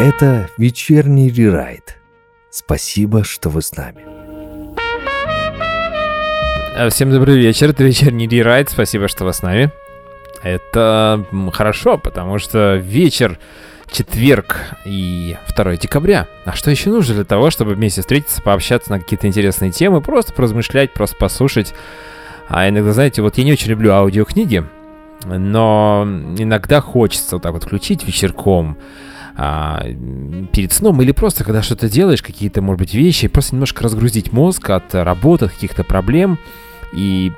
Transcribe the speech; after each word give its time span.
Это 0.00 0.50
вечерний 0.58 1.30
рерайт. 1.30 1.98
Спасибо, 2.50 3.22
что 3.22 3.48
вы 3.48 3.62
с 3.62 3.76
нами. 3.76 4.04
А, 6.76 6.88
всем 6.90 7.12
добрый 7.12 7.38
вечер, 7.38 7.70
это 7.70 7.84
вечерний 7.84 8.26
рерайт, 8.26 8.70
спасибо, 8.70 9.06
что 9.06 9.24
вы 9.24 9.32
с 9.32 9.42
нами. 9.42 9.70
Это 10.42 11.24
хорошо, 11.52 11.96
потому 11.96 12.40
что 12.40 12.74
вечер, 12.74 13.38
четверг 13.88 14.56
и 14.84 15.36
2 15.56 15.76
декабря. 15.76 16.26
А 16.44 16.54
что 16.54 16.72
еще 16.72 16.90
нужно 16.90 17.14
для 17.14 17.24
того, 17.24 17.50
чтобы 17.50 17.74
вместе 17.74 18.00
встретиться, 18.00 18.42
пообщаться 18.42 18.90
на 18.90 18.98
какие-то 18.98 19.28
интересные 19.28 19.70
темы, 19.70 20.00
просто 20.00 20.32
поразмышлять, 20.32 20.92
просто 20.92 21.16
послушать. 21.16 21.72
А 22.48 22.68
иногда, 22.68 22.92
знаете, 22.92 23.22
вот 23.22 23.38
я 23.38 23.44
не 23.44 23.52
очень 23.52 23.70
люблю 23.70 23.92
аудиокниги, 23.92 24.64
но 25.24 26.04
иногда 26.36 26.80
хочется 26.80 27.36
вот 27.36 27.42
так 27.42 27.52
вот 27.52 27.62
включить 27.62 28.04
вечерком, 28.04 28.76
а, 29.36 29.84
перед 30.52 30.72
сном 30.72 31.02
или 31.02 31.12
просто 31.12 31.44
когда 31.44 31.62
что-то 31.62 31.88
делаешь, 31.88 32.22
какие-то, 32.22 32.62
может 32.62 32.78
быть, 32.78 32.94
вещи, 32.94 33.28
просто 33.28 33.54
немножко 33.54 33.82
разгрузить 33.82 34.32
мозг 34.32 34.70
от 34.70 34.94
работы, 34.94 35.46
от 35.46 35.52
каких-то 35.52 35.82
проблем 35.82 36.38
и 36.92 37.32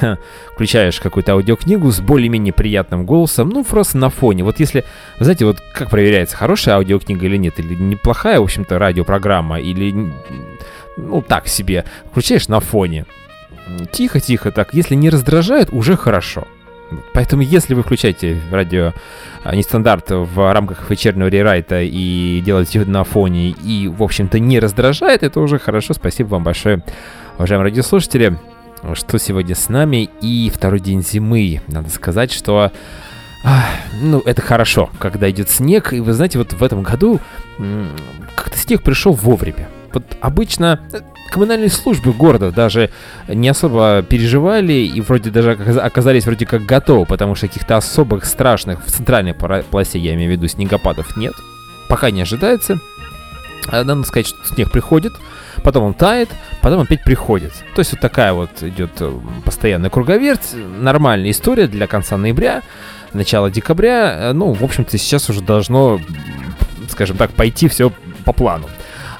включаешь 0.54 1.00
какую-то 1.00 1.32
аудиокнигу 1.32 1.90
с 1.90 2.00
более-менее 2.00 2.52
приятным 2.52 3.04
голосом, 3.04 3.48
ну, 3.48 3.64
просто 3.64 3.98
на 3.98 4.10
фоне. 4.10 4.44
Вот 4.44 4.60
если, 4.60 4.84
знаете, 5.18 5.44
вот 5.44 5.60
как 5.74 5.90
проверяется, 5.90 6.36
хорошая 6.36 6.76
аудиокнига 6.76 7.26
или 7.26 7.36
нет, 7.36 7.58
или 7.58 7.74
неплохая, 7.74 8.38
в 8.38 8.44
общем-то, 8.44 8.78
радиопрограмма, 8.78 9.60
или, 9.60 10.12
ну, 10.96 11.22
так 11.22 11.48
себе, 11.48 11.84
включаешь 12.10 12.48
на 12.48 12.60
фоне. 12.60 13.06
Тихо-тихо 13.92 14.52
так, 14.52 14.74
если 14.74 14.94
не 14.94 15.10
раздражает, 15.10 15.70
уже 15.72 15.96
хорошо. 15.96 16.46
Поэтому, 17.12 17.42
если 17.42 17.74
вы 17.74 17.82
включаете 17.82 18.40
радио 18.50 18.92
а, 19.44 19.54
нестандарт 19.54 20.10
в 20.10 20.52
рамках 20.52 20.90
вечернего 20.90 21.28
рерайта 21.28 21.82
и 21.82 22.40
делаете 22.40 22.84
на 22.84 23.04
фоне 23.04 23.50
и, 23.50 23.88
в 23.88 24.02
общем-то, 24.02 24.38
не 24.38 24.58
раздражает, 24.58 25.22
это 25.22 25.40
уже 25.40 25.58
хорошо. 25.58 25.94
Спасибо 25.94 26.28
вам 26.28 26.44
большое, 26.44 26.82
уважаемые 27.36 27.70
радиослушатели, 27.70 28.38
что 28.94 29.18
сегодня 29.18 29.54
с 29.54 29.68
нами. 29.68 30.08
И 30.20 30.50
второй 30.52 30.80
день 30.80 31.02
зимы. 31.02 31.60
Надо 31.68 31.90
сказать, 31.90 32.32
что 32.32 32.72
а, 33.44 33.64
ну, 34.02 34.20
это 34.24 34.42
хорошо, 34.42 34.90
когда 34.98 35.30
идет 35.30 35.48
снег. 35.48 35.92
И 35.92 36.00
вы 36.00 36.12
знаете, 36.12 36.38
вот 36.38 36.52
в 36.52 36.62
этом 36.62 36.82
году 36.82 37.20
как-то 38.34 38.58
снег 38.58 38.82
пришел 38.82 39.12
вовремя. 39.12 39.68
Вот 39.92 40.04
обычно 40.20 40.80
коммунальные 41.30 41.70
службы 41.70 42.12
города 42.12 42.50
даже 42.50 42.90
не 43.28 43.48
особо 43.48 44.04
переживали 44.08 44.72
и 44.72 45.00
вроде 45.00 45.30
даже 45.30 45.52
оказались 45.52 46.26
вроде 46.26 46.46
как 46.46 46.64
готовы, 46.64 47.06
потому 47.06 47.34
что 47.34 47.46
каких-то 47.46 47.76
особых 47.76 48.24
страшных 48.24 48.84
в 48.84 48.90
центральной 48.90 49.34
полосе, 49.34 49.98
я 49.98 50.14
имею 50.14 50.30
в 50.30 50.32
виду, 50.32 50.48
снегопадов 50.48 51.16
нет. 51.16 51.32
Пока 51.88 52.10
не 52.10 52.22
ожидается. 52.22 52.80
А, 53.68 53.84
надо 53.84 54.02
сказать, 54.04 54.26
что 54.26 54.36
снег 54.44 54.70
приходит, 54.70 55.12
потом 55.62 55.84
он 55.84 55.94
тает, 55.94 56.28
потом 56.60 56.80
опять 56.80 57.04
приходит. 57.04 57.52
То 57.74 57.80
есть 57.80 57.92
вот 57.92 58.00
такая 58.00 58.32
вот 58.32 58.62
идет 58.62 58.90
э, 59.00 59.12
постоянная 59.44 59.90
круговерть, 59.90 60.54
нормальная 60.54 61.30
история 61.30 61.66
для 61.66 61.86
конца 61.86 62.16
ноября, 62.16 62.62
начала 63.12 63.50
декабря. 63.50 64.30
Э, 64.30 64.32
ну, 64.32 64.52
в 64.52 64.64
общем-то, 64.64 64.96
сейчас 64.98 65.28
уже 65.30 65.42
должно, 65.42 66.00
скажем 66.88 67.16
так, 67.16 67.32
пойти 67.32 67.68
все 67.68 67.92
по 68.24 68.32
плану. 68.32 68.68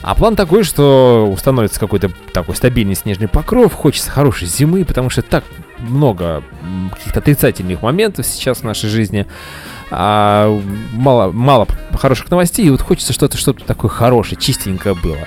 А 0.02 0.14
план 0.14 0.34
такой, 0.34 0.64
что 0.64 1.30
установится 1.30 1.78
какой-то 1.78 2.10
такой 2.32 2.56
стабильный 2.56 2.94
снежный 2.94 3.28
покров, 3.28 3.74
хочется 3.74 4.10
хорошей 4.10 4.48
зимы, 4.48 4.84
потому 4.84 5.10
что 5.10 5.22
так 5.22 5.44
много 5.78 6.42
каких-то 6.94 7.20
отрицательных 7.20 7.82
моментов 7.82 8.26
сейчас 8.26 8.58
в 8.58 8.64
нашей 8.64 8.88
жизни. 8.88 9.26
А 9.90 10.60
мало, 10.92 11.32
мало 11.32 11.66
хороших 11.94 12.30
новостей, 12.30 12.66
и 12.66 12.70
вот 12.70 12.80
хочется 12.80 13.12
что-то 13.12 13.36
что-то 13.36 13.64
такое 13.64 13.90
хорошее, 13.90 14.40
чистенькое 14.40 14.94
было. 14.94 15.26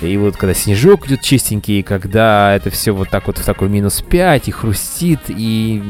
И 0.00 0.16
вот 0.16 0.36
когда 0.36 0.52
снежок 0.52 1.06
идет 1.06 1.22
чистенький, 1.22 1.80
и 1.80 1.82
когда 1.82 2.54
это 2.54 2.70
все 2.70 2.92
вот 2.92 3.08
так 3.08 3.26
вот 3.26 3.38
в 3.38 3.44
такой 3.44 3.68
минус 3.68 4.02
5 4.02 4.48
и 4.48 4.50
хрустит, 4.50 5.20
и 5.28 5.82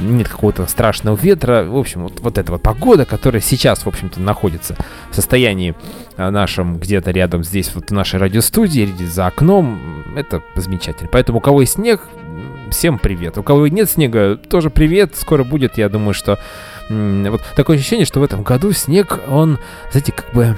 нет 0.00 0.28
какого-то 0.28 0.66
страшного 0.66 1.16
ветра. 1.16 1.64
В 1.64 1.76
общем, 1.76 2.02
вот, 2.04 2.20
вот 2.20 2.38
эта 2.38 2.52
вот 2.52 2.62
погода, 2.62 3.04
которая 3.04 3.40
сейчас, 3.40 3.84
в 3.84 3.88
общем-то, 3.88 4.20
находится 4.20 4.76
в 5.10 5.14
состоянии 5.14 5.74
а, 6.16 6.30
нашем 6.30 6.78
где-то 6.78 7.10
рядом 7.10 7.44
здесь, 7.44 7.70
вот 7.74 7.90
в 7.90 7.92
нашей 7.92 8.18
радиостудии, 8.18 8.86
за 9.04 9.26
окном, 9.26 10.04
это 10.16 10.42
замечательно. 10.56 11.08
Поэтому 11.12 11.38
у 11.38 11.40
кого 11.40 11.60
есть 11.60 11.74
снег, 11.74 12.02
всем 12.70 12.98
привет. 12.98 13.38
У 13.38 13.42
кого 13.42 13.66
нет 13.66 13.90
снега, 13.90 14.36
тоже 14.36 14.70
привет. 14.70 15.14
Скоро 15.16 15.44
будет, 15.44 15.78
я 15.78 15.88
думаю, 15.88 16.14
что 16.14 16.38
вот 16.88 17.42
такое 17.54 17.76
ощущение, 17.76 18.06
что 18.06 18.20
в 18.20 18.24
этом 18.24 18.42
году 18.42 18.72
снег, 18.72 19.20
он, 19.28 19.58
знаете, 19.92 20.12
как 20.12 20.32
бы 20.32 20.56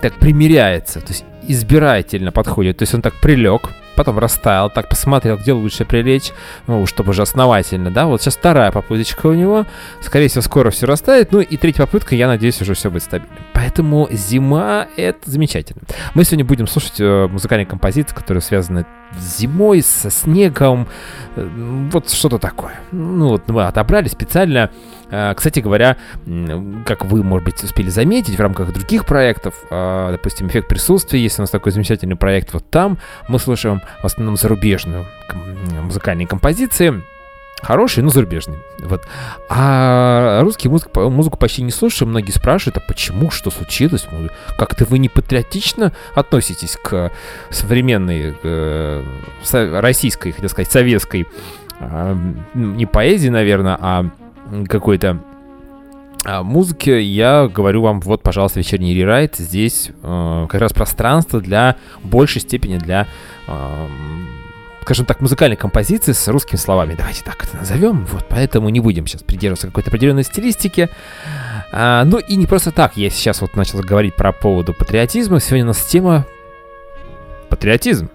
так 0.00 0.14
примиряется, 0.14 1.00
то 1.00 1.08
есть 1.08 1.24
избирательно 1.48 2.30
подходит. 2.30 2.78
То 2.78 2.82
есть 2.82 2.94
он 2.94 3.02
так 3.02 3.14
прилег, 3.20 3.70
потом 3.94 4.18
растаял, 4.18 4.70
так 4.70 4.88
посмотрел, 4.88 5.36
где 5.36 5.52
лучше 5.52 5.84
прилечь, 5.84 6.32
ну, 6.66 6.86
чтобы 6.86 7.10
уже 7.10 7.22
основательно, 7.22 7.90
да, 7.90 8.06
вот 8.06 8.22
сейчас 8.22 8.36
вторая 8.36 8.72
попыточка 8.72 9.26
у 9.26 9.34
него, 9.34 9.66
скорее 10.00 10.28
всего, 10.28 10.42
скоро 10.42 10.70
все 10.70 10.86
растает, 10.86 11.32
ну, 11.32 11.40
и 11.40 11.56
третья 11.56 11.82
попытка, 11.82 12.14
я 12.14 12.28
надеюсь, 12.28 12.60
уже 12.60 12.74
все 12.74 12.90
будет 12.90 13.02
стабильно. 13.02 13.34
Поэтому 13.52 14.08
зима— 14.10 14.88
это 14.96 15.30
замечательно. 15.30 15.82
Мы 16.14 16.24
сегодня 16.24 16.44
будем 16.44 16.66
слушать 16.66 17.00
э, 17.00 17.28
музыкальные 17.28 17.66
композиции, 17.66 18.14
которые 18.14 18.42
связаны 18.42 18.86
зимой, 19.18 19.82
со 19.82 20.10
снегом, 20.10 20.88
э, 21.36 21.48
вот 21.90 22.10
что-то 22.10 22.38
такое. 22.38 22.80
Ну, 22.92 23.28
вот 23.28 23.48
мы 23.48 23.66
отобрали 23.66 24.08
специально 24.08 24.70
э, 25.10 25.34
кстати 25.34 25.60
говоря, 25.60 25.96
как 26.86 27.04
вы, 27.04 27.22
может 27.22 27.44
быть, 27.44 27.62
успели 27.62 27.90
заметить 27.90 28.36
в 28.36 28.40
рамках 28.40 28.72
других 28.72 29.04
проектов, 29.04 29.54
э, 29.70 30.08
допустим, 30.12 30.48
эффект 30.48 30.68
присутствия, 30.68 31.20
есть 31.20 31.38
у 31.38 31.42
нас 31.42 31.50
такой 31.50 31.72
замечательный 31.72 32.16
проект, 32.16 32.52
вот 32.52 32.68
там 32.70 32.98
мы 33.28 33.38
слушаем 33.38 33.80
в 34.00 34.04
основном 34.04 34.36
зарубежную 34.36 35.06
музыкальные 35.82 36.26
композиции, 36.26 37.02
хороший, 37.62 38.02
но 38.02 38.10
зарубежный. 38.10 38.58
Вот. 38.80 39.02
А 39.48 40.40
русский 40.42 40.68
музык, 40.68 40.94
музыку 40.94 41.38
почти 41.38 41.62
не 41.62 41.70
слушаем. 41.70 42.10
Многие 42.10 42.32
спрашивают, 42.32 42.76
а 42.76 42.80
почему, 42.80 43.30
что 43.30 43.50
случилось? 43.50 44.06
Как-то 44.58 44.84
вы 44.84 44.98
не 44.98 45.08
патриотично 45.08 45.92
относитесь 46.14 46.76
к 46.82 47.10
современной 47.50 48.34
э, 48.42 49.04
российской, 49.52 50.32
хотел 50.32 50.50
сказать, 50.50 50.70
советской, 50.70 51.26
э, 51.80 52.16
не 52.54 52.86
поэзии, 52.86 53.28
наверное, 53.28 53.78
а 53.80 54.10
какой-то 54.68 55.22
а, 56.24 56.42
музыки, 56.42 56.90
я 56.90 57.48
говорю 57.48 57.82
вам, 57.82 58.00
вот, 58.00 58.22
пожалуйста, 58.22 58.60
вечерний 58.60 58.94
рерайт. 58.94 59.36
Здесь 59.36 59.90
э, 60.02 60.46
как 60.48 60.60
раз 60.60 60.72
пространство 60.72 61.40
для 61.40 61.76
большей 62.04 62.40
степени 62.40 62.78
для, 62.78 63.08
э, 63.48 63.86
скажем 64.82 65.06
так, 65.06 65.20
музыкальной 65.20 65.56
композиции 65.56 66.12
с 66.12 66.28
русскими 66.28 66.58
словами. 66.58 66.94
Давайте 66.94 67.22
так 67.22 67.44
это 67.44 67.56
назовем. 67.56 68.04
Вот, 68.06 68.26
поэтому 68.28 68.68
не 68.68 68.80
будем 68.80 69.06
сейчас 69.06 69.22
придерживаться 69.22 69.68
какой-то 69.68 69.90
определенной 69.90 70.24
стилистики. 70.24 70.88
А, 71.72 72.04
ну 72.04 72.18
и 72.18 72.36
не 72.36 72.46
просто 72.46 72.72
так. 72.72 72.96
Я 72.96 73.08
сейчас 73.08 73.40
вот 73.40 73.56
начал 73.56 73.80
говорить 73.80 74.16
про 74.16 74.32
поводу 74.32 74.74
патриотизма. 74.74 75.40
Сегодня 75.40 75.64
у 75.64 75.68
нас 75.68 75.82
тема 75.82 76.26
патриотизм. 77.48 78.10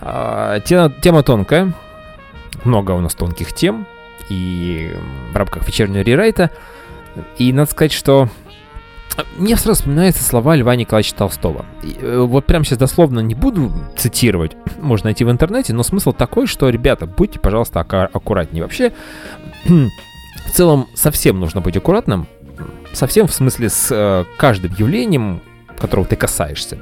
А, 0.00 0.60
тема, 0.60 0.90
тема 1.02 1.22
тонкая. 1.22 1.74
Много 2.64 2.92
у 2.92 3.00
нас 3.00 3.14
тонких 3.14 3.52
тем 3.52 3.86
и 4.28 4.96
в 5.32 5.36
рамках 5.36 5.66
вечернего 5.66 6.02
рерайта. 6.02 6.50
И 7.36 7.52
надо 7.52 7.70
сказать, 7.70 7.92
что 7.92 8.28
мне 9.36 9.56
сразу 9.56 9.80
вспоминаются 9.80 10.22
слова 10.22 10.56
Льва 10.56 10.74
Николаевича 10.76 11.14
Толстого. 11.14 11.64
Э, 11.82 12.20
вот 12.20 12.46
прямо 12.46 12.64
сейчас 12.64 12.78
дословно 12.78 13.20
не 13.20 13.34
буду 13.34 13.72
цитировать, 13.96 14.52
можно 14.80 15.08
найти 15.08 15.24
в 15.24 15.30
интернете, 15.30 15.72
но 15.72 15.82
смысл 15.82 16.12
такой, 16.12 16.46
что, 16.46 16.68
ребята, 16.68 17.06
будьте, 17.06 17.38
пожалуйста, 17.38 17.80
аккуратнее. 17.80 18.62
Вообще, 18.62 18.92
в 19.64 20.50
целом, 20.52 20.86
совсем 20.94 21.40
нужно 21.40 21.60
быть 21.60 21.76
аккуратным, 21.76 22.26
совсем 22.92 23.26
в 23.26 23.34
смысле 23.34 23.68
с 23.68 23.88
э, 23.90 24.24
каждым 24.36 24.74
явлением, 24.78 25.40
которого 25.78 26.06
ты 26.06 26.16
касаешься. 26.16 26.78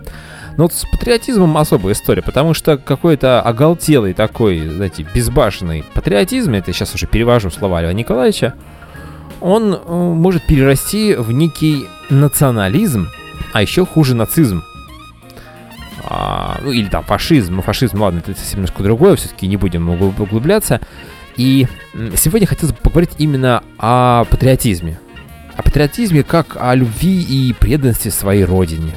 Но 0.56 0.64
вот 0.64 0.74
с 0.74 0.84
патриотизмом 0.84 1.56
особая 1.56 1.94
история, 1.94 2.22
потому 2.22 2.54
что 2.54 2.76
какой-то 2.76 3.40
оголтелый 3.40 4.12
такой, 4.12 4.68
знаете, 4.68 5.06
безбашенный 5.14 5.84
патриотизм, 5.94 6.52
это 6.54 6.72
сейчас 6.72 6.94
уже 6.94 7.06
перевожу 7.06 7.50
слова 7.50 7.80
Льва 7.80 7.92
Николаевича, 7.92 8.54
он 9.40 9.74
э, 9.74 9.78
может 9.86 10.46
перерасти 10.46 11.14
в 11.14 11.32
некий 11.32 11.86
национализм, 12.08 13.08
а 13.52 13.62
еще 13.62 13.86
хуже 13.86 14.14
нацизм. 14.14 14.62
А, 16.04 16.58
ну, 16.62 16.72
или 16.72 16.88
там 16.88 17.04
фашизм. 17.04 17.56
Ну, 17.56 17.62
фашизм, 17.62 18.00
ладно, 18.00 18.18
это 18.18 18.34
совсем 18.34 18.60
немножко 18.60 18.82
другое, 18.82 19.16
все-таки 19.16 19.46
не 19.46 19.56
будем 19.56 19.88
углубляться. 19.88 20.80
И 21.36 21.66
сегодня 22.16 22.46
хотелось 22.46 22.74
бы 22.74 22.80
поговорить 22.82 23.12
именно 23.18 23.62
о 23.78 24.24
патриотизме. 24.24 24.98
О 25.56 25.62
патриотизме 25.62 26.22
как 26.22 26.56
о 26.60 26.74
любви 26.74 27.22
и 27.22 27.52
преданности 27.52 28.08
своей 28.08 28.44
родине. 28.44 28.92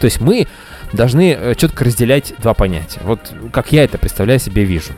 То 0.00 0.06
есть 0.06 0.20
мы 0.20 0.46
должны 0.92 1.32
э, 1.32 1.54
четко 1.54 1.84
разделять 1.84 2.34
два 2.38 2.54
понятия. 2.54 3.00
Вот 3.04 3.32
как 3.52 3.72
я 3.72 3.84
это 3.84 3.98
представляю 3.98 4.40
себе 4.40 4.64
вижу. 4.64 4.92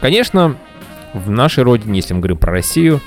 Конечно, 0.00 0.56
в 1.14 1.30
нашей 1.30 1.64
родине, 1.64 1.96
если 1.96 2.14
мы 2.14 2.20
говорим 2.20 2.38
про 2.38 2.52
Россию, 2.52 3.00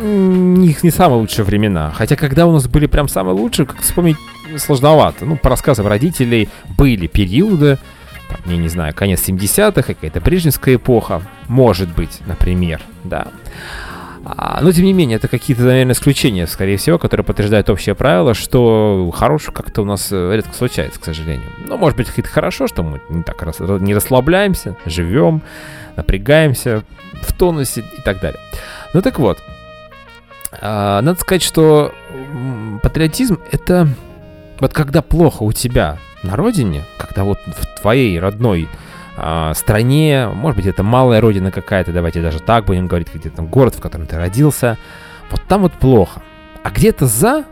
не, 0.00 0.76
не 0.82 0.90
самые 0.90 1.20
лучшие 1.20 1.44
времена. 1.44 1.92
Хотя, 1.94 2.16
когда 2.16 2.46
у 2.46 2.52
нас 2.52 2.66
были 2.66 2.86
прям 2.86 3.08
самые 3.08 3.34
лучшие, 3.34 3.66
как 3.66 3.80
вспомнить 3.80 4.16
сложновато. 4.58 5.24
Ну, 5.24 5.36
по 5.36 5.50
рассказам 5.50 5.86
родителей 5.86 6.48
были 6.76 7.06
периоды, 7.06 7.78
там, 8.28 8.38
я 8.46 8.56
не 8.56 8.68
знаю, 8.68 8.94
конец 8.94 9.26
70-х, 9.28 9.82
какая-то 9.82 10.20
брежневская 10.20 10.76
эпоха, 10.76 11.22
может 11.48 11.94
быть, 11.94 12.20
например, 12.26 12.80
да. 13.04 13.28
А, 14.24 14.60
но, 14.62 14.70
тем 14.70 14.84
не 14.84 14.92
менее, 14.92 15.16
это 15.16 15.26
какие-то, 15.26 15.64
наверное, 15.64 15.94
исключения, 15.94 16.46
скорее 16.46 16.76
всего, 16.76 16.98
которые 16.98 17.24
подтверждают 17.24 17.68
общее 17.70 17.94
правило, 17.94 18.34
что 18.34 19.10
хорошего 19.14 19.52
как-то 19.52 19.82
у 19.82 19.84
нас 19.84 20.12
э, 20.12 20.36
редко 20.36 20.54
случается, 20.54 21.00
к 21.00 21.04
сожалению. 21.04 21.48
Но, 21.66 21.76
может 21.76 21.96
быть, 21.96 22.08
это 22.16 22.28
хорошо, 22.28 22.68
что 22.68 22.84
мы 22.84 23.00
не 23.08 23.24
так 23.24 23.42
рас, 23.42 23.58
не 23.58 23.94
расслабляемся, 23.94 24.76
живем, 24.86 25.42
напрягаемся, 25.96 26.84
в 27.20 27.32
тонусе 27.32 27.80
и 27.80 28.00
так 28.02 28.20
далее. 28.20 28.40
Ну 28.92 29.00
так 29.00 29.18
вот, 29.18 29.38
а, 30.60 31.00
надо 31.00 31.18
сказать, 31.20 31.42
что 31.42 31.92
патриотизм 32.82 33.38
это 33.50 33.88
вот 34.60 34.72
когда 34.72 35.02
плохо 35.02 35.42
у 35.42 35.52
тебя 35.52 35.98
на 36.22 36.36
родине, 36.36 36.84
когда 36.98 37.24
вот 37.24 37.38
в 37.46 37.80
твоей 37.80 38.20
родной 38.20 38.68
а, 39.16 39.54
стране, 39.54 40.28
может 40.28 40.56
быть, 40.56 40.66
это 40.66 40.82
малая 40.82 41.20
родина 41.20 41.50
какая-то, 41.50 41.92
давайте 41.92 42.22
даже 42.22 42.38
так 42.40 42.66
будем 42.66 42.86
говорить, 42.86 43.08
где-то 43.12 43.36
там 43.36 43.46
город, 43.46 43.74
в 43.74 43.80
котором 43.80 44.06
ты 44.06 44.16
родился, 44.16 44.78
вот 45.30 45.42
там 45.48 45.62
вот 45.62 45.72
плохо. 45.72 46.22
А 46.62 46.70
где-то 46.70 47.06
за, 47.06 47.44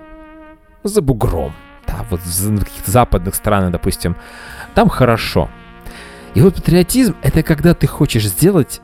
за 0.85 1.03
бугром, 1.03 1.53
да, 1.87 2.07
вот 2.11 2.21
в 2.21 2.59
каких-то 2.61 2.91
западных 2.91 3.35
странах, 3.35 3.73
допустим, 3.73 4.17
там 4.75 4.89
хорошо. 4.89 5.51
И 6.35 6.41
вот 6.41 6.55
патриотизм— 6.55 7.17
это 7.23 7.43
когда 7.43 7.75
ты 7.75 7.87
хочешь 7.87 8.27
сделать 8.27 8.81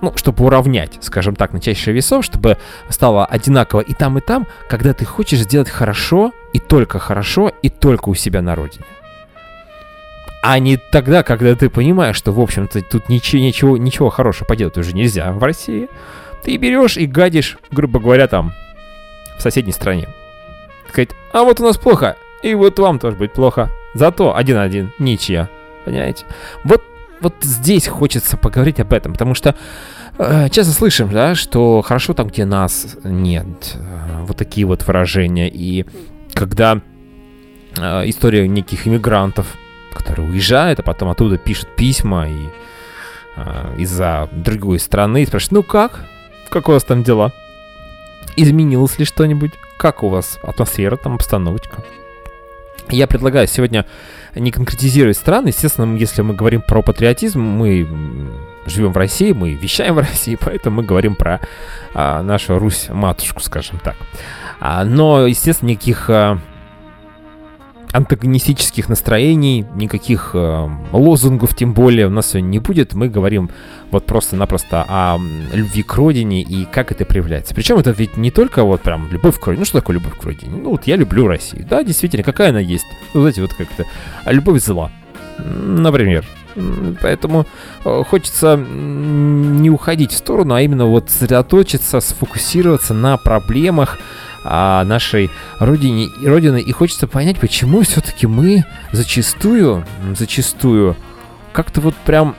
ну, 0.00 0.12
чтобы 0.16 0.44
уравнять, 0.44 0.98
скажем 1.00 1.36
так, 1.36 1.52
на 1.52 1.60
чаще 1.60 1.92
весов, 1.92 2.24
чтобы 2.24 2.58
стало 2.88 3.24
одинаково 3.24 3.80
и 3.80 3.94
там, 3.94 4.18
и 4.18 4.20
там, 4.20 4.46
когда 4.68 4.92
ты 4.92 5.04
хочешь 5.04 5.40
сделать 5.40 5.70
хорошо, 5.70 6.32
и 6.52 6.58
только 6.58 6.98
хорошо, 6.98 7.52
и 7.62 7.68
только 7.68 8.08
у 8.08 8.14
себя 8.14 8.42
на 8.42 8.54
родине. 8.54 8.84
А 10.42 10.58
не 10.58 10.76
тогда, 10.76 11.22
когда 11.22 11.54
ты 11.54 11.68
понимаешь, 11.68 12.16
что, 12.16 12.32
в 12.32 12.40
общем-то, 12.40 12.80
тут 12.82 13.08
ничего, 13.08 13.42
ничего, 13.42 13.76
ничего 13.76 14.10
хорошего 14.10 14.46
поделать 14.46 14.78
уже 14.78 14.92
нельзя 14.92 15.32
в 15.32 15.42
России. 15.42 15.88
Ты 16.44 16.56
берешь 16.56 16.96
и 16.96 17.06
гадишь, 17.06 17.58
грубо 17.72 17.98
говоря, 17.98 18.28
там, 18.28 18.52
в 19.38 19.42
соседней 19.42 19.72
стране. 19.72 20.08
Сказать, 20.88 21.10
а 21.32 21.42
вот 21.42 21.58
у 21.60 21.64
нас 21.64 21.78
плохо, 21.78 22.16
и 22.42 22.54
вот 22.54 22.78
вам 22.78 23.00
тоже 23.00 23.16
будет 23.16 23.32
плохо. 23.32 23.70
Зато 23.94 24.36
один-один, 24.36 24.92
ничья. 24.98 25.48
Понимаете? 25.84 26.24
Вот 26.62 26.82
вот 27.20 27.34
здесь 27.42 27.86
хочется 27.86 28.36
поговорить 28.36 28.80
об 28.80 28.92
этом, 28.92 29.12
потому 29.12 29.34
что 29.34 29.54
э, 30.18 30.48
часто 30.50 30.72
слышим, 30.72 31.10
да, 31.10 31.34
что 31.34 31.82
хорошо 31.82 32.14
там, 32.14 32.28
где 32.28 32.44
нас 32.44 32.96
нет. 33.04 33.74
Э, 33.74 34.24
вот 34.26 34.36
такие 34.36 34.66
вот 34.66 34.86
выражения. 34.86 35.48
И 35.48 35.86
когда 36.34 36.80
э, 37.76 38.08
история 38.08 38.46
неких 38.48 38.86
иммигрантов, 38.86 39.46
которые 39.92 40.30
уезжают, 40.30 40.80
а 40.80 40.82
потом 40.82 41.08
оттуда 41.08 41.38
пишут 41.38 41.68
письма 41.76 42.28
и 42.28 42.48
э, 43.36 43.74
из-за 43.78 44.28
другой 44.32 44.78
страны 44.78 45.22
и 45.22 45.26
спрашивают, 45.26 45.52
ну 45.52 45.62
как? 45.62 46.04
Как 46.50 46.68
у 46.68 46.72
вас 46.72 46.84
там 46.84 47.02
дела? 47.02 47.32
Изменилось 48.36 48.98
ли 48.98 49.04
что-нибудь? 49.04 49.52
Как 49.78 50.02
у 50.02 50.08
вас 50.08 50.38
атмосфера, 50.42 50.96
там 50.96 51.14
обстановочка? 51.14 51.82
Я 52.90 53.06
предлагаю 53.06 53.48
сегодня 53.48 53.86
не 54.34 54.50
конкретизировать 54.50 55.16
страны. 55.16 55.48
Естественно, 55.48 55.96
если 55.96 56.22
мы 56.22 56.34
говорим 56.34 56.62
про 56.62 56.82
патриотизм, 56.82 57.40
мы 57.40 57.88
живем 58.66 58.92
в 58.92 58.96
России, 58.96 59.32
мы 59.32 59.54
вещаем 59.54 59.94
в 59.94 59.98
России, 60.00 60.38
поэтому 60.40 60.76
мы 60.76 60.82
говорим 60.82 61.14
про 61.14 61.40
а, 61.94 62.22
нашу 62.22 62.58
Русь-матушку, 62.58 63.40
скажем 63.40 63.78
так. 63.78 63.96
А, 64.60 64.84
но, 64.84 65.26
естественно, 65.26 65.70
никаких 65.70 66.08
а, 66.10 66.38
антагонистических 67.96 68.88
настроений, 68.90 69.64
никаких 69.74 70.32
э, 70.34 70.68
лозунгов, 70.92 71.56
тем 71.56 71.72
более, 71.72 72.06
у 72.06 72.10
нас 72.10 72.30
сегодня 72.30 72.48
не 72.48 72.58
будет. 72.58 72.92
Мы 72.92 73.08
говорим 73.08 73.50
вот 73.90 74.04
просто-напросто 74.04 74.84
о 74.86 75.18
любви 75.52 75.82
к 75.82 75.94
родине 75.94 76.42
и 76.42 76.66
как 76.66 76.92
это 76.92 77.06
проявляется. 77.06 77.54
Причем 77.54 77.78
это 77.78 77.90
ведь 77.92 78.18
не 78.18 78.30
только 78.30 78.64
вот 78.64 78.82
прям 78.82 79.08
любовь 79.10 79.40
к 79.40 79.46
родине. 79.46 79.60
Ну, 79.60 79.64
что 79.64 79.78
такое 79.78 79.94
любовь 79.94 80.18
к 80.18 80.24
родине? 80.24 80.56
Ну, 80.62 80.70
вот 80.70 80.86
я 80.86 80.96
люблю 80.96 81.26
Россию. 81.26 81.66
Да, 81.68 81.82
действительно, 81.82 82.22
какая 82.22 82.50
она 82.50 82.60
есть? 82.60 82.84
Ну, 83.14 83.22
знаете, 83.22 83.40
вот 83.40 83.54
как-то 83.54 83.86
а 84.24 84.32
любовь 84.32 84.62
зла, 84.62 84.90
например. 85.38 86.26
Поэтому 87.00 87.46
э, 87.84 88.02
хочется 88.08 88.56
не 88.56 89.70
уходить 89.70 90.12
в 90.12 90.16
сторону, 90.16 90.54
а 90.54 90.60
именно 90.60 90.86
вот 90.86 91.10
сосредоточиться, 91.10 92.00
сфокусироваться 92.00 92.94
на 92.94 93.16
проблемах, 93.16 93.98
а, 94.48 94.84
нашей 94.84 95.30
родине, 95.58 96.08
родины, 96.22 96.60
и 96.60 96.72
хочется 96.72 97.06
понять, 97.06 97.38
почему 97.38 97.82
все-таки 97.82 98.26
мы 98.26 98.64
зачастую, 98.92 99.84
зачастую 100.14 100.96
как-то 101.52 101.80
вот 101.80 101.94
прям 101.96 102.36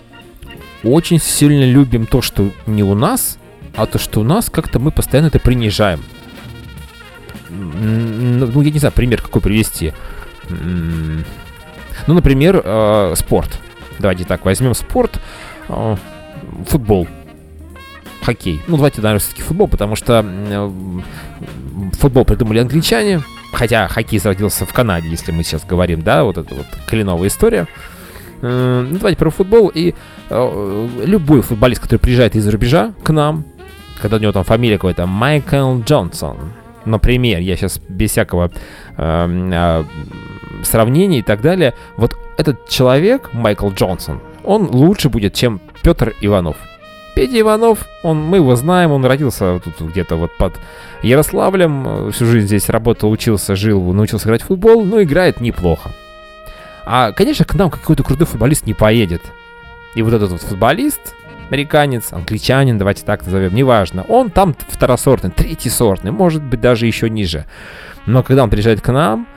очень 0.83 1.19
сильно 1.19 1.65
любим 1.65 2.05
то, 2.05 2.21
что 2.21 2.49
не 2.65 2.83
у 2.83 2.95
нас, 2.95 3.37
а 3.75 3.85
то, 3.85 3.99
что 3.99 4.21
у 4.21 4.23
нас, 4.23 4.49
как-то 4.49 4.79
мы 4.79 4.91
постоянно 4.91 5.27
это 5.27 5.39
принижаем. 5.39 6.03
Ну, 7.49 8.61
я 8.61 8.71
не 8.71 8.79
знаю, 8.79 8.93
пример 8.93 9.21
какой 9.21 9.41
привести. 9.41 9.93
Ну, 10.49 12.13
например, 12.13 12.61
э, 12.63 13.13
спорт. 13.15 13.59
Давайте 13.99 14.23
так, 14.23 14.45
возьмем 14.45 14.73
спорт. 14.75 15.19
Э, 15.67 15.95
футбол 16.67 17.07
хоккей. 18.21 18.61
Ну, 18.67 18.75
давайте, 18.75 19.01
наверное, 19.01 19.19
все-таки 19.19 19.41
футбол, 19.41 19.67
потому 19.67 19.95
что 19.95 20.23
э, 20.25 20.71
футбол 21.93 22.25
придумали 22.25 22.59
англичане, 22.59 23.21
хотя 23.53 23.87
хоккей 23.87 24.19
зародился 24.19 24.65
в 24.65 24.73
Канаде, 24.73 25.09
если 25.09 25.31
мы 25.31 25.43
сейчас 25.43 25.65
говорим, 25.65 26.01
да, 26.01 26.23
вот 26.23 26.37
это 26.37 26.53
вот 26.55 26.65
кленовая 26.87 27.27
история. 27.27 27.67
Э, 28.41 28.85
ну, 28.89 28.97
давайте 28.97 29.17
про 29.17 29.29
футбол. 29.29 29.69
И 29.73 29.93
э, 30.29 30.87
любой 31.05 31.41
футболист, 31.41 31.81
который 31.81 31.99
приезжает 31.99 32.35
из-за 32.35 32.51
рубежа 32.51 32.93
к 33.03 33.11
нам, 33.11 33.45
когда 34.01 34.17
у 34.17 34.19
него 34.19 34.31
там 34.31 34.43
фамилия 34.43 34.77
какой-то 34.77 35.05
Майкл 35.05 35.79
Джонсон, 35.79 36.53
например, 36.85 37.39
я 37.39 37.55
сейчас 37.55 37.79
без 37.87 38.11
всякого 38.11 38.51
э, 38.97 39.49
э, 39.53 39.83
сравнения 40.63 41.19
и 41.19 41.23
так 41.23 41.41
далее, 41.41 41.73
вот 41.97 42.17
этот 42.37 42.69
человек, 42.69 43.33
Майкл 43.33 43.69
Джонсон, 43.69 44.21
он 44.43 44.67
лучше 44.67 45.09
будет, 45.09 45.33
чем 45.33 45.59
Петр 45.83 46.13
Иванов. 46.21 46.57
Петя 47.17 47.39
Иванов, 47.39 47.87
он, 48.03 48.21
мы 48.21 48.37
его 48.37 48.55
знаем, 48.55 48.91
он 48.91 49.03
родился 49.03 49.59
тут 49.59 49.81
где-то 49.89 50.17
вот 50.17 50.37
под 50.37 50.53
Ярославлем, 51.01 52.11
всю 52.11 52.27
жизнь 52.27 52.45
здесь 52.45 52.69
работал, 52.69 53.09
учился, 53.09 53.55
жил, 53.55 53.91
научился 53.91 54.27
играть 54.27 54.43
в 54.43 54.45
футбол, 54.45 54.85
но 54.85 55.01
играет 55.01 55.41
неплохо. 55.41 55.89
А, 56.85 57.11
конечно, 57.13 57.43
к 57.43 57.55
нам 57.55 57.71
какой-то 57.71 58.03
крутой 58.03 58.27
футболист 58.27 58.67
не 58.67 58.75
поедет. 58.75 59.23
И 59.95 60.03
вот 60.03 60.13
этот 60.13 60.29
вот 60.29 60.41
футболист, 60.43 61.15
американец, 61.49 62.13
англичанин, 62.13 62.77
давайте 62.77 63.03
так 63.03 63.25
назовем, 63.25 63.55
неважно, 63.55 64.03
он 64.07 64.29
там 64.29 64.55
второсортный, 64.69 65.31
третий 65.31 65.71
сортный, 65.71 66.11
может 66.11 66.43
быть 66.43 66.61
даже 66.61 66.85
еще 66.85 67.09
ниже. 67.09 67.47
Но 68.05 68.21
когда 68.21 68.43
он 68.43 68.51
приезжает 68.51 68.81
к 68.81 68.91
нам, 68.91 69.27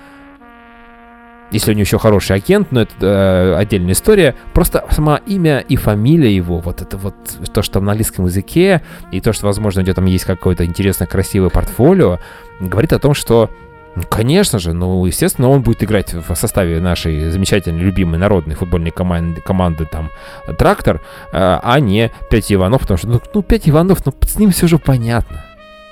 если 1.51 1.71
у 1.71 1.75
него 1.75 1.83
еще 1.83 1.99
хороший 1.99 2.37
агент, 2.37 2.73
но 2.73 2.83
это 2.83 2.95
э, 3.01 3.55
отдельная 3.57 3.93
история. 3.93 4.35
Просто 4.53 4.85
сама 4.91 5.21
имя 5.27 5.59
и 5.61 5.77
фамилия 5.77 6.35
его, 6.35 6.59
вот 6.59 6.83
это 6.83 6.97
вот 6.97 7.15
то, 7.53 7.63
что 7.63 7.81
на 7.81 7.93
английском 7.93 8.27
языке, 8.27 8.83
и 9.13 9.21
то, 9.21 9.33
что, 9.33 9.47
возможно, 9.47 9.83
у 9.83 9.85
него 9.85 9.95
там 9.95 10.07
есть 10.07 10.25
какое-то 10.25 10.65
интересное, 10.65 11.07
красивое 11.07 11.51
портфолио, 11.51 12.19
говорит 12.61 12.93
о 12.93 12.99
том, 12.99 13.15
что 13.15 13.51
ну, 13.97 14.03
конечно 14.09 14.61
же, 14.61 14.73
ну, 14.73 15.05
естественно, 15.05 15.49
он 15.49 15.63
будет 15.63 15.83
играть 15.83 16.15
в 16.15 16.35
составе 16.37 16.81
нашей 16.81 17.29
замечательной, 17.31 17.81
любимой 17.81 18.19
народной 18.19 18.55
футбольной 18.55 18.93
команды, 18.93 19.41
команды 19.41 19.85
там, 19.85 20.11
«Трактор», 20.59 21.01
э, 21.33 21.59
а 21.63 21.81
не 21.81 22.13
Петя 22.31 22.55
Иванов, 22.55 22.83
потому 22.83 22.99
что, 22.99 23.09
ну, 23.09 23.21
ну, 23.35 23.43
Петя 23.43 23.71
Иванов, 23.71 24.07
ну, 24.07 24.15
с 24.23 24.39
ним 24.39 24.53
все 24.53 24.69
же 24.69 24.79
понятно. 24.79 25.45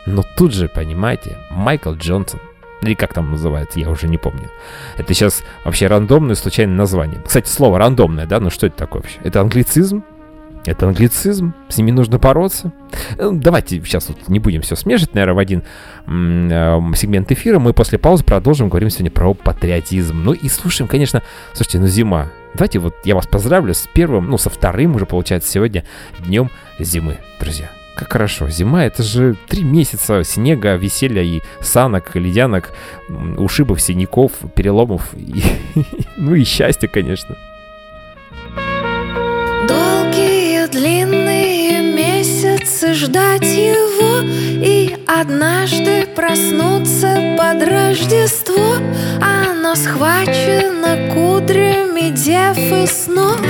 Но 0.06 0.22
тут 0.36 0.54
же, 0.54 0.68
понимаете, 0.68 1.38
Майкл 1.50 1.92
Джонсон, 1.92 2.40
или 2.82 2.94
как 2.94 3.14
там 3.14 3.30
называется, 3.30 3.80
я 3.80 3.90
уже 3.90 4.08
не 4.08 4.18
помню. 4.18 4.50
Это 4.96 5.12
сейчас 5.14 5.42
вообще 5.64 5.86
рандомное 5.86 6.34
случайное 6.34 6.76
название. 6.76 7.20
Кстати, 7.24 7.48
слово 7.48 7.78
рандомное, 7.78 8.26
да? 8.26 8.40
Ну 8.40 8.50
что 8.50 8.66
это 8.66 8.76
такое 8.76 9.02
вообще? 9.02 9.18
Это 9.24 9.40
англицизм? 9.40 10.04
Это 10.64 10.86
англицизм, 10.86 11.54
с 11.68 11.78
ними 11.78 11.92
нужно 11.92 12.18
бороться. 12.18 12.72
Э, 13.16 13.30
давайте 13.32 13.80
сейчас 13.80 14.08
вот 14.08 14.28
не 14.28 14.38
будем 14.38 14.60
все 14.60 14.76
смешать, 14.76 15.14
наверное, 15.14 15.34
в 15.34 15.38
один 15.38 15.62
э, 16.06 16.80
сегмент 16.94 17.32
эфира. 17.32 17.58
Мы 17.58 17.72
после 17.72 17.98
паузы 17.98 18.24
продолжим, 18.24 18.68
говорим 18.68 18.90
сегодня 18.90 19.10
про 19.10 19.32
патриотизм. 19.32 20.22
Ну 20.22 20.32
и 20.32 20.48
слушаем, 20.48 20.88
конечно, 20.88 21.22
слушайте, 21.54 21.78
ну 21.78 21.86
зима. 21.86 22.28
Давайте 22.54 22.80
вот 22.80 22.94
я 23.04 23.14
вас 23.14 23.26
поздравлю 23.26 23.72
с 23.72 23.88
первым, 23.94 24.28
ну 24.28 24.36
со 24.36 24.50
вторым 24.50 24.96
уже 24.96 25.06
получается 25.06 25.50
сегодня 25.50 25.84
днем 26.18 26.50
зимы, 26.78 27.18
друзья. 27.40 27.77
Как 27.98 28.12
хорошо. 28.12 28.48
Зима— 28.48 28.84
это 28.86 29.02
же 29.02 29.34
три 29.48 29.64
месяца 29.64 30.22
снега, 30.22 30.76
веселья 30.76 31.22
и 31.22 31.42
санок, 31.60 32.14
ледянок, 32.14 32.70
ушибов, 33.36 33.80
синяков, 33.80 34.30
переломов. 34.54 35.02
И, 35.14 35.42
ну 36.16 36.32
и 36.36 36.44
счастья, 36.44 36.86
конечно. 36.86 37.36
Долгие 39.66 40.70
длинные 40.70 41.82
месяцы 41.92 42.94
ждать 42.94 43.42
его 43.42 44.20
и 44.22 44.96
однажды 45.08 46.06
проснуться 46.14 47.34
под 47.36 47.68
Рождество 47.68 48.76
Оно 49.20 49.74
схвачено 49.74 51.12
кудрями 51.12 52.10
дев 52.10 52.56
и 52.56 52.86
снов 52.86 53.40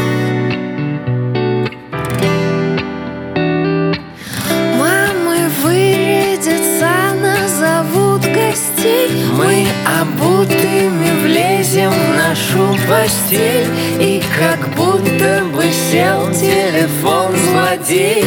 гостей 8.58 9.24
Мы 9.32 9.66
обутыми 10.00 11.22
влезем 11.22 11.90
в 11.90 12.16
нашу 12.16 12.76
постель. 12.88 13.68
И 14.00 14.22
как 14.38 14.68
будто 14.74 15.44
бы 15.54 15.64
сел 15.70 16.30
телефон 16.32 17.34
злодей. 17.36 18.24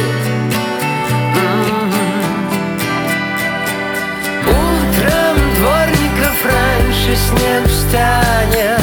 Утром 4.48 5.38
дворников 5.58 6.46
раньше 6.46 7.16
снег 7.16 7.68
встанет 7.68 8.82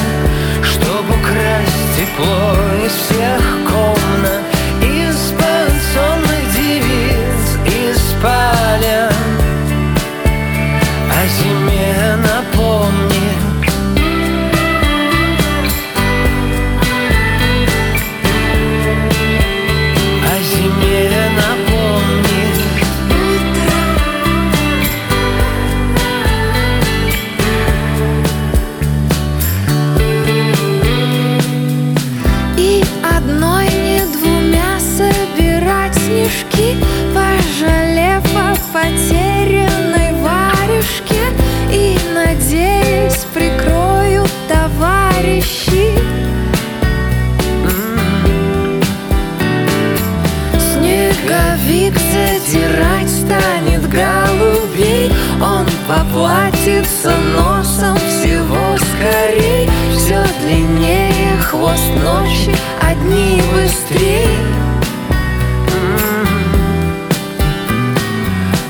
Чтоб 0.63 1.05
украсть 1.09 1.97
тепло 1.97 2.55
из 2.85 2.93
всех 2.93 3.41
комнат 3.67 4.48
поплатится 56.79 57.11
носом 57.35 57.97
всего 57.97 58.77
скорей. 58.77 59.69
Все 59.97 60.23
длиннее 60.41 61.37
хвост 61.41 61.91
ночи, 62.03 62.55
одни 62.81 63.43
быстрей. 63.53 64.39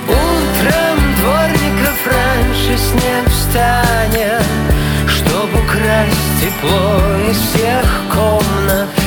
Утром 0.08 0.98
дворников 1.20 2.06
раньше 2.06 2.76
снег 2.78 3.28
встанет 3.28 4.42
Чтоб 5.06 5.48
украсть 5.54 6.40
тепло 6.40 7.00
из 7.30 7.36
всех 7.36 7.84
комнат 8.12 8.97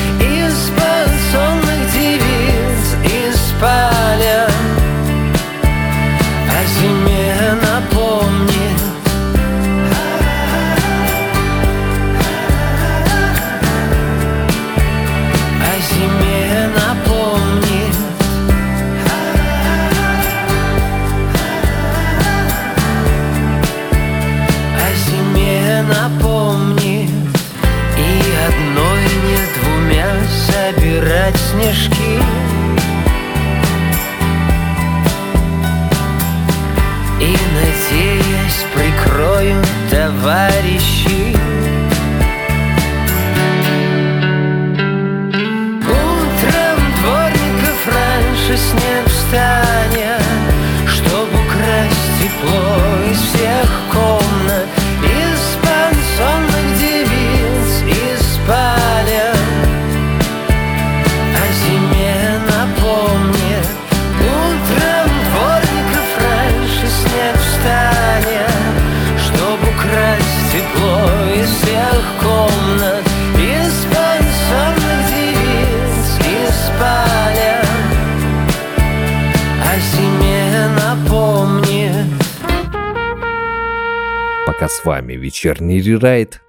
вечерний 85.32 85.80
рерайт, 85.80 86.42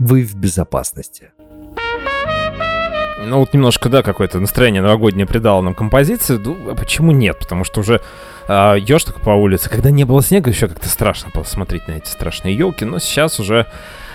вы 0.00 0.24
в 0.24 0.34
безопасности. 0.34 1.30
Ну 3.24 3.38
вот 3.38 3.54
немножко, 3.54 3.88
да, 3.88 4.02
какое-то 4.02 4.40
настроение 4.40 4.82
новогоднее 4.82 5.24
придало 5.24 5.62
нам 5.62 5.72
композицию. 5.72 6.40
Ну, 6.44 6.56
а 6.72 6.74
почему 6.74 7.12
нет? 7.12 7.38
Потому 7.38 7.62
что 7.62 7.80
уже 7.80 8.00
а, 8.48 8.76
идешь 8.76 9.04
так 9.04 9.20
по 9.20 9.30
улице. 9.30 9.70
Когда 9.70 9.90
не 9.92 10.02
было 10.04 10.20
снега, 10.20 10.50
еще 10.50 10.66
как-то 10.66 10.88
страшно 10.88 11.30
было 11.32 11.44
смотреть 11.44 11.86
на 11.86 11.92
эти 11.92 12.08
страшные 12.08 12.56
елки. 12.56 12.84
Но 12.84 12.98
сейчас 12.98 13.38
уже 13.38 13.66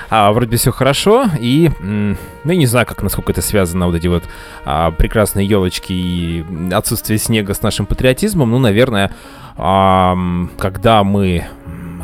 а, 0.09 0.33
вроде 0.33 0.51
бы 0.51 0.57
все 0.57 0.71
хорошо. 0.71 1.25
И, 1.39 1.71
ну, 1.79 2.17
я 2.43 2.55
не 2.55 2.65
знаю, 2.65 2.85
как, 2.85 3.01
насколько 3.01 3.31
это 3.31 3.41
связано, 3.41 3.88
вот 3.88 3.95
эти 3.95 4.07
вот 4.07 4.25
а, 4.65 4.91
прекрасные 4.91 5.47
елочки 5.47 5.93
и 5.93 6.45
отсутствие 6.73 7.17
снега 7.19 7.53
с 7.53 7.61
нашим 7.61 7.85
патриотизмом. 7.85 8.51
Ну, 8.51 8.59
наверное, 8.59 9.11
а, 9.57 10.15
когда 10.59 11.05
мы 11.05 11.47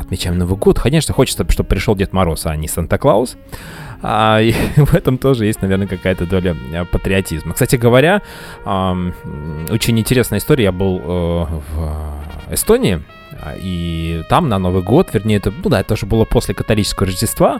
отмечаем 0.05 0.37
Новый 0.37 0.57
год, 0.57 0.79
конечно, 0.79 1.13
хочется, 1.13 1.45
чтобы 1.49 1.67
пришел 1.67 1.95
Дед 1.95 2.13
Мороз, 2.13 2.45
а 2.45 2.55
не 2.55 2.67
Санта-Клаус. 2.67 3.37
А, 4.01 4.39
и 4.39 4.51
в 4.75 4.93
этом 4.93 5.17
тоже 5.17 5.45
есть, 5.45 5.61
наверное, 5.61 5.87
какая-то 5.87 6.25
доля 6.25 6.55
а, 6.73 6.85
патриотизма. 6.85 7.53
Кстати 7.53 7.75
говоря, 7.75 8.21
очень 8.65 9.99
интересная 9.99 10.39
история. 10.39 10.65
Я 10.65 10.71
был 10.71 10.99
э, 10.99 11.45
в 11.75 12.53
Эстонии, 12.53 13.01
а, 13.41 13.55
и 13.57 14.23
там 14.29 14.47
на 14.47 14.59
Новый 14.59 14.81
год, 14.81 15.09
вернее, 15.13 15.37
это, 15.37 15.51
ну 15.51 15.69
да, 15.69 15.81
это 15.81 15.89
тоже 15.89 16.05
было 16.05 16.25
после 16.25 16.53
католического 16.53 17.07
Рождества, 17.07 17.59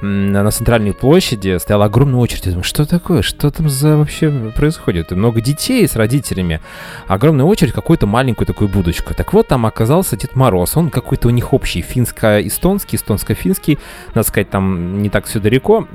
на 0.00 0.50
центральной 0.50 0.92
площади 0.92 1.58
стояла 1.58 1.86
огромная 1.86 2.20
очередь. 2.20 2.46
Я 2.46 2.52
думаю, 2.52 2.64
что 2.64 2.86
такое? 2.86 3.22
Что 3.22 3.50
там 3.50 3.68
за 3.68 3.96
вообще 3.96 4.30
происходит? 4.54 5.12
И 5.12 5.14
много 5.14 5.40
детей 5.40 5.86
с 5.86 5.96
родителями. 5.96 6.60
Огромная 7.06 7.46
очередь, 7.46 7.72
какую-то 7.72 8.06
маленькую 8.06 8.46
такую 8.46 8.68
будочку. 8.68 9.14
Так 9.14 9.32
вот, 9.32 9.48
там 9.48 9.66
оказался 9.66 10.16
Дед 10.16 10.34
Мороз. 10.34 10.76
Он 10.76 10.90
какой-то 10.90 11.28
у 11.28 11.30
них 11.30 11.52
общий, 11.52 11.80
финско-эстонский, 11.80 12.96
эстонско-финский. 12.96 13.78
Надо 14.14 14.28
сказать, 14.28 14.50
там 14.50 15.02
не 15.02 15.08
так 15.08 15.26
все 15.26 15.40
далеко. 15.40 15.86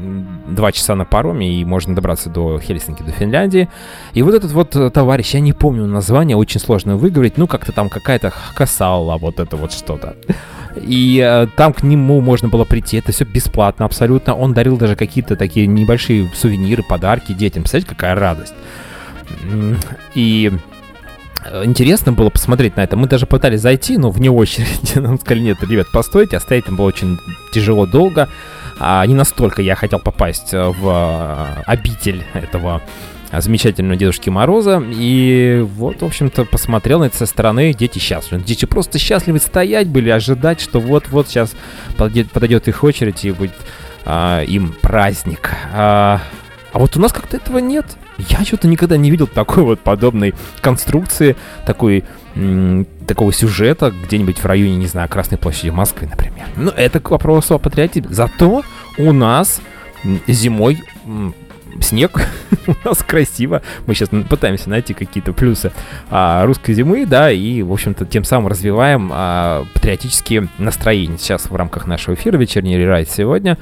Два 0.48 0.72
часа 0.72 0.96
на 0.96 1.05
пароме, 1.05 1.60
и 1.60 1.65
можно 1.65 1.96
добраться 1.96 2.29
до 2.29 2.60
Хельсинки, 2.60 3.03
до 3.03 3.12
Финляндии. 3.12 3.70
И 4.13 4.24
вот 4.24 4.34
этот 4.34 4.51
вот 4.51 4.75
э, 4.75 4.89
товарищ, 4.89 5.34
я 5.34 5.39
не 5.39 5.53
помню 5.53 5.86
название, 5.86 6.38
очень 6.38 6.60
сложно 6.60 6.98
выговорить. 6.98 7.38
Ну, 7.38 7.48
как-то 7.48 7.72
там 7.72 7.89
какая-то 7.89 8.31
Хакасалла, 8.31 9.17
вот 9.17 9.39
это 9.39 9.58
вот 9.58 9.72
что-то. 9.72 10.15
И 10.75 11.21
э, 11.23 11.47
там 11.55 11.73
к 11.73 11.83
нему 11.83 12.21
можно 12.21 12.47
было 12.47 12.63
прийти, 12.63 12.97
это 12.97 13.11
все 13.11 13.25
бесплатно 13.25 13.85
абсолютно. 13.85 14.35
Он 14.35 14.53
дарил 14.53 14.77
даже 14.77 14.95
какие-то 14.95 15.35
такие 15.35 15.67
небольшие 15.67 16.29
сувениры, 16.33 16.83
подарки 16.83 17.33
детям. 17.33 17.63
Представляете, 17.63 17.89
какая 17.89 18.15
радость. 18.15 18.53
И 20.13 20.51
э, 21.45 21.63
интересно 21.65 22.13
было 22.13 22.29
посмотреть 22.29 22.77
на 22.77 22.81
это. 22.81 22.95
Мы 22.95 23.07
даже 23.07 23.25
пытались 23.25 23.61
зайти, 23.61 23.97
но 23.97 24.11
вне 24.11 24.31
очереди 24.31 24.95
нам 24.99 25.19
сказали, 25.19 25.43
нет, 25.43 25.57
ребят, 25.63 25.87
постойте, 25.91 26.37
а 26.37 26.39
стоять 26.39 26.65
там 26.65 26.75
было 26.75 26.87
очень 26.87 27.17
тяжело 27.53 27.85
долго. 27.85 28.29
А 28.79 29.05
не 29.05 29.13
настолько 29.13 29.61
я 29.61 29.75
хотел 29.75 29.99
попасть 29.99 30.53
э, 30.53 30.67
в 30.79 31.63
обитель 31.65 32.23
этого 32.33 32.81
замечательного 33.39 33.95
Дедушки 33.95 34.29
Мороза. 34.29 34.83
И 34.89 35.65
вот, 35.75 36.01
в 36.01 36.05
общем-то, 36.05 36.45
посмотрел 36.45 37.00
на 37.00 37.05
это 37.05 37.17
со 37.17 37.25
стороны. 37.25 37.73
Дети 37.73 38.00
счастливы. 38.00 38.43
Дети 38.43 38.65
просто 38.65 39.00
счастливы 39.00 39.39
стоять 39.39 39.88
были, 39.88 40.09
ожидать, 40.09 40.59
что 40.59 40.79
вот-вот 40.79 41.27
сейчас 41.27 41.53
подойдет, 41.97 42.31
подойдет 42.31 42.67
их 42.67 42.83
очередь 42.83 43.23
и 43.23 43.31
будет 43.31 43.53
а, 44.05 44.43
им 44.43 44.75
праздник. 44.81 45.51
А, 45.73 46.21
а 46.73 46.79
вот 46.79 46.97
у 46.97 47.00
нас 47.00 47.13
как-то 47.13 47.38
этого 47.38 47.59
нет. 47.59 47.85
Я 48.17 48.43
что-то 48.43 48.67
никогда 48.67 48.97
не 48.97 49.09
видел 49.09 49.27
такой 49.27 49.63
вот 49.63 49.79
подобной 49.79 50.33
конструкции, 50.61 51.35
такой 51.65 52.03
такого 53.07 53.33
сюжета 53.33 53.91
где-нибудь 53.91 54.38
в 54.39 54.45
районе, 54.45 54.75
не 54.75 54.88
знаю, 54.88 55.09
Красной 55.09 55.38
площади 55.38 55.69
Москвы, 55.69 56.07
например. 56.07 56.47
Ну, 56.55 56.71
это 56.71 57.00
к 57.00 57.09
вопросу 57.11 57.55
о 57.55 57.57
патриотизме. 57.57 58.13
Зато 58.13 58.63
у 58.97 59.11
нас 59.11 59.59
зимой 60.27 60.81
снег, 61.83 62.27
у 62.67 62.73
нас 62.83 63.00
красиво. 63.00 63.61
Мы 63.85 63.95
сейчас 63.95 64.09
пытаемся 64.29 64.69
найти 64.69 64.93
какие-то 64.93 65.33
плюсы 65.33 65.71
а, 66.09 66.45
русской 66.45 66.73
зимы, 66.73 67.05
да, 67.05 67.31
и, 67.31 67.61
в 67.61 67.71
общем-то, 67.71 68.05
тем 68.05 68.23
самым 68.23 68.47
развиваем 68.47 69.09
а, 69.13 69.65
патриотические 69.73 70.47
настроения 70.57 71.17
сейчас 71.17 71.50
в 71.50 71.55
рамках 71.55 71.88
нашего 71.88 72.15
эфира 72.15 72.38
«Вечерний 72.38 72.77
рерайт» 72.77 73.09
сегодня. 73.09 73.57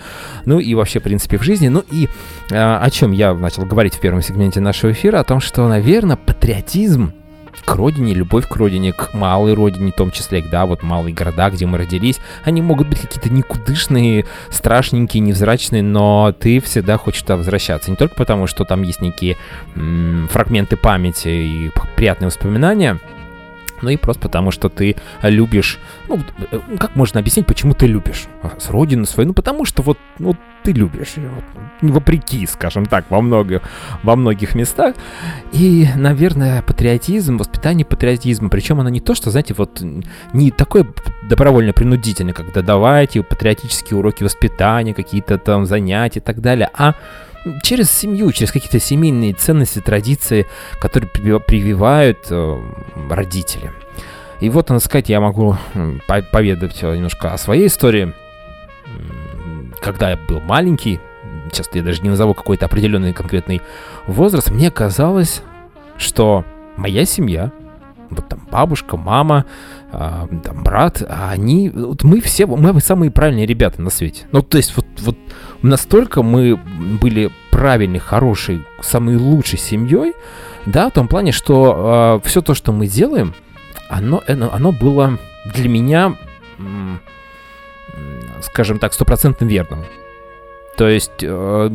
Ну 0.45 0.59
и 0.59 0.73
вообще, 0.75 0.99
в 0.99 1.03
принципе, 1.03 1.37
в 1.37 1.43
жизни. 1.43 1.67
Ну 1.67 1.83
и 1.91 2.09
а, 2.51 2.79
о 2.81 2.89
чем 2.89 3.11
я 3.11 3.33
начал 3.33 3.65
говорить 3.65 3.95
в 3.95 3.99
первом 3.99 4.21
сегменте 4.21 4.59
нашего 4.59 4.91
эфира, 4.91 5.19
о 5.19 5.23
том, 5.23 5.39
что, 5.39 5.67
наверное, 5.67 6.15
патриотизм 6.15 7.13
к 7.63 7.75
родине, 7.75 8.13
любовь 8.13 8.47
к 8.47 8.55
родине, 8.55 8.93
к 8.93 9.13
малой 9.13 9.53
родине, 9.53 9.91
в 9.91 9.95
том 9.95 10.11
числе, 10.11 10.41
да, 10.41 10.65
вот 10.65 10.83
малые 10.83 11.13
города, 11.13 11.49
где 11.49 11.65
мы 11.65 11.77
родились, 11.77 12.19
они 12.43 12.61
могут 12.61 12.87
быть 12.89 13.01
какие-то 13.01 13.29
никудышные, 13.29 14.25
страшненькие, 14.49 15.21
невзрачные, 15.21 15.83
но 15.83 16.33
ты 16.37 16.59
всегда 16.61 16.97
хочешь 16.97 17.21
туда 17.21 17.37
возвращаться. 17.37 17.91
Не 17.91 17.97
только 17.97 18.15
потому, 18.15 18.47
что 18.47 18.65
там 18.65 18.81
есть 18.81 19.01
некие 19.01 19.37
м- 19.75 20.27
фрагменты 20.31 20.77
памяти 20.77 21.27
и 21.27 21.71
приятные 21.95 22.27
воспоминания, 22.27 22.99
ну 23.81 23.89
и 23.89 23.97
просто 23.97 24.21
потому, 24.21 24.51
что 24.51 24.69
ты 24.69 24.95
любишь, 25.21 25.79
ну, 26.07 26.19
э, 26.51 26.59
как 26.79 26.95
можно 26.95 27.19
объяснить, 27.19 27.45
почему 27.45 27.73
ты 27.73 27.87
любишь 27.87 28.27
с 28.57 28.69
родину 28.69 29.05
свою? 29.05 29.29
Ну, 29.29 29.33
потому 29.33 29.65
что 29.65 29.81
вот, 29.81 29.97
вот 30.17 30.37
ты 30.63 30.71
любишь 30.71 31.13
ее, 31.15 31.29
вот, 31.29 31.91
вопреки, 31.91 32.45
скажем 32.47 32.85
так, 32.85 33.05
во 33.09 33.21
многих, 33.21 33.61
во 34.03 34.15
многих 34.15 34.55
местах. 34.55 34.95
И, 35.51 35.87
наверное, 35.95 36.61
патриотизм, 36.61 37.37
воспитание 37.37 37.85
патриотизма, 37.85 38.49
причем 38.49 38.79
оно 38.79 38.89
не 38.89 38.99
то, 38.99 39.15
что, 39.15 39.31
знаете, 39.31 39.53
вот 39.57 39.81
не 40.33 40.51
такое 40.51 40.85
добровольно-принудительное, 41.29 42.33
когда 42.33 42.61
давайте 42.61 43.23
патриотические 43.23 43.99
уроки 43.99 44.23
воспитания, 44.23 44.93
какие-то 44.93 45.37
там 45.37 45.65
занятия 45.65 46.19
и 46.19 46.23
так 46.23 46.41
далее, 46.41 46.69
а 46.73 46.95
через 47.63 47.91
семью, 47.91 48.31
через 48.31 48.51
какие-то 48.51 48.79
семейные 48.79 49.33
ценности, 49.33 49.79
традиции, 49.79 50.47
которые 50.79 51.09
прививают 51.39 52.27
э, 52.29 52.61
родители. 53.09 53.71
И 54.39 54.49
вот, 54.49 54.69
надо 54.69 54.83
сказать, 54.83 55.09
я 55.09 55.19
могу 55.19 55.57
поведать 56.31 56.81
немножко 56.81 57.33
о 57.33 57.37
своей 57.37 57.67
истории. 57.67 58.13
Когда 59.81 60.11
я 60.11 60.17
был 60.17 60.39
маленький, 60.39 60.99
сейчас 61.51 61.69
я 61.73 61.83
даже 61.83 62.01
не 62.01 62.09
назову 62.09 62.33
какой-то 62.33 62.65
определенный 62.65 63.13
конкретный 63.13 63.61
возраст, 64.07 64.49
мне 64.49 64.71
казалось, 64.71 65.41
что 65.97 66.45
моя 66.77 67.05
семья, 67.05 67.51
вот 68.09 68.27
там 68.27 68.47
бабушка, 68.49 68.97
мама, 68.97 69.45
э, 69.91 70.27
там 70.43 70.63
брат, 70.63 71.03
они, 71.07 71.69
вот 71.69 72.03
мы 72.03 72.21
все, 72.21 72.45
мы 72.45 72.79
самые 72.81 73.11
правильные 73.11 73.45
ребята 73.45 73.81
на 73.81 73.89
свете. 73.89 74.25
Ну, 74.31 74.41
то 74.41 74.57
есть 74.57 74.75
вот, 74.75 74.85
вот 74.99 75.17
настолько 75.61 76.23
мы 76.23 76.55
были 76.55 77.31
правильной, 77.51 77.99
хорошей, 77.99 78.65
самой 78.81 79.15
лучшей 79.17 79.59
семьей, 79.59 80.13
да, 80.65 80.89
в 80.89 80.93
том 80.93 81.07
плане, 81.07 81.31
что 81.31 81.71
э, 81.71 81.75
а, 81.75 82.21
все 82.23 82.41
то, 82.41 82.53
что 82.53 82.71
мы 82.71 82.87
делаем, 82.87 83.33
оно, 83.89 84.23
оно, 84.27 84.71
было 84.71 85.17
для 85.53 85.67
меня, 85.67 86.15
скажем 88.41 88.77
так, 88.77 88.93
стопроцентно 88.93 89.45
верным. 89.45 89.83
То 90.77 90.87
есть, 90.87 91.23
э, 91.23 91.69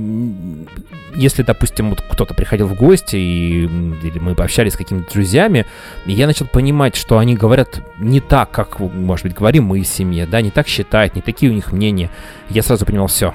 если, 1.14 1.42
допустим, 1.42 1.90
вот 1.90 2.00
кто-то 2.00 2.32
приходил 2.32 2.68
в 2.68 2.74
гости, 2.74 3.16
и, 3.16 3.64
или 3.64 4.18
мы 4.18 4.34
пообщались 4.34 4.72
с 4.72 4.76
какими-то 4.76 5.12
друзьями, 5.12 5.66
я 6.06 6.26
начал 6.26 6.46
понимать, 6.46 6.96
что 6.96 7.18
они 7.18 7.34
говорят 7.34 7.82
не 7.98 8.20
так, 8.20 8.50
как, 8.50 8.80
может 8.80 9.24
быть, 9.24 9.34
говорим 9.34 9.64
мы 9.64 9.82
в 9.82 9.86
семье, 9.86 10.26
да, 10.26 10.40
не 10.40 10.50
так 10.50 10.68
считают, 10.68 11.16
не 11.16 11.20
такие 11.20 11.52
у 11.52 11.54
них 11.54 11.70
мнения. 11.70 12.10
Я 12.48 12.62
сразу 12.62 12.86
понимал, 12.86 13.08
все, 13.08 13.34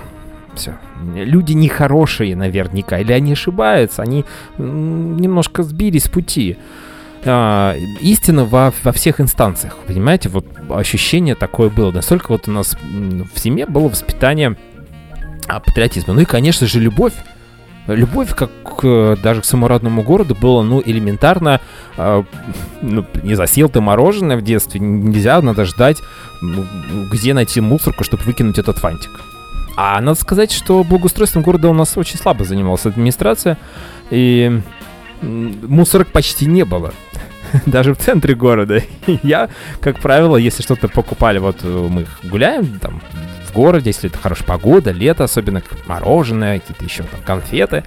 все. 0.55 0.77
Люди 1.13 1.53
нехорошие 1.53 2.35
наверняка, 2.35 2.99
или 2.99 3.11
они 3.11 3.33
ошибаются, 3.33 4.01
они 4.01 4.25
немножко 4.57 5.63
сбились 5.63 6.05
с 6.05 6.09
пути. 6.09 6.57
А, 7.25 7.75
истина 7.99 8.45
во, 8.45 8.73
во 8.83 8.91
всех 8.93 9.19
инстанциях, 9.19 9.77
понимаете, 9.85 10.29
вот 10.29 10.45
ощущение 10.69 11.35
такое 11.35 11.69
было. 11.69 11.91
Настолько 11.91 12.31
вот 12.31 12.47
у 12.47 12.51
нас 12.51 12.77
в 13.33 13.39
семье 13.39 13.65
было 13.65 13.89
воспитание 13.89 14.55
а, 15.47 15.59
патриотизма. 15.59 16.13
Ну 16.13 16.21
и, 16.21 16.25
конечно 16.25 16.67
же, 16.67 16.79
любовь. 16.79 17.13
Любовь, 17.87 18.35
как 18.35 18.51
к, 18.63 19.17
даже 19.23 19.41
к 19.41 19.45
самородному 19.45 20.03
городу, 20.03 20.35
было, 20.39 20.61
ну, 20.61 20.81
элементарно. 20.85 21.59
Э, 21.97 22.23
ну, 22.83 23.03
не 23.23 23.33
засел 23.33 23.67
ты 23.67 23.81
мороженое 23.81 24.37
в 24.37 24.43
детстве, 24.43 24.79
нельзя, 24.79 25.41
надо 25.41 25.65
ждать, 25.65 25.97
где 27.11 27.33
найти 27.33 27.61
мусорку, 27.61 28.03
чтобы 28.03 28.23
выкинуть 28.23 28.59
этот 28.59 28.77
фантик. 28.77 29.09
А 29.81 30.01
надо 30.01 30.19
сказать, 30.19 30.51
что 30.51 30.83
благоустройством 30.83 31.41
города 31.41 31.69
у 31.69 31.73
нас 31.73 31.95
очень 31.95 32.17
слабо 32.17 32.43
занималась 32.43 32.85
администрация, 32.85 33.57
и 34.09 34.59
мусорок 35.21 36.09
почти 36.09 36.47
не 36.47 36.65
было. 36.65 36.93
Даже 37.65 37.93
в 37.93 37.97
центре 37.97 38.35
города. 38.35 38.83
Я, 39.23 39.47
как 39.79 40.01
правило, 40.01 40.35
если 40.35 40.63
что-то 40.63 40.89
покупали, 40.89 41.39
вот 41.39 41.59
э, 41.63 41.87
мы 41.89 42.05
гуляем, 42.29 42.77
там, 42.79 43.01
в 43.49 43.53
городе, 43.53 43.91
если 43.91 44.09
это 44.09 44.19
хорошая 44.19 44.45
погода, 44.45 44.91
лето, 44.91 45.23
особенно 45.23 45.63
мороженое, 45.87 46.59
какие-то 46.59 46.83
еще 46.83 47.03
там 47.03 47.21
конфеты, 47.25 47.85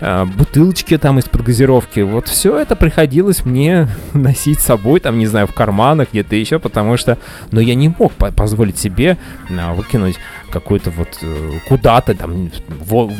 э, 0.00 0.24
бутылочки 0.24 0.96
там 0.96 1.18
из-под 1.18 1.42
газировки. 1.42 2.00
Вот 2.00 2.28
все 2.28 2.58
это 2.58 2.74
приходилось 2.74 3.44
мне 3.44 3.86
носить 4.14 4.60
с 4.60 4.64
собой, 4.64 5.00
там, 5.00 5.18
не 5.18 5.26
знаю, 5.26 5.46
в 5.46 5.52
карманах, 5.52 6.08
где-то 6.12 6.36
еще, 6.36 6.58
потому 6.58 6.96
что, 6.96 7.18
ну, 7.50 7.60
я 7.60 7.74
не 7.74 7.90
мог 7.90 8.12
позволить 8.14 8.78
себе 8.78 9.18
э, 9.50 9.74
выкинуть 9.74 10.16
какой-то 10.52 10.90
вот 10.90 11.18
э, 11.22 11.58
куда-то 11.68 12.14
там 12.14 12.50
в, 12.68 13.10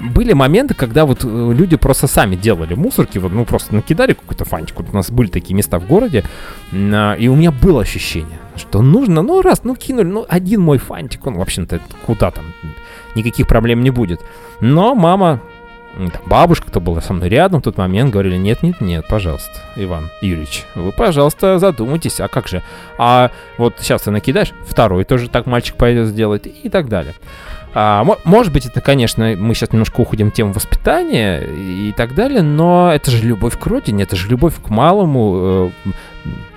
были 0.00 0.32
моменты, 0.32 0.74
когда 0.74 1.04
вот 1.04 1.24
люди 1.24 1.76
просто 1.76 2.06
сами 2.06 2.36
делали 2.36 2.74
мусорки, 2.74 3.18
вот, 3.18 3.32
ну, 3.32 3.44
просто 3.44 3.74
накидали 3.74 4.12
какой-то 4.12 4.44
фантик. 4.44 4.76
Вот 4.78 4.88
у 4.92 4.96
нас 4.96 5.10
были 5.10 5.28
такие 5.28 5.54
места 5.54 5.78
в 5.78 5.86
городе, 5.86 6.24
и 6.72 7.28
у 7.28 7.36
меня 7.36 7.52
было 7.52 7.82
ощущение, 7.82 8.38
что 8.56 8.82
нужно, 8.82 9.22
ну, 9.22 9.42
раз, 9.42 9.64
ну, 9.64 9.76
кинули, 9.76 10.06
ну, 10.06 10.26
один 10.28 10.60
мой 10.60 10.78
фантик, 10.78 11.26
он, 11.26 11.34
в 11.34 11.40
общем-то, 11.40 11.80
куда 12.06 12.30
там, 12.30 12.44
никаких 13.14 13.46
проблем 13.46 13.82
не 13.82 13.90
будет. 13.90 14.20
Но 14.60 14.94
мама, 14.94 15.40
там, 15.96 16.22
бабушка, 16.26 16.68
кто 16.68 16.80
была 16.80 17.00
со 17.00 17.12
мной 17.12 17.28
рядом 17.28 17.60
в 17.60 17.64
тот 17.64 17.76
момент, 17.76 18.12
говорили, 18.12 18.36
нет, 18.36 18.62
нет, 18.62 18.80
нет, 18.80 19.06
пожалуйста, 19.08 19.52
Иван 19.76 20.10
Юрьевич, 20.20 20.64
вы, 20.74 20.92
пожалуйста, 20.92 21.58
задумайтесь, 21.58 22.20
а 22.20 22.28
как 22.28 22.48
же? 22.48 22.62
А 22.98 23.30
вот 23.58 23.74
сейчас 23.80 24.02
ты 24.02 24.10
накидаешь, 24.10 24.52
второй 24.66 25.04
тоже 25.04 25.28
так 25.28 25.46
мальчик 25.46 25.76
пойдет 25.76 26.08
сделать 26.08 26.46
и 26.46 26.68
так 26.68 26.88
далее. 26.88 27.14
А, 27.74 28.04
может 28.24 28.52
быть, 28.52 28.66
это, 28.66 28.80
конечно, 28.80 29.34
мы 29.38 29.54
сейчас 29.54 29.72
немножко 29.72 30.00
уходим 30.00 30.30
в 30.30 30.34
тему 30.34 30.52
воспитания 30.52 31.40
и 31.40 31.92
так 31.96 32.14
далее, 32.14 32.42
но 32.42 32.92
это 32.92 33.10
же 33.10 33.26
любовь 33.26 33.58
к 33.58 33.66
родине, 33.66 34.02
это 34.02 34.14
же 34.14 34.28
любовь 34.28 34.54
к 34.62 34.68
малому, 34.68 35.70
э, 35.86 35.90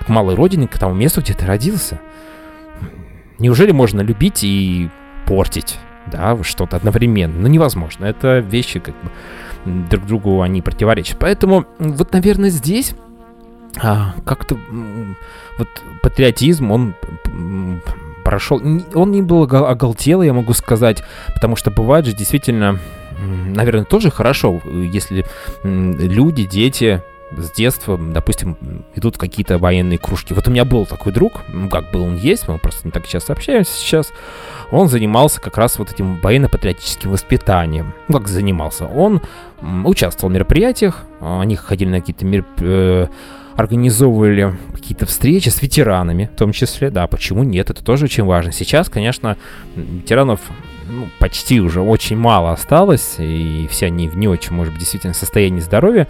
к 0.04 0.08
малой 0.08 0.34
родине, 0.34 0.68
к 0.68 0.78
тому 0.78 0.94
месту, 0.94 1.22
где 1.22 1.32
ты 1.32 1.46
родился. 1.46 2.00
Неужели 3.38 3.72
можно 3.72 4.02
любить 4.02 4.44
и 4.44 4.90
портить, 5.26 5.78
да, 6.10 6.36
что-то 6.42 6.76
одновременно? 6.76 7.40
Ну, 7.40 7.48
невозможно. 7.48 8.04
Это 8.04 8.38
вещи, 8.38 8.80
как 8.80 8.94
бы, 8.94 9.10
друг 9.90 10.06
другу 10.06 10.42
они 10.42 10.62
противоречат. 10.62 11.18
Поэтому, 11.18 11.66
вот, 11.78 12.12
наверное, 12.12 12.50
здесь 12.50 12.94
а, 13.82 14.14
как-то 14.24 14.56
вот 15.58 15.68
патриотизм, 16.02 16.70
он 16.70 16.94
прошел. 18.24 18.60
Он 18.94 19.10
не 19.10 19.22
был 19.22 19.42
оголтелый, 19.42 20.26
я 20.26 20.32
могу 20.32 20.52
сказать, 20.52 21.02
потому 21.34 21.56
что 21.56 21.70
бывает 21.70 22.06
же 22.06 22.12
действительно, 22.12 22.78
наверное, 23.18 23.84
тоже 23.84 24.10
хорошо, 24.10 24.60
если 24.74 25.24
люди, 25.62 26.44
дети 26.44 27.02
с 27.36 27.50
детства, 27.50 27.98
допустим, 27.98 28.56
идут 28.94 29.18
какие-то 29.18 29.58
военные 29.58 29.98
кружки. 29.98 30.32
Вот 30.32 30.46
у 30.48 30.50
меня 30.50 30.64
был 30.64 30.86
такой 30.86 31.12
друг, 31.12 31.42
ну 31.48 31.68
как 31.68 31.90
был, 31.90 32.04
он 32.04 32.16
есть, 32.16 32.46
мы 32.48 32.58
просто 32.58 32.86
не 32.86 32.92
так 32.92 33.06
часто 33.06 33.32
общаемся 33.32 33.72
сейчас. 33.72 34.12
Он 34.70 34.88
занимался 34.88 35.40
как 35.40 35.58
раз 35.58 35.78
вот 35.78 35.92
этим 35.92 36.20
военно-патриотическим 36.20 37.10
воспитанием. 37.10 37.94
Ну, 38.08 38.18
как 38.18 38.28
занимался? 38.28 38.86
Он 38.86 39.20
участвовал 39.84 40.30
в 40.30 40.34
мероприятиях, 40.34 41.04
они 41.20 41.56
ходили 41.56 41.90
на 41.90 42.00
какие-то 42.00 42.24
мероприятия, 42.24 43.10
организовывали 43.56 44.54
какие-то 44.74 45.06
встречи 45.06 45.48
с 45.48 45.62
ветеранами, 45.62 46.30
в 46.32 46.36
том 46.36 46.52
числе, 46.52 46.90
да, 46.90 47.06
почему 47.06 47.42
нет, 47.42 47.70
это 47.70 47.82
тоже 47.82 48.04
очень 48.04 48.24
важно. 48.24 48.52
Сейчас, 48.52 48.88
конечно, 48.88 49.36
ветеранов 49.74 50.40
ну, 50.88 51.08
почти 51.18 51.60
уже 51.60 51.80
очень 51.80 52.16
мало 52.16 52.52
осталось, 52.52 53.14
и 53.18 53.66
все 53.70 53.86
они 53.86 54.08
в 54.08 54.16
не 54.16 54.28
очень, 54.28 54.52
может 54.52 54.72
быть, 54.72 54.80
действительно 54.80 55.14
состоянии 55.14 55.60
здоровья, 55.60 56.06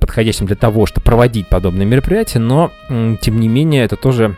подходящим 0.00 0.46
для 0.46 0.56
того, 0.56 0.86
чтобы 0.86 1.04
проводить 1.04 1.48
подобные 1.48 1.86
мероприятия, 1.86 2.38
но, 2.38 2.70
тем 3.20 3.40
не 3.40 3.48
менее, 3.48 3.84
это 3.84 3.96
тоже 3.96 4.36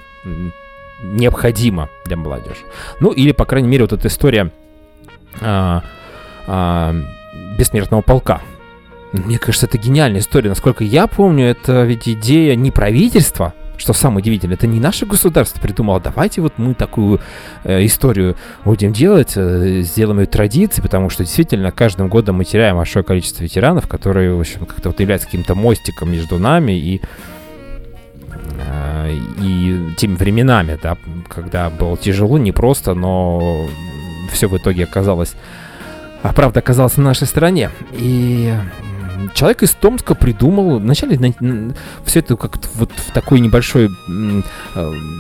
необходимо 1.03 1.89
для 2.05 2.17
молодежи. 2.17 2.61
Ну, 3.01 3.11
или, 3.11 3.33
по 3.33 3.45
крайней 3.45 3.69
мере, 3.69 3.85
вот 3.85 3.93
эта 3.93 4.09
история 4.09 4.51
а, 5.41 5.83
а, 6.47 6.95
бессмертного 7.59 8.03
полка. 8.03 8.43
Мне 9.13 9.39
кажется, 9.39 9.67
это 9.67 9.79
гениальная 9.79 10.21
история. 10.21 10.51
Насколько 10.51 10.85
я 10.85 11.07
помню, 11.07 11.47
это 11.47 11.83
ведь 11.83 12.09
идея 12.09 12.55
не 12.55 12.71
правительства, 12.71 13.55
что 13.81 13.95
самое 13.95 14.19
удивительное, 14.19 14.57
это 14.57 14.67
не 14.67 14.79
наше 14.79 15.07
государство 15.07 15.59
придумало, 15.59 16.01
давайте 16.01 16.43
вот 16.43 16.59
мы 16.59 16.75
такую 16.75 17.21
э, 17.65 17.85
историю 17.87 18.37
будем 18.65 18.93
делать, 18.93 19.33
э, 19.37 19.81
сделаем 19.81 20.21
ее 20.21 20.27
традицией, 20.27 20.83
потому 20.83 21.09
что 21.09 21.25
действительно 21.25 21.73
каждым 21.73 22.09
годом 22.09 22.37
мы 22.37 22.45
теряем 22.45 22.77
большое 22.77 23.05
количество 23.05 23.43
ветеранов, 23.43 23.89
которые, 23.89 24.35
в 24.35 24.41
общем, 24.41 24.67
как-то 24.67 24.91
вот 24.91 25.01
являются 25.01 25.27
каким-то 25.27 25.55
мостиком 25.55 26.13
между 26.13 26.39
нами 26.39 26.73
и 26.73 27.01
э, 28.59 29.19
и 29.43 29.95
теми 29.97 30.15
временами, 30.15 30.79
да, 30.81 30.99
когда 31.29 31.71
было 31.71 31.97
тяжело, 31.97 32.37
непросто, 32.37 32.93
но 32.93 33.67
все 34.31 34.47
в 34.47 34.57
итоге 34.59 34.85
оказалось, 34.85 35.33
а 36.23 36.35
правда 36.35 36.61
оказалась 36.61 36.99
на 36.99 37.05
нашей 37.05 37.27
стороне. 37.27 37.71
И 37.93 38.53
человек 39.35 39.63
из 39.63 39.71
Томска 39.73 40.15
придумал, 40.15 40.79
вначале 40.79 41.19
на, 41.19 41.75
все 42.05 42.21
это 42.21 42.37
как 42.37 42.59
вот 42.75 42.91
в 42.91 43.13
такой 43.13 43.41
небольшой, 43.41 43.87
э, 43.87 44.43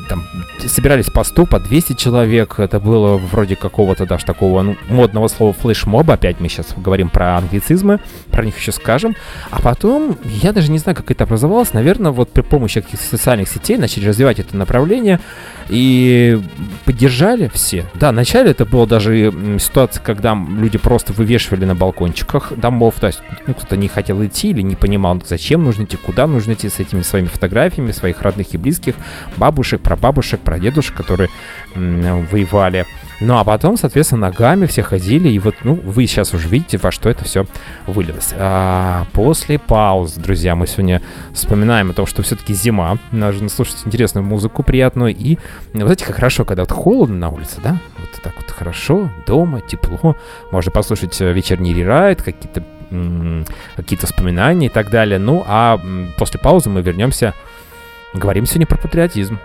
там, 0.09 0.25
собирались 0.67 1.07
по 1.07 1.25
100, 1.25 1.47
по 1.47 1.61
200 1.61 1.95
человек, 1.95 2.59
это 2.59 2.81
было 2.81 3.17
вроде 3.17 3.57
какого-то 3.57 4.07
даже 4.07 4.25
такого 4.25 4.63
ну, 4.63 4.77
модного 4.89 5.29
слова 5.29 5.53
флешмоба, 5.53 6.15
опять 6.15 6.41
мы 6.41 6.49
сейчас 6.49 6.75
говорим 6.77 7.09
про 7.09 7.37
англицизмы, 7.37 8.01
про 8.31 8.45
них 8.45 8.59
еще 8.59 8.73
скажем, 8.73 9.17
а 9.51 9.61
потом, 9.61 10.17
я 10.25 10.53
даже 10.53 10.71
не 10.71 10.79
знаю, 10.79 10.97
как 10.97 11.11
это 11.11 11.25
образовалось, 11.25 11.73
наверное, 11.73 12.13
вот 12.13 12.31
при 12.31 12.43
помощи 12.43 12.81
каких-то 12.81 13.07
социальных 13.07 13.49
сетей 13.49 13.77
начали 13.77 14.07
развивать 14.07 14.39
это 14.39 14.57
направление, 14.57 15.21
и 15.71 16.41
поддержали 16.85 17.51
все. 17.55 17.87
Да, 17.95 18.11
вначале 18.11 18.51
это 18.51 18.65
была 18.65 18.87
даже 18.87 19.33
ситуация, 19.61 20.03
когда 20.03 20.35
люди 20.35 20.79
просто 20.79 21.13
вывешивали 21.13 21.65
на 21.65 21.75
балкончиках 21.75 22.53
домов, 22.57 22.97
то 23.01 23.07
есть 23.07 23.21
ну, 23.47 23.55
кто-то 23.55 23.77
не 23.77 23.89
хотел 23.91 24.25
идти 24.25 24.51
или 24.51 24.63
не 24.63 24.77
понимал, 24.77 25.21
зачем 25.27 25.65
нужно 25.65 25.85
идти, 25.85 25.97
куда 25.97 26.27
нужно 26.27 26.53
идти 26.53 26.69
с 26.69 26.79
этими 26.79 27.03
своими 27.03 27.27
фотографиями 27.27 27.93
своих 27.93 28.23
родных 28.23 28.55
и 28.55 28.59
близких, 28.59 28.95
бабушек, 29.37 29.81
прабабушек, 29.81 30.41
прадедушек, 30.41 30.97
которые 30.97 31.29
м, 31.75 32.27
воевали. 32.27 32.87
Ну 33.21 33.37
а 33.37 33.45
потом, 33.45 33.77
соответственно, 33.77 34.29
ногами 34.29 34.67
все 34.67 34.83
ходили, 34.83 35.29
и 35.29 35.39
вот, 35.39 35.55
ну, 35.63 35.75
вы 35.75 36.07
сейчас 36.07 36.33
уже 36.33 36.49
видите, 36.49 36.79
во 36.79 36.91
что 36.91 37.11
это 37.11 37.25
все 37.25 37.47
вылилось. 37.87 38.33
А 38.37 39.07
после 39.13 39.59
пауз, 39.59 40.15
друзья, 40.15 40.57
мы 40.57 40.67
сегодня 40.67 41.03
вспоминаем 41.33 41.91
о 41.91 41.93
том, 41.93 42.07
что 42.07 42.23
все-таки 42.23 42.55
зима, 42.55 42.97
нужно 43.13 43.51
слушать 43.51 43.77
интересную 43.85 44.25
музыку 44.25 44.63
приятную, 44.63 45.15
и, 45.15 45.37
вы 45.75 45.83
знаете, 45.83 46.07
как 46.07 46.17
хорошо, 46.17 46.45
когда 46.47 46.63
вот 46.63 46.73
холодно 46.73 47.17
на 47.17 47.29
улице, 47.29 47.57
да, 47.63 47.79
вот 47.99 48.23
так 48.23 48.35
вот 48.37 48.51
хорошо, 48.51 49.11
дома, 49.27 49.61
тепло, 49.61 50.17
можно 50.51 50.73
послушать 50.73 51.21
э, 51.21 51.33
вечерний 51.33 51.75
рерайд, 51.75 52.23
какие-то 52.23 52.65
какие-то 53.77 54.07
воспоминания 54.07 54.67
и 54.67 54.71
так 54.71 54.91
далее. 54.91 55.19
Ну, 55.19 55.45
а 55.47 55.81
после 56.19 56.41
паузы 56.41 56.71
мы 56.71 56.83
вернемся, 56.83 57.35
говорим 58.15 58.47
сегодня 58.47 58.67
про 58.67 58.77
патриотизм. 58.77 59.39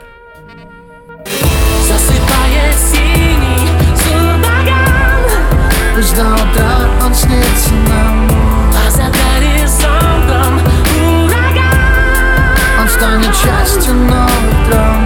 А 12.77 12.87
станет 12.87 13.33
частью 13.35 13.93
новых 13.93 14.69
драм 14.69 15.04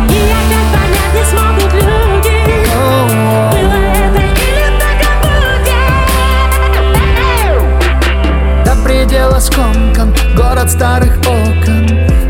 скомкан 9.39 10.13
Город 10.35 10.69
старых 10.69 11.17
окон. 11.19 11.87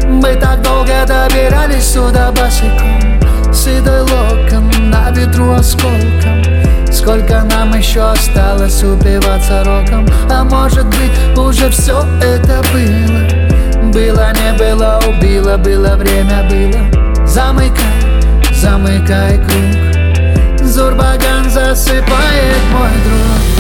Мы 0.08 0.36
так 0.36 0.62
долго 0.62 0.94
добирались 1.06 1.86
сюда 1.86 2.32
босиком 2.32 3.20
Седой 3.54 4.02
локон 4.02 4.72
на 4.90 5.10
ветру 5.12 5.54
осколком. 5.54 6.44
Сколько 6.92 7.44
нам 7.44 7.74
еще 7.76 8.02
осталось 8.02 8.84
убиваться 8.84 9.64
роком? 9.64 10.08
А 10.30 10.44
может 10.44 10.86
быть 10.86 11.38
уже 11.38 11.70
все 11.70 12.04
это 12.22 12.62
было? 12.72 13.92
Было, 13.92 14.32
не 14.34 14.54
было, 14.58 15.00
убило, 15.08 15.58
было, 15.58 15.96
время 15.96 16.44
было. 16.50 17.26
Замыкай, 17.26 18.54
замыкай 18.54 19.38
круг. 19.38 20.68
Зурбаган 20.68 21.50
засыпает 21.50 22.62
мой 22.72 22.92
друг 23.04 23.59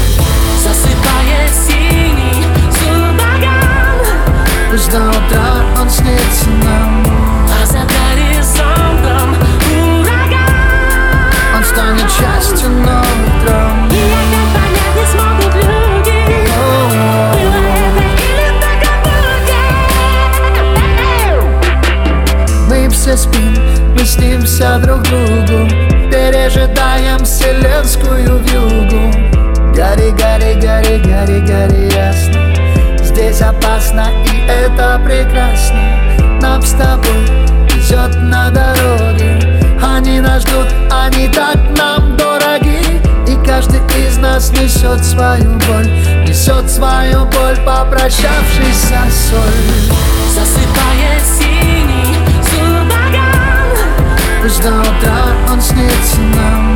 до 4.91 5.09
утра 5.09 5.63
он 5.79 5.89
снится 5.89 6.49
нам. 6.63 7.05
А 7.61 7.65
за 7.65 7.79
горизонтом 7.79 9.35
ураган. 9.71 10.59
Он 11.55 11.63
станет 11.63 12.09
частью 12.09 12.69
новых 12.69 13.45
драм 13.45 13.87
И 13.89 14.01
опять 14.19 14.49
понять 14.55 14.95
не 14.95 15.05
смогут 15.11 15.53
люди. 15.55 16.17
Было 16.47 17.33
это 17.33 18.09
или 18.25 18.49
так 18.61 18.81
будет 22.67 22.69
Мы 22.69 22.89
все 22.89 23.13
спим, 23.17 23.53
мы 23.93 24.03
снимся 24.05 24.79
друг 24.79 25.01
другу 25.03 25.67
Пережидаем 26.09 27.19
вселенскую 27.23 28.39
вьюгу. 28.39 29.11
Гори, 29.75 30.11
гори, 30.11 30.55
гори, 30.55 30.97
гори, 31.03 31.39
гори 31.41 31.89
ясно 31.93 32.48
Здесь 33.19 33.41
опасно 33.41 34.07
и 34.31 34.47
это 34.47 34.97
прекрасно. 35.03 36.39
Нам 36.41 36.61
с 36.61 36.71
тобой 36.71 37.25
везет 37.65 38.15
на 38.15 38.49
дороге. 38.49 39.77
Они 39.83 40.21
нас 40.21 40.43
ждут, 40.43 40.67
они 40.89 41.27
так 41.27 41.57
нам 41.77 42.15
дороги. 42.15 42.79
И 43.27 43.35
каждый 43.45 43.81
из 44.07 44.17
нас 44.19 44.51
несет 44.51 45.03
свою 45.03 45.51
боль 45.67 45.89
Несет 46.25 46.71
свою 46.71 47.25
боль, 47.25 47.57
попрощавшись 47.65 48.83
со 48.83 49.01
соль. 49.11 49.97
Засыпает 50.33 51.21
синий 51.37 52.15
сурбаган 52.49 53.75
Пусть 54.41 54.63
до 54.63 54.69
утра 54.69 55.25
он 55.51 55.61
снится 55.61 56.21
нам. 56.37 56.73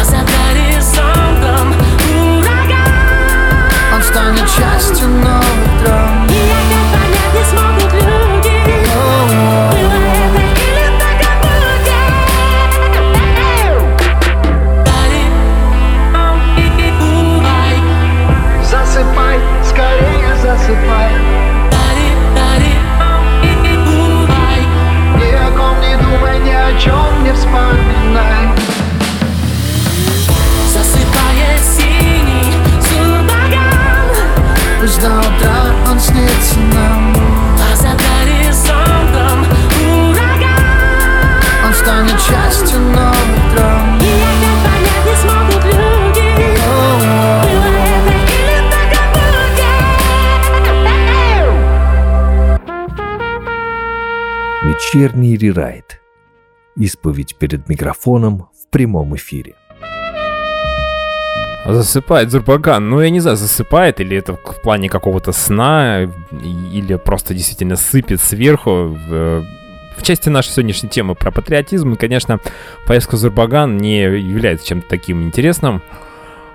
А 0.00 0.04
за 0.04 0.16
горизонтом 0.16 1.76
ураган. 2.10 2.92
Он 3.94 4.02
станет 4.02 4.48
частью 4.50 5.06
новых 5.06 5.65
Вечерний 54.96 55.36
рерайт. 55.36 56.00
Исповедь 56.76 57.36
перед 57.36 57.68
микрофоном 57.68 58.48
в 58.52 58.70
прямом 58.70 59.16
эфире. 59.16 59.54
Засыпает 61.66 62.30
Зурбаган. 62.30 62.88
Ну, 62.88 63.00
я 63.00 63.10
не 63.10 63.18
знаю, 63.18 63.36
засыпает 63.36 64.00
или 64.00 64.16
это 64.16 64.34
в 64.34 64.62
плане 64.62 64.88
какого-то 64.88 65.32
сна, 65.32 66.02
или 66.02 66.94
просто 66.94 67.34
действительно 67.34 67.76
сыпет 67.76 68.20
сверху. 68.20 68.96
В, 69.08 69.44
в 69.96 70.02
части 70.02 70.28
нашей 70.28 70.50
сегодняшней 70.50 70.88
темы 70.88 71.16
про 71.16 71.32
патриотизм, 71.32 71.96
конечно, 71.96 72.38
поездка 72.86 73.16
Зурбаган 73.16 73.78
не 73.78 74.02
является 74.02 74.66
чем-то 74.66 74.88
таким 74.88 75.24
интересным. 75.24 75.82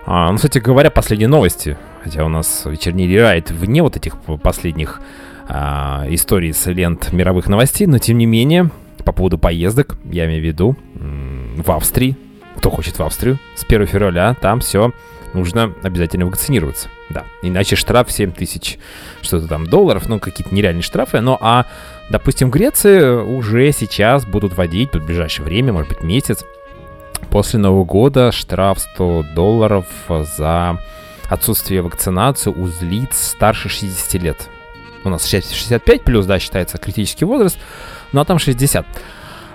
А, 0.05 0.31
ну, 0.31 0.37
кстати 0.37 0.59
говоря, 0.59 0.89
последние 0.89 1.27
новости, 1.27 1.77
хотя 2.03 2.23
у 2.25 2.29
нас 2.29 2.63
вечерний 2.65 3.07
рерайт 3.07 3.51
вне 3.51 3.83
вот 3.83 3.97
этих 3.97 4.15
последних 4.41 5.01
а, 5.47 6.05
историй 6.07 6.53
с 6.53 6.65
лент 6.67 7.11
мировых 7.11 7.47
новостей, 7.47 7.85
но 7.85 7.97
тем 7.97 8.17
не 8.17 8.25
менее, 8.25 8.71
по 9.03 9.11
поводу 9.11 9.37
поездок, 9.37 9.97
я 10.05 10.25
имею 10.25 10.41
в 10.41 10.45
виду, 10.45 10.77
в 10.95 11.69
Австрии, 11.71 12.15
кто 12.61 12.69
хочет 12.69 12.99
в 12.99 13.03
Австрию, 13.03 13.39
с 13.55 13.63
1 13.63 13.87
февраля 13.87 14.35
там 14.39 14.59
все 14.59 14.91
нужно 15.33 15.73
обязательно 15.81 16.27
вакцинироваться. 16.27 16.89
Да, 17.09 17.23
иначе 17.41 17.75
штраф 17.75 18.11
7 18.11 18.31
тысяч 18.33 18.77
что-то 19.23 19.47
там 19.47 19.65
долларов, 19.65 20.07
ну 20.07 20.19
какие-то 20.19 20.53
нереальные 20.53 20.83
штрафы. 20.83 21.21
Ну 21.21 21.39
а, 21.41 21.65
допустим, 22.11 22.49
в 22.49 22.51
Греции 22.51 23.01
уже 23.19 23.71
сейчас 23.71 24.27
будут 24.27 24.53
вводить, 24.53 24.93
в 24.93 25.03
ближайшее 25.03 25.43
время, 25.43 25.73
может 25.73 25.89
быть 25.89 26.03
месяц, 26.03 26.45
после 27.31 27.57
Нового 27.57 27.83
года 27.83 28.31
штраф 28.31 28.79
100 28.79 29.25
долларов 29.33 29.87
за 30.37 30.77
отсутствие 31.29 31.81
вакцинации 31.81 32.51
у 32.51 32.69
лиц 32.81 33.09
старше 33.13 33.69
60 33.69 34.21
лет. 34.21 34.49
У 35.03 35.09
нас 35.09 35.23
сейчас 35.23 35.49
65 35.49 36.03
плюс, 36.03 36.27
да, 36.27 36.37
считается 36.37 36.77
критический 36.77 37.25
возраст, 37.25 37.57
ну 38.11 38.21
а 38.21 38.25
там 38.25 38.37
60. 38.37 38.85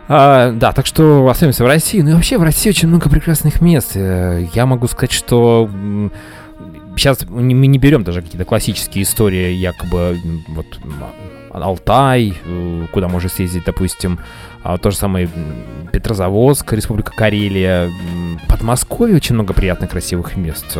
А, 0.08 0.52
да, 0.52 0.72
так 0.72 0.86
что 0.86 1.28
остаемся 1.28 1.64
в 1.64 1.66
России. 1.66 2.00
Ну 2.00 2.10
и 2.10 2.12
вообще 2.14 2.38
в 2.38 2.42
России 2.42 2.70
очень 2.70 2.88
много 2.88 3.10
прекрасных 3.10 3.60
мест. 3.60 3.92
Э, 3.96 4.46
Я 4.54 4.66
могу 4.66 4.86
сказать, 4.86 5.12
что 5.12 5.68
сейчас 6.96 7.26
мы 7.28 7.42
не- 7.42 7.78
берем 7.78 8.04
даже 8.04 8.22
какие-то 8.22 8.44
классические 8.44 9.02
истории, 9.02 9.52
якобы 9.52 10.18
вот 10.48 10.66
Алтай, 11.52 12.34
э, 12.44 12.86
куда 12.92 13.08
можно 13.08 13.28
съездить, 13.28 13.64
допустим, 13.64 14.18
а 14.62 14.78
то 14.78 14.90
же 14.90 14.96
самое 14.96 15.28
Петрозаводск, 15.92 16.72
Республика 16.72 17.12
Карелия, 17.12 17.90
Подмосковье 18.48 19.16
очень 19.16 19.34
много 19.34 19.54
приятных, 19.54 19.90
красивых 19.90 20.36
мест. 20.36 20.76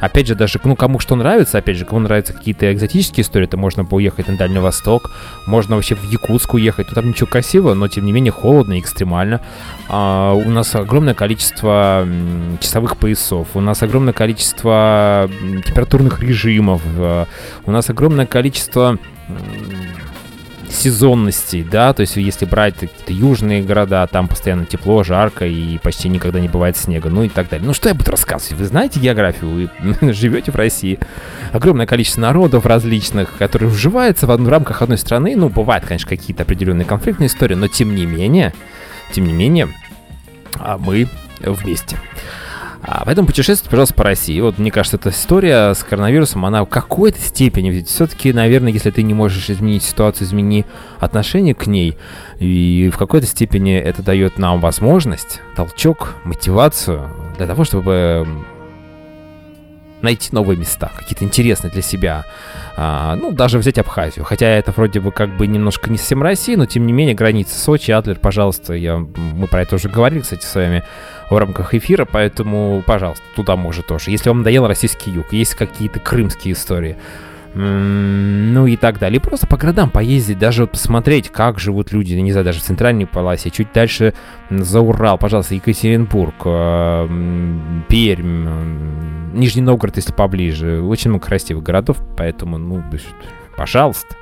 Опять 0.00 0.26
же, 0.26 0.34
даже, 0.34 0.60
ну, 0.64 0.76
кому 0.76 0.98
что 0.98 1.16
нравится, 1.16 1.58
опять 1.58 1.76
же, 1.76 1.84
кому 1.84 2.00
нравятся 2.00 2.32
какие-то 2.32 2.72
экзотические 2.72 3.22
истории, 3.22 3.46
то 3.46 3.56
можно 3.56 3.84
поехать 3.84 4.28
на 4.28 4.36
Дальний 4.36 4.58
Восток, 4.58 5.10
можно 5.46 5.76
вообще 5.76 5.94
в 5.94 6.04
Якутск 6.04 6.54
уехать, 6.54 6.88
ну, 6.88 6.94
там 6.94 7.08
ничего 7.08 7.26
красивого, 7.26 7.74
но, 7.74 7.88
тем 7.88 8.04
не 8.06 8.12
менее, 8.12 8.32
холодно 8.32 8.74
и 8.74 8.80
экстремально. 8.80 9.40
А, 9.88 10.32
у 10.32 10.50
нас 10.50 10.74
огромное 10.74 11.14
количество 11.14 12.06
часовых 12.60 12.96
поясов, 12.96 13.48
у 13.54 13.60
нас 13.60 13.82
огромное 13.82 14.12
количество 14.12 15.30
температурных 15.64 16.20
режимов, 16.20 16.82
э, 16.84 17.24
у 17.64 17.70
нас 17.70 17.90
огромное 17.90 18.26
количество 18.26 18.98
сезонностей, 20.70 21.62
да, 21.62 21.92
то 21.92 22.02
есть 22.02 22.16
если 22.16 22.44
брать 22.44 22.74
какие-то 22.74 23.12
южные 23.12 23.62
города, 23.62 24.06
там 24.06 24.28
постоянно 24.28 24.64
тепло, 24.64 25.02
жарко 25.02 25.46
и 25.46 25.78
почти 25.78 26.08
никогда 26.08 26.40
не 26.40 26.48
бывает 26.48 26.76
снега, 26.76 27.08
ну 27.08 27.22
и 27.24 27.28
так 27.28 27.48
далее. 27.48 27.66
Ну 27.66 27.74
что 27.74 27.88
я 27.88 27.94
буду 27.94 28.10
рассказывать? 28.10 28.58
Вы 28.58 28.64
знаете 28.66 29.00
географию, 29.00 29.70
вы 29.80 30.12
живете 30.12 30.52
в 30.52 30.56
России. 30.56 30.98
Огромное 31.52 31.86
количество 31.86 32.20
народов 32.20 32.66
различных, 32.66 33.36
которые 33.38 33.68
вживаются 33.68 34.26
в, 34.26 34.36
в 34.36 34.48
рамках 34.48 34.82
одной 34.82 34.98
страны. 34.98 35.34
Ну, 35.36 35.48
бывают, 35.48 35.84
конечно, 35.84 36.08
какие-то 36.08 36.42
определенные 36.42 36.84
конфликтные 36.84 37.28
истории, 37.28 37.54
но 37.54 37.68
тем 37.68 37.94
не 37.94 38.06
менее, 38.06 38.52
тем 39.12 39.24
не 39.24 39.32
менее, 39.32 39.68
а 40.54 40.78
мы 40.78 41.08
вместе. 41.40 41.96
А, 42.86 43.02
поэтому 43.04 43.26
путешествуйте, 43.26 43.68
пожалуйста, 43.68 43.94
по 43.94 44.04
России. 44.04 44.40
Вот 44.40 44.58
мне 44.58 44.70
кажется, 44.70 44.96
эта 44.96 45.10
история 45.10 45.74
с 45.74 45.82
коронавирусом, 45.82 46.44
она 46.46 46.64
в 46.64 46.68
какой-то 46.68 47.20
степени, 47.20 47.70
ведь 47.70 47.88
все-таки, 47.88 48.32
наверное, 48.32 48.72
если 48.72 48.90
ты 48.90 49.02
не 49.02 49.12
можешь 49.12 49.50
изменить 49.50 49.82
ситуацию, 49.82 50.26
измени 50.26 50.64
отношение 51.00 51.54
к 51.54 51.66
ней. 51.66 51.96
И 52.38 52.90
в 52.94 52.96
какой-то 52.96 53.26
степени 53.26 53.74
это 53.74 54.02
дает 54.02 54.38
нам 54.38 54.60
возможность, 54.60 55.40
толчок, 55.56 56.14
мотивацию 56.24 57.10
для 57.36 57.46
того, 57.48 57.64
чтобы 57.64 58.26
найти 60.06 60.30
новые 60.32 60.56
места, 60.56 60.90
какие-то 60.96 61.24
интересные 61.24 61.70
для 61.70 61.82
себя. 61.82 62.24
А, 62.76 63.16
ну, 63.16 63.32
даже 63.32 63.58
взять 63.58 63.78
Абхазию. 63.78 64.24
Хотя 64.24 64.46
это 64.46 64.70
вроде 64.70 65.00
бы 65.00 65.10
как 65.10 65.36
бы 65.36 65.46
немножко 65.46 65.90
не 65.90 65.98
совсем 65.98 66.22
Россия, 66.22 66.56
но 66.56 66.66
тем 66.66 66.86
не 66.86 66.92
менее 66.92 67.14
граница 67.14 67.58
Сочи, 67.58 67.90
Адлер, 67.90 68.18
пожалуйста. 68.18 68.74
Я, 68.74 68.98
мы 68.98 69.48
про 69.48 69.62
это 69.62 69.74
уже 69.74 69.88
говорили, 69.88 70.20
кстати, 70.20 70.44
с 70.44 70.54
вами 70.54 70.84
в 71.28 71.36
рамках 71.36 71.74
эфира, 71.74 72.04
поэтому, 72.04 72.82
пожалуйста, 72.86 73.24
туда 73.34 73.56
может 73.56 73.86
тоже. 73.88 74.12
Если 74.12 74.28
вам 74.28 74.38
надоел 74.38 74.66
российский 74.68 75.10
юг, 75.10 75.32
есть 75.32 75.54
какие-то 75.54 75.98
крымские 75.98 76.54
истории, 76.54 76.96
ну 77.56 78.66
и 78.66 78.76
так 78.76 78.98
далее. 78.98 79.20
Просто 79.20 79.46
по 79.46 79.56
городам 79.56 79.90
поездить, 79.90 80.38
даже 80.38 80.62
вот 80.62 80.72
посмотреть, 80.72 81.30
как 81.30 81.58
живут 81.58 81.90
люди, 81.92 82.14
не 82.14 82.30
знаю, 82.30 82.44
даже 82.44 82.60
в 82.60 82.62
центральной 82.62 83.06
полосе, 83.06 83.50
чуть 83.50 83.72
дальше 83.72 84.12
за 84.50 84.80
Урал, 84.80 85.16
пожалуйста, 85.16 85.54
Екатеринбург, 85.54 86.34
э, 86.44 87.08
Пермь, 87.88 89.32
Нижний 89.32 89.62
Новгород, 89.62 89.96
если 89.96 90.12
поближе. 90.12 90.82
Очень 90.82 91.10
много 91.10 91.26
красивых 91.26 91.62
городов, 91.62 91.98
поэтому, 92.16 92.58
ну, 92.58 92.84
пожалуйста. 93.56 94.14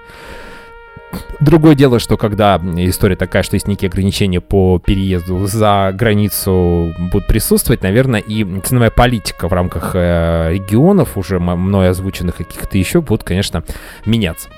Другое 1.40 1.74
дело, 1.74 1.98
что 1.98 2.16
когда 2.16 2.60
история 2.76 3.16
такая, 3.16 3.42
что 3.42 3.56
есть 3.56 3.68
некие 3.68 3.88
ограничения 3.88 4.40
по 4.40 4.78
переезду 4.78 5.46
за 5.46 5.92
границу 5.94 6.94
будут 7.12 7.26
присутствовать, 7.26 7.82
наверное, 7.82 8.20
и 8.20 8.44
ценовая 8.60 8.90
политика 8.90 9.48
в 9.48 9.52
рамках 9.52 9.92
э, 9.94 10.52
регионов, 10.52 11.16
уже 11.16 11.38
мной 11.38 11.90
озвученных 11.90 12.36
каких-то 12.36 12.78
еще, 12.78 13.00
будут, 13.00 13.24
конечно, 13.24 13.64
меняться. 14.06 14.48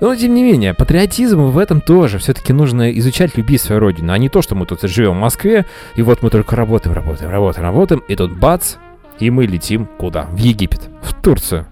Но, 0.00 0.14
тем 0.14 0.34
не 0.34 0.42
менее, 0.42 0.74
патриотизм 0.74 1.42
в 1.42 1.58
этом 1.58 1.80
тоже. 1.80 2.18
Все-таки 2.18 2.52
нужно 2.52 2.90
изучать, 2.98 3.36
любить 3.36 3.60
свою 3.60 3.80
родину, 3.80 4.12
а 4.12 4.18
не 4.18 4.28
то, 4.28 4.42
что 4.42 4.54
мы 4.54 4.66
тут 4.66 4.82
живем 4.82 5.12
в 5.12 5.20
Москве, 5.20 5.66
и 5.94 6.02
вот 6.02 6.22
мы 6.22 6.30
только 6.30 6.56
работаем, 6.56 6.94
работаем, 6.94 7.30
работаем, 7.30 7.64
работаем, 7.66 8.02
и 8.08 8.16
тут 8.16 8.36
бац, 8.38 8.76
и 9.18 9.30
мы 9.30 9.46
летим 9.46 9.86
куда? 9.98 10.24
В 10.24 10.36
Египет, 10.36 10.88
в 11.02 11.14
Турцию. 11.20 11.66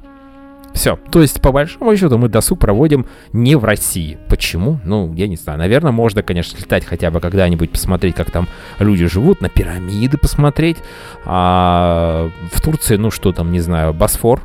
Все. 0.75 0.99
То 1.11 1.23
есть, 1.23 1.41
по 1.41 1.51
большому 1.51 1.97
счету, 1.97 2.19
мы 2.19 2.29
досуг 2.29 2.61
проводим 2.61 3.07
не 3.33 3.57
в 3.57 3.65
России. 3.65 4.19
Почему? 4.29 4.79
Ну, 4.85 5.13
я 5.15 5.27
не 5.27 5.37
знаю. 5.37 5.59
Наверное, 5.59 5.93
можно, 5.93 6.23
конечно, 6.23 6.57
летать 6.57 6.85
хотя 6.85 7.11
бы 7.11 7.21
когда-нибудь, 7.21 7.71
посмотреть, 7.71 8.15
как 8.15 8.31
там 8.31 8.47
люди 8.79 9.07
живут, 9.07 9.41
на 9.41 9.49
пирамиды 9.49 10.19
посмотреть. 10.19 10.77
А 11.25 12.31
в 12.53 12.61
Турции, 12.61 12.97
ну 12.97 13.11
что 13.11 13.33
там, 13.33 13.51
не 13.51 13.61
знаю, 13.61 13.93
Босфор. 13.93 14.43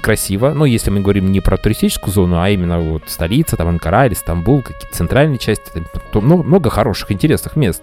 Красиво. 0.00 0.52
Ну, 0.54 0.64
если 0.64 0.90
мы 0.90 1.00
говорим 1.00 1.32
не 1.32 1.40
про 1.40 1.56
туристическую 1.56 2.12
зону, 2.12 2.40
а 2.40 2.48
именно 2.50 2.78
вот 2.78 3.02
столица, 3.06 3.56
там 3.56 3.68
Анкара 3.68 4.06
или 4.06 4.14
Стамбул, 4.14 4.62
какие-то 4.62 4.94
центральные 4.96 5.38
части, 5.38 5.64
то 6.12 6.20
много, 6.20 6.44
много 6.44 6.70
хороших, 6.70 7.10
интересных 7.10 7.56
мест 7.56 7.82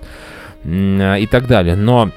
и 0.64 1.28
так 1.30 1.48
далее. 1.48 1.76
Но 1.76 2.12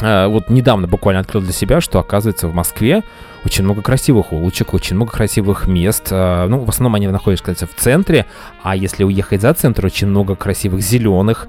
вот 0.00 0.50
недавно 0.50 0.86
буквально 0.86 1.20
открыл 1.20 1.42
для 1.42 1.52
себя, 1.52 1.80
что 1.80 1.98
оказывается 1.98 2.48
в 2.48 2.54
Москве 2.54 3.02
очень 3.44 3.64
много 3.64 3.82
красивых 3.82 4.32
улочек, 4.32 4.74
очень 4.74 4.96
много 4.96 5.12
красивых 5.12 5.66
мест. 5.66 6.08
А, 6.10 6.48
Ну, 6.48 6.58
в 6.58 6.68
основном 6.68 6.94
они 6.94 7.06
находятся, 7.08 7.44
кажется, 7.44 7.66
в 7.66 7.74
центре, 7.74 8.26
а 8.62 8.74
если 8.74 9.04
уехать 9.04 9.42
за 9.42 9.52
центр, 9.54 9.84
очень 9.86 10.08
много 10.08 10.34
красивых 10.34 10.80
зеленых, 10.80 11.48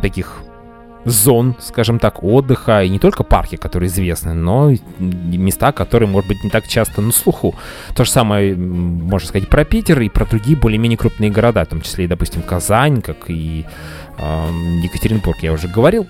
таких 0.00 0.42
зон, 1.06 1.54
скажем 1.60 1.98
так, 1.98 2.24
отдыха, 2.24 2.82
и 2.82 2.88
не 2.88 2.98
только 2.98 3.22
парки, 3.22 3.56
которые 3.56 3.88
известны, 3.88 4.34
но 4.34 4.72
места, 4.98 5.70
которые, 5.72 6.08
может 6.08 6.28
быть, 6.28 6.42
не 6.42 6.50
так 6.50 6.66
часто 6.66 7.00
на 7.00 7.12
слуху. 7.12 7.54
То 7.94 8.04
же 8.04 8.10
самое, 8.10 8.56
можно 8.56 9.28
сказать, 9.28 9.48
про 9.48 9.64
Питер 9.64 10.00
и 10.00 10.08
про 10.08 10.26
другие 10.26 10.56
более-менее 10.56 10.98
крупные 10.98 11.30
города, 11.30 11.64
в 11.64 11.68
том 11.68 11.80
числе 11.80 12.04
и, 12.04 12.08
допустим, 12.08 12.42
Казань, 12.42 13.02
как 13.02 13.30
и 13.30 13.64
Екатеринбург, 14.18 15.38
я 15.42 15.52
уже 15.52 15.68
говорил. 15.68 16.06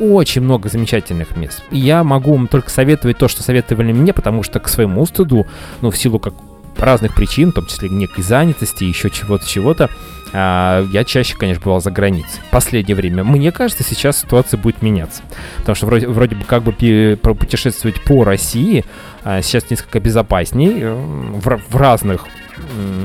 Очень 0.00 0.42
много 0.42 0.68
замечательных 0.68 1.36
мест. 1.36 1.62
И 1.70 1.78
я 1.78 2.04
могу 2.04 2.32
вам 2.32 2.48
только 2.48 2.70
советовать 2.70 3.18
то, 3.18 3.28
что 3.28 3.42
советовали 3.42 3.92
мне, 3.92 4.12
потому 4.12 4.42
что 4.42 4.60
к 4.60 4.68
своему 4.68 5.06
стыду, 5.06 5.46
ну, 5.80 5.90
в 5.90 5.96
силу 5.96 6.18
как 6.18 6.34
разных 6.78 7.14
причин, 7.14 7.50
в 7.50 7.54
том 7.54 7.66
числе 7.66 7.88
некой 7.88 8.22
занятости, 8.24 8.84
еще 8.84 9.10
чего-то, 9.10 9.48
чего-то, 9.48 9.90
а, 10.32 10.84
я 10.92 11.04
чаще, 11.04 11.36
конечно, 11.36 11.62
бывал 11.62 11.80
за 11.80 11.90
границей. 11.90 12.40
Последнее 12.50 12.96
время. 12.96 13.22
Мне 13.22 13.52
кажется, 13.52 13.84
сейчас 13.84 14.18
ситуация 14.18 14.58
будет 14.58 14.82
меняться. 14.82 15.22
Потому 15.58 15.76
что 15.76 15.86
вроде, 15.86 16.08
вроде 16.08 16.36
бы 16.36 16.44
как 16.44 16.62
бы 16.62 16.72
путешествовать 16.72 18.02
по 18.02 18.24
России 18.24 18.84
а, 19.22 19.42
сейчас 19.42 19.70
несколько 19.70 20.00
безопасней 20.00 20.80
э, 20.80 20.92
в, 20.92 21.60
в 21.68 21.76
разных 21.76 22.26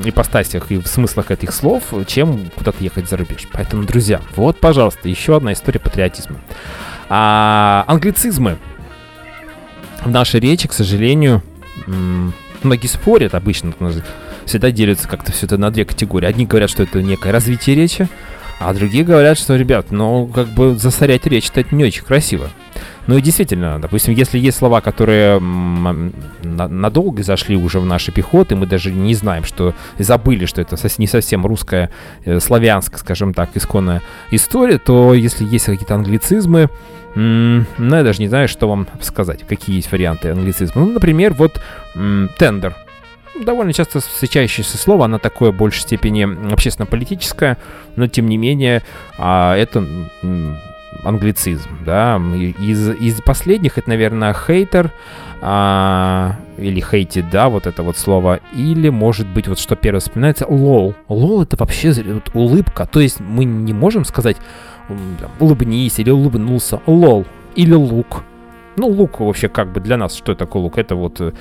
ипостасях 0.04 0.70
и 0.70 0.78
в 0.78 0.86
смыслах 0.86 1.30
этих 1.30 1.52
слов, 1.52 1.82
чем 2.06 2.50
куда-то 2.54 2.82
ехать 2.82 3.08
за 3.08 3.16
рубеж. 3.16 3.46
Поэтому, 3.52 3.84
друзья, 3.84 4.20
вот, 4.36 4.58
пожалуйста, 4.58 5.08
еще 5.08 5.36
одна 5.36 5.52
история 5.52 5.80
патриотизма. 5.80 6.36
А, 7.08 7.84
англицизмы 7.86 8.58
в 10.04 10.10
нашей 10.10 10.40
речи, 10.40 10.68
к 10.68 10.72
сожалению, 10.72 11.42
многие 12.62 12.86
спорят 12.86 13.34
обычно, 13.34 13.72
всегда 14.46 14.70
делятся 14.70 15.08
как-то 15.08 15.32
все 15.32 15.46
это 15.46 15.58
на 15.58 15.70
две 15.70 15.84
категории. 15.84 16.26
Одни 16.26 16.46
говорят, 16.46 16.70
что 16.70 16.82
это 16.82 17.02
некое 17.02 17.32
развитие 17.32 17.76
речи, 17.76 18.08
а 18.58 18.72
другие 18.74 19.04
говорят, 19.04 19.38
что, 19.38 19.56
ребят, 19.56 19.90
ну, 19.90 20.26
как 20.26 20.48
бы 20.48 20.76
засорять 20.76 21.26
речь 21.26 21.50
это 21.54 21.74
не 21.74 21.84
очень 21.84 22.04
красиво. 22.04 22.50
Ну 23.06 23.16
и 23.16 23.20
действительно, 23.20 23.78
допустим, 23.78 24.14
если 24.14 24.38
есть 24.38 24.58
слова, 24.58 24.80
которые 24.80 25.40
надолго 26.42 27.22
зашли 27.22 27.56
уже 27.56 27.80
в 27.80 27.86
наши 27.86 28.12
пехоты, 28.12 28.56
мы 28.56 28.66
даже 28.66 28.92
не 28.92 29.14
знаем, 29.14 29.44
что 29.44 29.74
забыли, 29.98 30.46
что 30.46 30.60
это 30.60 30.76
не 30.98 31.06
совсем 31.06 31.46
русская, 31.46 31.90
э, 32.24 32.40
славянская, 32.40 32.98
скажем 32.98 33.34
так, 33.34 33.50
исконная 33.54 34.02
история, 34.30 34.78
то 34.78 35.14
если 35.14 35.44
есть 35.44 35.66
какие-то 35.66 35.94
англицизмы, 35.94 36.68
ну 37.14 37.64
я 37.78 38.02
даже 38.02 38.20
не 38.20 38.28
знаю, 38.28 38.48
что 38.48 38.68
вам 38.68 38.86
сказать, 39.00 39.44
какие 39.46 39.76
есть 39.76 39.90
варианты 39.90 40.30
англицизма. 40.30 40.84
Ну, 40.84 40.92
например, 40.92 41.34
вот 41.34 41.60
тендер. 42.38 42.76
Довольно 43.44 43.72
часто 43.72 44.00
встречающееся 44.00 44.76
слово, 44.76 45.06
оно 45.06 45.18
такое 45.18 45.50
в 45.50 45.56
большей 45.56 45.82
степени 45.82 46.52
общественно-политическое, 46.52 47.56
но 47.96 48.06
тем 48.06 48.26
не 48.26 48.36
менее 48.36 48.82
а, 49.18 49.56
это 49.56 49.84
англицизм, 51.04 51.68
да. 51.84 52.16
Из, 52.16 52.90
из 52.90 53.20
последних 53.20 53.78
это, 53.78 53.88
наверное, 53.88 54.34
хейтер 54.34 54.90
а, 55.42 56.36
или 56.58 56.80
хейтит, 56.80 57.30
да, 57.30 57.48
вот 57.48 57.66
это 57.66 57.82
вот 57.82 57.96
слово. 57.96 58.40
Или, 58.52 58.88
может 58.88 59.26
быть, 59.26 59.48
вот 59.48 59.58
что 59.58 59.76
первое 59.76 60.00
вспоминается, 60.00 60.46
lol. 60.48 60.94
Lol 61.08 61.42
это 61.42 61.56
вообще 61.56 61.92
вот 61.92 62.30
улыбка, 62.34 62.86
то 62.86 63.00
есть 63.00 63.20
мы 63.20 63.44
не 63.44 63.72
можем 63.72 64.04
сказать 64.04 64.36
улыбнись 65.38 65.98
или 65.98 66.10
улыбнулся. 66.10 66.80
Lol 66.86 67.24
или 67.54 67.74
look. 67.74 68.24
Ну, 68.76 68.86
лук 68.88 69.20
вообще 69.20 69.48
как 69.48 69.72
бы 69.72 69.80
для 69.80 69.96
нас, 69.96 70.14
что 70.14 70.34
такое 70.34 70.62
лук? 70.62 70.78
Это 70.78 70.94
вот 70.94 71.20
э, 71.20 71.32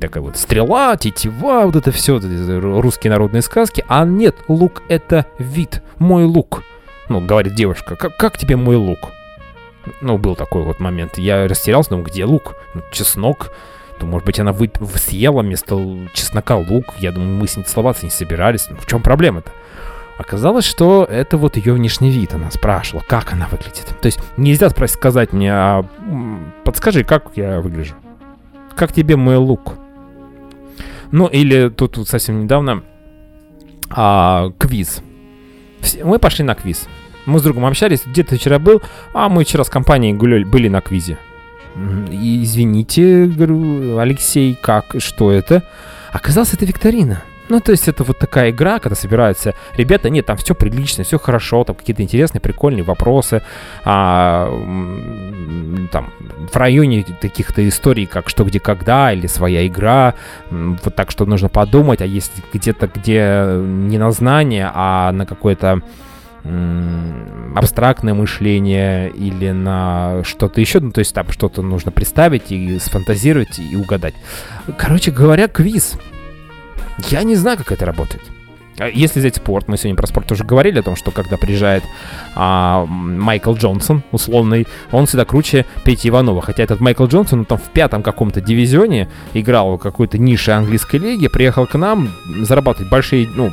такая 0.00 0.22
вот 0.22 0.36
стрела, 0.36 0.96
тетива, 0.96 1.62
вот 1.66 1.76
это 1.76 1.92
все, 1.92 2.18
русские 2.18 3.10
народные 3.10 3.42
сказки. 3.42 3.84
А 3.88 4.04
нет, 4.04 4.36
look 4.48 4.82
это 4.88 5.26
вид, 5.38 5.82
мой 5.98 6.24
look. 6.24 6.62
Ну, 7.12 7.20
говорит 7.20 7.54
девушка, 7.54 7.94
как, 7.94 8.16
как 8.16 8.38
тебе 8.38 8.56
мой 8.56 8.76
лук? 8.76 9.10
Ну, 10.00 10.16
был 10.16 10.34
такой 10.34 10.62
вот 10.62 10.80
момент. 10.80 11.18
Я 11.18 11.46
растерялся, 11.46 11.90
думаю, 11.90 12.06
где 12.06 12.24
лук? 12.24 12.54
Ну, 12.72 12.80
чеснок. 12.90 13.50
То, 14.00 14.06
может 14.06 14.24
быть, 14.24 14.40
она 14.40 14.52
вып- 14.52 14.82
съела 14.96 15.42
вместо 15.42 15.76
чеснока 16.14 16.56
лук. 16.56 16.86
Я 17.00 17.12
думаю, 17.12 17.32
мы 17.36 17.46
с 17.46 17.56
ней 17.56 17.64
целоваться 17.64 18.06
не 18.06 18.10
собирались. 18.10 18.66
Ну, 18.70 18.76
в 18.76 18.86
чем 18.86 19.02
проблема-то? 19.02 19.50
Оказалось, 20.16 20.64
что 20.64 21.04
это 21.04 21.36
вот 21.36 21.58
ее 21.58 21.74
внешний 21.74 22.10
вид. 22.10 22.32
Она 22.32 22.50
спрашивала, 22.50 23.04
как 23.06 23.34
она 23.34 23.46
выглядит. 23.50 23.86
То 24.00 24.06
есть 24.06 24.20
нельзя 24.38 24.70
спросить, 24.70 24.96
сказать 24.96 25.34
мне, 25.34 25.52
а, 25.52 25.84
подскажи, 26.64 27.04
как 27.04 27.32
я 27.34 27.60
выгляжу? 27.60 27.94
Как 28.74 28.94
тебе 28.94 29.16
мой 29.16 29.36
лук? 29.36 29.74
Ну, 31.10 31.26
или 31.26 31.68
тут 31.68 31.98
вот 31.98 32.08
совсем 32.08 32.44
недавно 32.44 32.84
а, 33.90 34.50
квиз. 34.58 35.02
Мы 36.02 36.18
пошли 36.18 36.44
на 36.44 36.54
квиз. 36.54 36.88
Мы 37.26 37.38
с 37.38 37.42
другом 37.42 37.66
общались, 37.66 38.02
где 38.04 38.22
ты 38.22 38.36
вчера 38.36 38.58
был? 38.58 38.82
А 39.12 39.28
мы 39.28 39.44
вчера 39.44 39.64
с 39.64 39.68
компанией 39.68 40.12
гуляли, 40.12 40.44
были 40.44 40.68
на 40.68 40.80
квизе. 40.80 41.18
И, 42.10 42.42
извините, 42.42 43.26
говорю, 43.26 43.98
Алексей, 43.98 44.58
как, 44.60 44.96
что 44.98 45.30
это? 45.30 45.62
Оказалось, 46.12 46.52
это 46.52 46.66
викторина. 46.66 47.22
Ну, 47.48 47.60
то 47.60 47.72
есть 47.72 47.88
это 47.88 48.04
вот 48.04 48.18
такая 48.18 48.50
игра, 48.50 48.78
когда 48.78 48.94
собираются 48.94 49.54
ребята, 49.76 50.08
нет, 50.08 50.26
там 50.26 50.36
все 50.36 50.54
прилично, 50.54 51.04
все 51.04 51.18
хорошо, 51.18 51.64
там 51.64 51.76
какие-то 51.76 52.02
интересные, 52.02 52.40
прикольные 52.40 52.82
вопросы, 52.82 53.42
а, 53.84 54.48
там, 55.90 56.10
в 56.50 56.56
районе 56.56 57.04
таких-то 57.20 57.66
историй, 57.68 58.06
как 58.06 58.28
что, 58.28 58.44
где, 58.44 58.60
когда, 58.60 59.12
или 59.12 59.26
своя 59.26 59.66
игра, 59.66 60.14
вот 60.50 60.94
так, 60.94 61.10
что 61.10 61.26
нужно 61.26 61.48
подумать, 61.48 62.00
а 62.00 62.06
есть 62.06 62.32
где-то, 62.54 62.86
где 62.86 63.44
не 63.60 63.98
на 63.98 64.12
знание, 64.12 64.70
а 64.72 65.12
на 65.12 65.26
какое-то 65.26 65.82
абстрактное 67.54 68.14
мышление 68.14 69.10
или 69.10 69.50
на 69.50 70.24
что-то 70.24 70.60
еще, 70.60 70.80
ну, 70.80 70.90
то 70.90 70.98
есть 70.98 71.14
там 71.14 71.30
что-то 71.30 71.62
нужно 71.62 71.92
представить 71.92 72.50
и 72.50 72.78
сфантазировать 72.78 73.58
и 73.58 73.76
угадать. 73.76 74.14
Короче 74.76 75.10
говоря, 75.10 75.48
квиз. 75.48 75.98
Я 77.10 77.22
не 77.22 77.36
знаю, 77.36 77.58
как 77.58 77.72
это 77.72 77.86
работает. 77.86 78.22
А 78.78 78.88
Если 78.88 79.20
взять 79.20 79.36
спорт, 79.36 79.68
мы 79.68 79.76
сегодня 79.76 79.96
про 79.96 80.06
спорт 80.06 80.32
уже 80.32 80.44
говорили 80.44 80.78
о 80.78 80.82
том, 80.82 80.96
что 80.96 81.10
когда 81.10 81.36
приезжает 81.36 81.84
а, 82.34 82.86
Майкл 82.86 83.54
Джонсон, 83.54 84.02
условный, 84.12 84.66
он 84.90 85.06
всегда 85.06 85.24
круче 85.24 85.66
Пети 85.84 86.08
Иванова. 86.08 86.40
Хотя 86.40 86.62
этот 86.62 86.80
Майкл 86.80 87.04
Джонсон, 87.04 87.40
он 87.40 87.44
там 87.44 87.58
в 87.58 87.70
пятом 87.70 88.02
каком-то 88.02 88.40
дивизионе 88.40 89.08
играл 89.34 89.76
в 89.76 89.78
какой-то 89.78 90.18
нише 90.18 90.52
английской 90.52 90.96
лиги, 90.96 91.28
приехал 91.28 91.66
к 91.66 91.74
нам 91.74 92.10
зарабатывать 92.40 92.90
большие, 92.90 93.28
ну, 93.34 93.52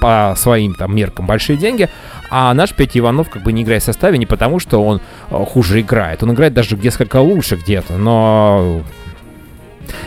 по 0.00 0.34
своим 0.36 0.74
там 0.74 0.94
меркам 0.94 1.26
большие 1.26 1.56
деньги, 1.56 1.88
а 2.30 2.52
наш 2.54 2.72
Петя 2.72 2.98
Иванов 2.98 3.30
как 3.30 3.42
бы 3.42 3.52
не 3.52 3.62
играет 3.62 3.82
в 3.82 3.86
составе 3.86 4.18
не 4.18 4.26
потому, 4.26 4.58
что 4.58 4.82
он 4.82 5.00
э, 5.30 5.44
хуже 5.44 5.80
играет, 5.80 6.22
он 6.22 6.32
играет 6.32 6.54
даже 6.54 6.76
несколько 6.76 7.16
лучше 7.18 7.56
где-то, 7.56 7.96
но 7.96 8.82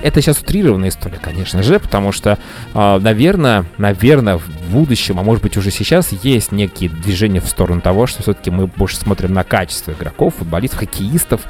это 0.01 0.21
сейчас 0.21 0.39
утрированная 0.39 0.89
история, 0.89 1.19
конечно 1.21 1.63
же, 1.63 1.79
потому 1.79 2.11
что, 2.11 2.37
э, 2.73 2.99
наверное, 2.99 3.65
наверное, 3.77 4.37
в 4.37 4.49
будущем, 4.71 5.19
а 5.19 5.23
может 5.23 5.43
быть 5.43 5.57
уже 5.57 5.71
сейчас, 5.71 6.11
есть 6.11 6.51
некие 6.51 6.89
движения 6.89 7.41
в 7.41 7.47
сторону 7.47 7.81
того, 7.81 8.07
что 8.07 8.21
все-таки 8.21 8.51
мы 8.51 8.67
больше 8.67 8.97
смотрим 8.97 9.33
на 9.33 9.43
качество 9.43 9.91
игроков, 9.91 10.35
футболистов, 10.35 10.79
хоккеистов, 10.79 11.41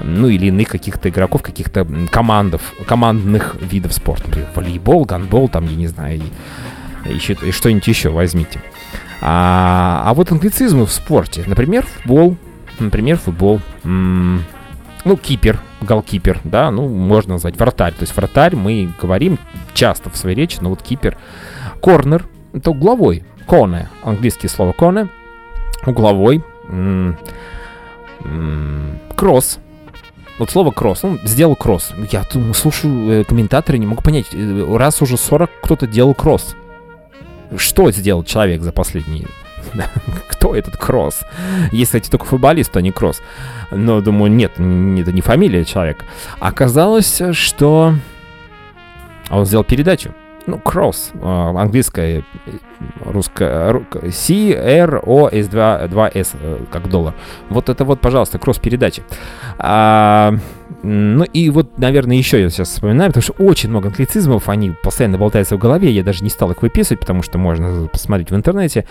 ну 0.00 0.28
или 0.28 0.46
иных 0.46 0.68
каких-то 0.68 1.08
игроков, 1.08 1.42
каких-то 1.42 1.86
командов, 2.10 2.74
командных 2.86 3.56
видов 3.60 3.92
спорта, 3.92 4.28
например, 4.28 4.48
волейбол, 4.54 5.04
гандбол, 5.04 5.48
там, 5.48 5.66
я 5.68 5.76
не 5.76 5.86
знаю, 5.86 6.20
еще, 7.08 7.34
и 7.34 7.50
что-нибудь 7.50 7.86
еще 7.86 8.10
возьмите. 8.10 8.60
А, 9.20 10.02
а 10.04 10.14
вот 10.14 10.30
англицизмы 10.30 10.86
в 10.86 10.92
спорте, 10.92 11.44
например, 11.46 11.86
футбол, 11.86 12.36
например, 12.78 13.18
футбол, 13.18 13.60
м, 13.84 14.44
ну, 15.04 15.16
кипер, 15.16 15.60
голкипер, 15.80 16.40
да, 16.44 16.70
ну, 16.70 16.88
можно 16.88 17.34
назвать 17.34 17.56
вратарь. 17.56 17.94
То 17.94 18.02
есть 18.02 18.14
вратарь 18.16 18.56
мы 18.56 18.90
говорим 19.00 19.38
часто 19.74 20.10
в 20.10 20.16
своей 20.16 20.36
речи, 20.36 20.58
но 20.60 20.70
вот 20.70 20.82
кипер. 20.82 21.16
Корнер, 21.80 22.26
это 22.52 22.70
угловой, 22.70 23.24
коне, 23.46 23.88
английское 24.02 24.48
слово 24.48 24.72
коне, 24.72 25.08
угловой. 25.86 26.44
М, 26.68 27.16
м, 28.24 28.98
Кросс, 29.14 29.58
вот 30.38 30.50
слово 30.50 30.70
кросс, 30.70 31.02
он 31.04 31.18
сделал 31.24 31.56
кросс. 31.56 31.92
Я 32.10 32.22
думаю, 32.30 32.52
слушаю 32.52 33.10
э, 33.20 33.24
комментаторы, 33.24 33.78
не 33.78 33.86
могу 33.86 34.02
понять, 34.02 34.26
э, 34.32 34.76
раз 34.76 35.00
уже 35.00 35.16
40 35.16 35.50
кто-то 35.62 35.86
делал 35.86 36.14
кросс. 36.14 36.54
Что 37.56 37.90
сделал 37.90 38.24
человек 38.24 38.62
за 38.62 38.72
последние... 38.72 39.26
Кто 40.28 40.54
этот 40.54 40.76
кросс? 40.76 41.22
Если, 41.72 41.84
кстати, 41.98 42.10
только 42.10 42.24
футболист, 42.24 42.72
то 42.72 42.80
не 42.80 42.92
кросс. 42.92 43.20
Но, 43.70 44.00
думаю, 44.00 44.30
нет, 44.30 44.52
это 44.52 45.12
не 45.12 45.20
фамилия 45.20 45.64
человека. 45.64 46.04
Оказалось, 46.38 47.20
что 47.32 47.94
он 49.30 49.44
сделал 49.44 49.64
передачу. 49.64 50.14
Ну, 50.46 50.58
кросс, 50.60 51.10
э, 51.14 51.18
английское, 51.26 52.20
э, 52.46 52.50
русское, 53.04 53.72
ру- 53.72 54.10
C-R-O-S 54.12 55.48
2, 55.48 55.86
2S, 55.88 56.36
э, 56.40 56.58
как 56.70 56.88
доллар. 56.88 57.14
Вот 57.50 57.68
это 57.68 57.84
вот, 57.84 58.00
пожалуйста, 58.00 58.38
кросс-передача. 58.38 59.02
А, 59.58 60.28
м, 60.28 60.40
ну 60.82 61.24
и 61.24 61.50
вот, 61.50 61.78
наверное, 61.78 62.16
еще 62.16 62.40
я 62.40 62.50
сейчас 62.50 62.68
вспоминаю, 62.68 63.10
потому 63.10 63.22
что 63.22 63.32
очень 63.34 63.70
много 63.70 63.88
англицизмов, 63.88 64.48
они 64.48 64.72
постоянно 64.82 65.18
болтаются 65.18 65.56
в 65.56 65.58
голове, 65.58 65.90
я 65.90 66.04
даже 66.04 66.22
не 66.22 66.30
стал 66.30 66.50
их 66.52 66.62
выписывать, 66.62 67.00
потому 67.00 67.22
что 67.22 67.38
можно 67.38 67.88
посмотреть 67.88 68.30
в 68.30 68.36
интернете 68.36 68.86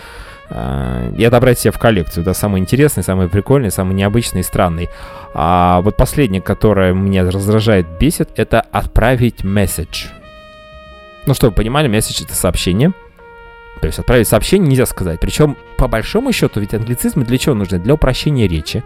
а, 0.50 1.12
и 1.15 1.24
отобрать 1.24 1.60
себе 1.60 1.71
в 1.71 1.80
коллекцию, 1.80 2.24
да, 2.24 2.34
самые 2.34 2.62
интересные, 2.62 3.04
самые 3.04 3.30
прикольные, 3.30 3.71
самые 3.71 3.95
необычные 3.95 4.41
и 4.41 4.43
странные. 4.43 4.89
А 5.34 5.82
вот 5.82 5.95
последнее, 5.95 6.41
которое 6.41 6.93
меня 6.93 7.30
раздражает, 7.30 7.86
бесит, 8.00 8.30
это 8.36 8.62
отправить 8.62 9.43
месседж. 9.43 10.08
Ну, 11.28 11.34
чтобы 11.34 11.52
вы 11.52 11.56
понимали, 11.56 11.88
месседж 11.88 12.24
это 12.24 12.36
сообщение. 12.36 12.93
То 13.81 13.88
есть 13.88 13.99
отправить 13.99 14.27
сообщение 14.27 14.67
нельзя 14.69 14.85
сказать. 14.85 15.19
Причем, 15.19 15.57
по 15.77 15.88
большому 15.88 16.31
счету, 16.31 16.59
ведь 16.59 16.73
англицизмы 16.73 17.25
для 17.25 17.38
чего 17.38 17.55
нужны? 17.55 17.79
Для 17.79 17.93
упрощения 17.93 18.47
речи. 18.47 18.83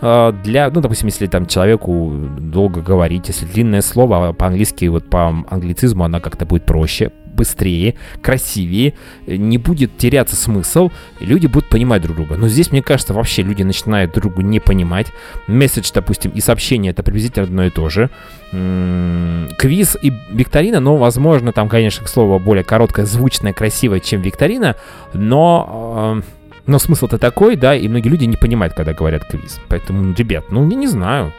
Э, 0.00 0.32
Для, 0.44 0.70
ну, 0.70 0.80
допустим, 0.80 1.08
если 1.08 1.26
там 1.26 1.46
человеку 1.46 2.12
долго 2.38 2.80
говорить, 2.80 3.28
если 3.28 3.46
длинное 3.46 3.82
слово, 3.82 4.28
а 4.28 4.32
по-английски, 4.32 4.86
вот 4.86 5.10
по 5.10 5.44
англицизму, 5.48 6.04
она 6.04 6.20
как-то 6.20 6.46
будет 6.46 6.64
проще, 6.64 7.10
быстрее, 7.38 7.94
красивее, 8.20 8.94
э, 9.26 9.36
не 9.36 9.58
будет 9.58 9.96
теряться 9.96 10.36
смысл, 10.36 10.90
люди 11.20 11.46
будут 11.46 11.68
понимать 11.70 12.02
друг 12.02 12.16
друга. 12.16 12.36
Но 12.36 12.48
здесь, 12.48 12.72
мне 12.72 12.82
кажется, 12.82 13.14
вообще 13.14 13.42
люди 13.42 13.62
начинают 13.62 14.12
друг 14.12 14.34
друга 14.34 14.42
не 14.42 14.60
понимать. 14.60 15.06
Месседж, 15.46 15.90
допустим, 15.94 16.32
и 16.32 16.40
сообщение 16.40 16.90
это 16.90 17.02
приблизительно 17.02 17.44
одно 17.44 17.64
и 17.64 17.70
то 17.70 17.88
же. 17.88 18.10
Квиз 18.50 19.96
и 20.02 20.12
викторина, 20.30 20.80
ну, 20.80 20.96
возможно, 20.96 21.52
там, 21.52 21.68
конечно, 21.68 22.06
слово 22.06 22.38
более 22.38 22.64
короткое, 22.64 23.06
звучное, 23.06 23.52
красивое, 23.52 24.00
чем 24.00 24.20
викторина, 24.22 24.74
но... 25.14 26.18
э, 26.18 26.22
но 26.66 26.78
смысл-то 26.78 27.16
такой, 27.16 27.56
да, 27.56 27.74
и 27.74 27.88
многие 27.88 28.10
люди 28.10 28.26
не 28.26 28.36
понимают, 28.36 28.74
когда 28.74 28.92
говорят 28.92 29.24
квиз. 29.24 29.58
Поэтому, 29.68 30.14
ребят, 30.14 30.44
ну, 30.50 30.68
я 30.68 30.76
не 30.76 30.86
знаю, 30.86 31.32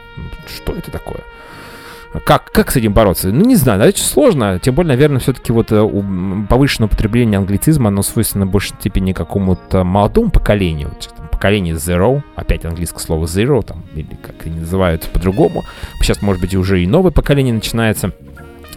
что 0.48 0.72
это 0.72 0.90
такое. 0.90 1.20
Как, 2.24 2.50
как 2.50 2.72
с 2.72 2.76
этим 2.76 2.92
бороться? 2.92 3.28
Ну, 3.28 3.44
не 3.44 3.54
знаю, 3.54 3.80
это 3.82 4.00
сложно. 4.00 4.58
Тем 4.58 4.74
более, 4.74 4.88
наверное, 4.88 5.20
все-таки 5.20 5.52
вот 5.52 5.70
э, 5.70 6.46
повышенное 6.48 6.88
употребление 6.88 7.38
англицизма, 7.38 7.88
оно 7.88 8.02
свойственно 8.02 8.46
в 8.46 8.50
большей 8.50 8.76
степени 8.80 9.12
какому-то 9.12 9.84
молодому 9.84 10.30
поколению. 10.30 10.88
Вот, 10.88 11.30
поколение 11.30 11.74
Zero, 11.74 12.22
опять 12.34 12.64
английское 12.64 12.98
слово 12.98 13.26
Zero, 13.26 13.62
там, 13.62 13.84
или 13.94 14.16
как 14.22 14.44
они 14.44 14.58
называют 14.58 15.08
по-другому. 15.12 15.62
Сейчас, 16.00 16.20
может 16.20 16.40
быть, 16.42 16.54
уже 16.54 16.82
и 16.82 16.86
новое 16.86 17.12
поколение 17.12 17.54
начинается. 17.54 18.12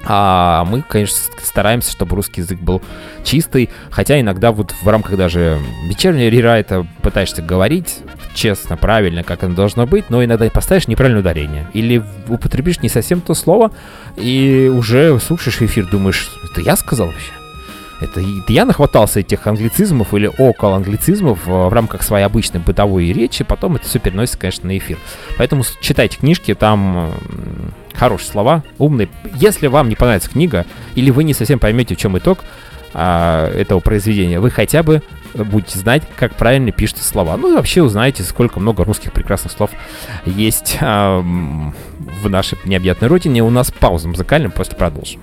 А 0.06 0.66
мы, 0.66 0.82
конечно, 0.82 1.18
стараемся, 1.42 1.92
чтобы 1.92 2.16
русский 2.16 2.42
язык 2.42 2.60
был 2.60 2.82
чистый, 3.24 3.70
хотя 3.90 4.20
иногда 4.20 4.52
вот 4.52 4.76
в 4.82 4.88
рамках 4.88 5.18
даже 5.18 5.60
вечернего 5.86 6.30
рерайта 6.30 6.86
пытаешься 7.02 7.42
говорить 7.42 8.00
честно, 8.34 8.78
правильно, 8.78 9.24
как 9.24 9.44
оно 9.44 9.56
должно 9.56 9.86
быть, 9.86 10.10
но 10.10 10.24
иногда 10.24 10.50
поставишь 10.50 10.88
неправильное 10.88 11.22
ударение. 11.22 11.68
Или 11.74 12.04
употребишь 12.28 12.82
не 12.82 12.90
совсем 12.90 13.22
то 13.22 13.34
слово, 13.34 13.72
и 14.16 14.72
уже 14.74 15.20
слушаешь 15.20 15.62
эфир, 15.62 15.88
думаешь, 15.88 16.30
это 16.52 16.62
я 16.62 16.76
сказал 16.76 17.08
вообще? 17.08 17.32
Это, 18.02 18.20
это 18.20 18.52
я 18.52 18.66
нахватался 18.66 19.22
этих 19.22 19.48
англицизмов 19.48 20.14
или 20.14 20.30
около 20.38 20.76
англицизмов 20.76 21.48
э, 21.48 21.52
в 21.52 21.72
рамках 21.72 22.04
своей 22.04 22.26
обычной 22.26 22.60
бытовой 22.60 23.14
речи, 23.14 23.44
потом 23.44 23.78
это 23.78 23.88
все 23.88 24.00
переносится, 24.00 24.40
конечно, 24.40 24.68
на 24.68 24.78
эфир. 24.78 24.98
Поэтому 25.38 25.64
читайте 25.82 26.18
книжки, 26.18 26.54
там 26.54 27.14
хорошие 27.94 28.30
слова, 28.30 28.64
умные. 28.78 29.08
Если 29.36 29.68
вам 29.68 29.88
не 29.88 29.96
понравится 29.96 30.30
книга, 30.30 30.66
или 30.96 31.12
вы 31.12 31.24
не 31.24 31.34
совсем 31.34 31.60
поймете, 31.60 31.96
в 31.96 31.98
чем 31.98 32.18
итог 32.18 32.40
а, 32.94 33.50
этого 33.54 33.80
произведения, 33.80 34.40
вы 34.40 34.50
хотя 34.50 34.84
бы 34.84 35.02
будете 35.34 35.80
знать, 35.80 36.04
как 36.16 36.36
правильно 36.36 36.72
пишутся 36.72 37.04
слова. 37.04 37.38
Ну 37.38 37.52
и 37.52 37.56
вообще 37.56 37.82
узнаете, 37.82 38.24
сколько 38.24 38.60
много 38.60 38.84
русских 38.84 39.12
прекрасных 39.12 39.52
слов 39.52 39.72
есть 40.26 40.78
м, 40.82 41.74
в 42.22 42.30
нашей 42.30 42.58
необъятной 42.66 43.08
родине. 43.08 43.44
У 43.44 43.50
нас 43.50 43.72
пауза 43.72 44.08
музыкальная, 44.08 44.50
после 44.50 44.76
продолжим. 44.76 45.20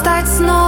start 0.00 0.26
snowing. 0.26 0.59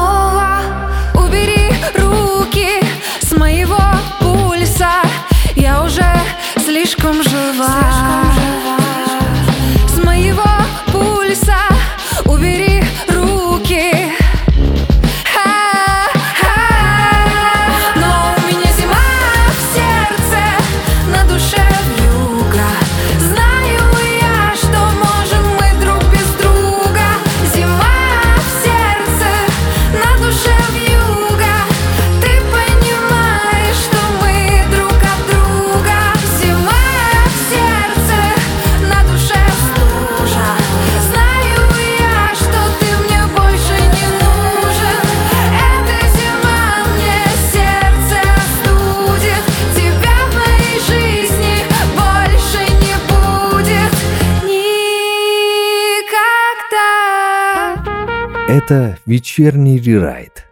Это 58.73 58.97
вечерний 59.05 59.79
рерайт. 59.79 60.47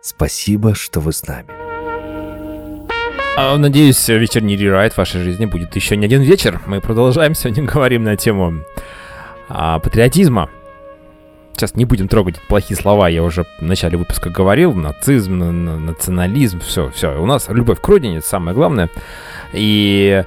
Спасибо, 0.00 0.76
что 0.76 1.00
вы 1.00 1.12
с 1.12 1.26
нами. 1.26 1.48
А, 3.36 3.56
Надеюсь, 3.56 4.06
вечерний 4.06 4.56
рерайт 4.56 4.92
в 4.92 4.98
вашей 4.98 5.22
жизни 5.24 5.44
будет 5.46 5.74
еще 5.74 5.96
не 5.96 6.04
один 6.06 6.22
вечер. 6.22 6.60
Мы 6.66 6.80
продолжаем 6.80 7.34
сегодня 7.34 7.64
говорим 7.72 8.04
на 8.04 8.16
тему 8.16 8.60
а, 9.48 9.80
патриотизма. 9.80 10.50
сейчас 11.56 11.74
не 11.74 11.84
будем 11.84 12.06
трогать 12.06 12.40
плохие 12.42 12.78
слова, 12.78 13.08
я 13.08 13.24
уже 13.24 13.42
в 13.58 13.62
начале 13.62 13.98
выпуска 13.98 14.30
говорил, 14.30 14.72
нацизм, 14.72 15.36
на- 15.36 15.50
на- 15.50 15.78
национализм, 15.80 16.60
все, 16.60 16.90
все. 16.90 17.20
У 17.20 17.26
нас 17.26 17.48
любовь 17.48 17.80
к 17.80 17.88
родине, 17.88 18.18
это 18.18 18.28
самое 18.28 18.54
главное. 18.54 18.88
И 19.52 20.22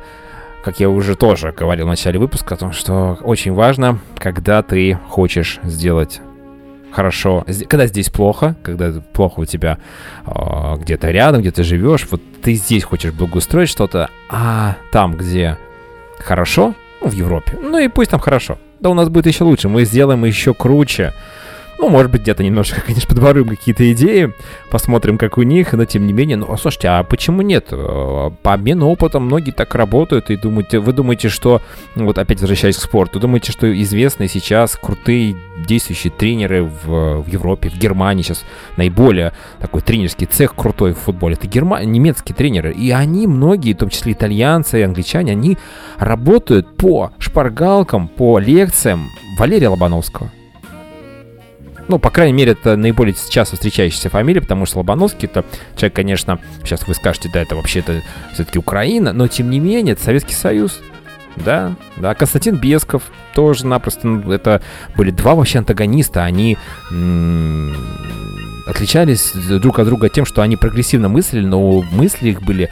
как 0.65 0.81
я 0.81 0.89
уже 0.89 1.15
тоже 1.15 1.53
говорил 1.53 1.85
в 1.85 1.89
начале 1.89 2.19
выпуска, 2.19 2.55
о 2.55 2.57
том, 2.57 2.73
что 2.73 3.17
очень 3.21 3.53
важно, 3.53 3.99
когда 4.19 4.61
ты 4.63 4.99
хочешь 5.07 5.61
сделать 5.63 6.19
хорошо, 6.91 7.45
когда 7.67 7.87
здесь 7.87 8.09
плохо, 8.09 8.55
когда 8.63 8.91
плохо 9.13 9.41
у 9.41 9.45
тебя 9.45 9.77
а, 10.25 10.77
где-то 10.77 11.11
рядом, 11.11 11.41
где 11.41 11.51
ты 11.51 11.63
живешь, 11.63 12.07
вот 12.09 12.21
ты 12.41 12.53
здесь 12.53 12.83
хочешь 12.83 13.13
благоустроить 13.13 13.69
что-то, 13.69 14.09
а 14.29 14.75
там, 14.91 15.15
где 15.15 15.57
хорошо, 16.19 16.73
ну, 17.01 17.09
в 17.09 17.13
Европе, 17.13 17.57
ну 17.61 17.77
и 17.77 17.87
пусть 17.87 18.11
там 18.11 18.19
хорошо, 18.19 18.57
да 18.79 18.89
у 18.89 18.93
нас 18.93 19.09
будет 19.09 19.27
еще 19.27 19.43
лучше, 19.43 19.69
мы 19.69 19.85
сделаем 19.85 20.25
еще 20.25 20.53
круче. 20.53 21.13
Ну, 21.79 21.89
может 21.89 22.11
быть, 22.11 22.21
где-то 22.21 22.43
немножко, 22.43 22.81
конечно, 22.85 23.07
подворуем 23.07 23.49
какие-то 23.49 23.91
идеи, 23.91 24.33
посмотрим, 24.69 25.17
как 25.17 25.37
у 25.37 25.43
них, 25.43 25.73
но 25.73 25.85
тем 25.85 26.07
не 26.07 26.13
менее, 26.13 26.37
ну, 26.37 26.57
слушайте, 26.57 26.87
а 26.87 27.03
почему 27.03 27.41
нет? 27.41 27.67
Э, 27.71 28.31
По 28.41 28.53
обмену 28.53 28.87
опытом 28.87 29.25
многие 29.25 29.51
так 29.51 29.75
работают, 29.75 30.29
и 30.29 30.37
думаете, 30.37 30.79
вы 30.79 30.93
думаете, 30.93 31.29
что, 31.29 31.61
ну, 31.95 32.05
вот 32.05 32.17
опять 32.17 32.41
возвращаясь 32.41 32.77
к 32.77 32.81
спорту, 32.81 33.19
думаете, 33.19 33.51
что 33.51 33.71
известные 33.81 34.27
сейчас 34.27 34.75
крутые 34.75 35.35
действующие 35.67 36.11
тренеры 36.11 36.63
в, 36.63 37.21
в 37.21 37.27
Европе, 37.27 37.69
в 37.69 37.77
Германии 37.77 38.23
сейчас 38.23 38.43
наиболее 38.75 39.33
такой 39.59 39.81
тренерский 39.81 40.25
цех 40.25 40.55
крутой 40.55 40.93
в 40.93 40.99
футболе, 40.99 41.35
это 41.35 41.47
герма... 41.47 41.83
немецкие 41.83 42.35
тренеры, 42.35 42.71
и 42.71 42.91
они, 42.91 43.27
многие, 43.27 43.73
в 43.73 43.77
том 43.77 43.89
числе 43.89 44.13
итальянцы 44.13 44.79
и 44.79 44.83
англичане, 44.83 45.33
они 45.33 45.57
работают 45.99 46.75
по 46.75 47.11
шпаргалкам, 47.19 48.07
по 48.07 48.39
лекциям 48.39 49.09
Валерия 49.37 49.69
Лобановского. 49.69 50.31
Ну, 51.87 51.99
по 51.99 52.09
крайней 52.09 52.33
мере, 52.33 52.51
это 52.51 52.75
наиболее 52.75 53.15
часто 53.29 53.55
встречающаяся 53.55 54.09
фамилия, 54.09 54.41
потому 54.41 54.65
что 54.65 54.79
Лобановский 54.79 55.27
это 55.27 55.45
человек, 55.75 55.95
конечно, 55.95 56.39
сейчас 56.63 56.87
вы 56.87 56.93
скажете, 56.93 57.29
да, 57.33 57.41
это 57.41 57.55
вообще-то 57.55 58.03
все-таки 58.33 58.59
Украина, 58.59 59.13
но 59.13 59.27
тем 59.27 59.49
не 59.49 59.59
менее, 59.59 59.93
это 59.93 60.03
Советский 60.03 60.33
Союз. 60.33 60.81
Да, 61.37 61.75
да, 61.97 62.15
Константин 62.15 62.55
Бесков 62.55 63.03
тоже 63.35 63.67
напросто, 63.67 64.07
ну, 64.07 64.31
это 64.31 64.61
были 64.95 65.11
два 65.11 65.35
вообще 65.35 65.59
антагониста, 65.59 66.23
они 66.23 66.57
отличались 68.65 69.31
друг 69.33 69.77
от 69.79 69.85
друга 69.85 70.09
тем, 70.09 70.25
что 70.25 70.41
они 70.41 70.57
прогрессивно 70.57 71.09
мыслили, 71.09 71.45
но 71.45 71.83
мысли 71.91 72.29
их 72.29 72.41
были 72.41 72.69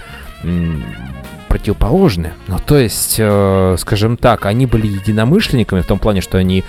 противоположны. 1.55 2.33
Ну, 2.47 2.57
то 2.65 2.77
есть, 2.77 3.15
э, 3.17 3.75
скажем 3.79 4.17
так, 4.17 4.45
они 4.45 4.65
были 4.65 4.87
единомышленниками 4.87 5.79
в 5.79 5.85
том 5.85 5.99
плане, 5.99 6.19
что 6.19 6.37
они 6.37 6.65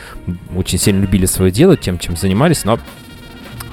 очень 0.55 0.79
сильно 0.79 1.01
любили 1.01 1.27
свое 1.27 1.51
дело, 1.51 1.77
тем, 1.77 1.99
чем 1.99 2.17
занимались, 2.17 2.65
но 2.65 2.79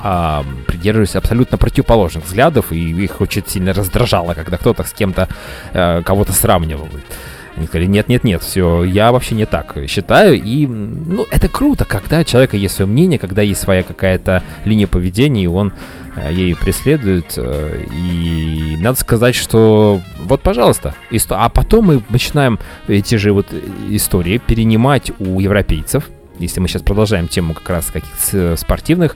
а, 0.02 0.44
придерживались 0.66 1.16
абсолютно 1.16 1.60
противоположных 1.60 2.26
взглядов, 2.26 2.72
и 2.72 3.04
их 3.04 3.22
очень 3.22 3.44
сильно 3.46 3.74
раздражало, 3.74 4.34
когда 4.34 4.58
кто-то 4.58 4.84
с 4.84 4.92
кем-то 4.92 5.30
э, 5.74 6.02
кого-то 6.04 6.34
сравнивал. 6.34 6.90
Они 7.56 7.68
сказали, 7.68 7.86
нет-нет-нет, 7.86 8.42
все, 8.42 8.84
я 8.84 9.12
вообще 9.12 9.36
не 9.36 9.46
так 9.46 9.78
считаю, 9.88 10.42
и, 10.42 10.66
ну, 10.66 11.28
это 11.30 11.48
круто, 11.48 11.86
когда 11.86 12.22
у 12.22 12.24
человека 12.24 12.58
есть 12.58 12.76
свое 12.76 12.90
мнение, 12.90 13.20
когда 13.20 13.44
есть 13.44 13.62
своя 13.62 13.84
какая-то 13.84 14.42
линия 14.66 14.88
поведения, 14.88 15.44
и 15.44 15.48
он 15.48 15.68
э, 15.68 15.74
ею 16.30 16.58
преследует, 16.58 17.34
э, 17.38 17.86
и 17.92 18.78
надо 18.80 19.00
сказать, 19.00 19.36
что 19.36 20.02
вот, 20.20 20.42
пожалуйста, 20.42 20.96
а 21.30 21.50
потом 21.50 21.86
мы 21.86 22.02
начинаем 22.10 22.60
эти 22.88 23.16
же 23.16 23.34
вот 23.34 23.48
истории 23.90 24.38
перенимать 24.38 25.12
у 25.20 25.40
европейцев, 25.40 26.10
если 26.40 26.60
мы 26.60 26.68
сейчас 26.68 26.82
продолжаем 26.82 27.28
тему 27.28 27.54
как 27.54 27.70
раз 27.70 27.86
каких-то 27.88 28.56
спортивных 28.58 29.16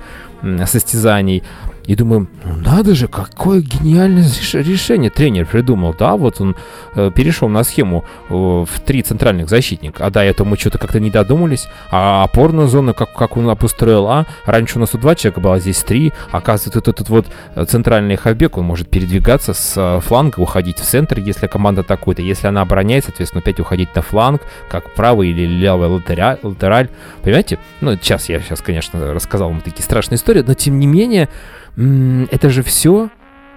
состязаний, 0.66 1.44
и 1.88 1.96
думаем, 1.96 2.28
ну 2.44 2.56
надо 2.58 2.94
же, 2.94 3.08
какое 3.08 3.62
гениальное 3.62 4.24
реш- 4.24 4.62
решение 4.62 5.10
тренер 5.10 5.46
придумал, 5.46 5.96
да, 5.98 6.18
вот 6.18 6.42
он 6.42 6.56
э, 6.96 7.12
перешел 7.16 7.48
на 7.48 7.64
схему 7.64 8.04
э, 8.30 8.34
в 8.34 8.68
три 8.86 9.02
центральных 9.02 9.50
защитника, 9.50 10.06
а 10.06 10.10
до 10.12 10.20
этого 10.20 10.50
мы 10.50 10.58
что-то 10.58 10.78
как-то 10.78 11.00
не 11.00 11.10
додумались, 11.10 11.68
а 11.90 12.24
опорную 12.24 12.68
зону, 12.68 12.94
как, 12.94 13.14
как 13.14 13.38
он 13.38 13.50
обустроил, 13.50 14.08
а? 14.08 14.26
Раньше 14.46 14.78
у 14.78 14.82
нас 14.82 14.90
тут 14.90 15.02
два 15.02 15.16
человека 15.16 15.40
было, 15.40 15.56
а 15.56 15.60
здесь 15.60 15.80
три, 15.80 16.12
оказывается, 16.32 16.72
тут 16.72 16.90
этот 16.90 17.10
вот 17.10 17.28
э, 17.56 17.66
центральный 17.66 18.18
хавбек, 18.18 18.58
он 18.58 18.66
может 18.66 18.90
передвигаться 18.90 19.54
с 19.54 19.74
э, 19.78 20.02
фланга, 20.02 20.42
уходить 20.42 20.80
в 20.80 20.84
центр, 20.84 21.20
если 21.20 21.48
команда 21.48 21.82
атакует, 21.82 22.20
а 22.20 22.22
если 22.22 22.48
она 22.48 22.62
обороняет, 22.62 23.06
соответственно, 23.06 23.42
опять 23.42 23.62
уходить 23.62 23.96
на 23.96 24.02
фланг, 24.02 24.42
как 24.70 24.94
правый 24.94 25.30
или 25.30 25.46
левый 25.46 25.88
латераль, 25.88 26.38
латераль, 26.44 26.90
понимаете? 27.24 27.60
Ну, 27.80 27.96
сейчас 27.96 28.28
я 28.28 28.42
сейчас, 28.42 28.62
конечно, 28.62 29.14
рассказал 29.14 29.50
вам 29.50 29.62
такие 29.62 29.84
страшные 29.84 30.18
истории, 30.18 30.44
но 30.46 30.54
тем 30.54 30.80
не 30.80 30.88
менее, 30.88 31.30
это 31.78 32.50
же 32.50 32.64
все 32.64 33.10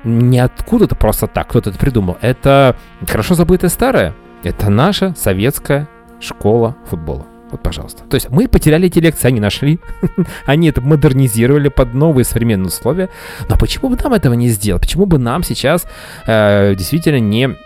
не 0.05 0.39
откуда-то 0.39 0.95
просто 0.95 1.27
так 1.27 1.49
кто-то 1.49 1.71
это 1.71 1.79
придумал. 1.79 2.19
Это 2.21 2.77
хорошо 3.07 3.35
забытое 3.35 3.71
старое. 3.71 4.15
Это 4.43 4.71
наша 4.71 5.15
советская 5.17 5.89
школа 6.21 6.77
футбола. 6.89 7.27
Вот, 7.51 7.63
пожалуйста. 7.63 8.05
То 8.05 8.15
есть 8.15 8.31
мы 8.31 8.47
потеряли 8.47 8.87
эти 8.87 9.01
лекции, 9.01 9.29
они 9.29 9.41
нашли, 9.41 9.81
они 10.47 10.69
это 10.69 10.81
модернизировали 10.81 11.69
под 11.69 11.95
новые 11.95 12.25
современные 12.25 12.69
условия. 12.69 13.09
Но 13.49 13.57
почему 13.57 13.89
бы 13.89 13.97
нам 13.97 14.13
этого 14.13 14.35
не 14.35 14.49
сделать? 14.49 14.83
Почему 14.83 15.07
бы 15.07 15.19
нам 15.19 15.43
сейчас 15.43 15.85
э, 16.27 16.75
действительно 16.77 17.19
не 17.19 17.57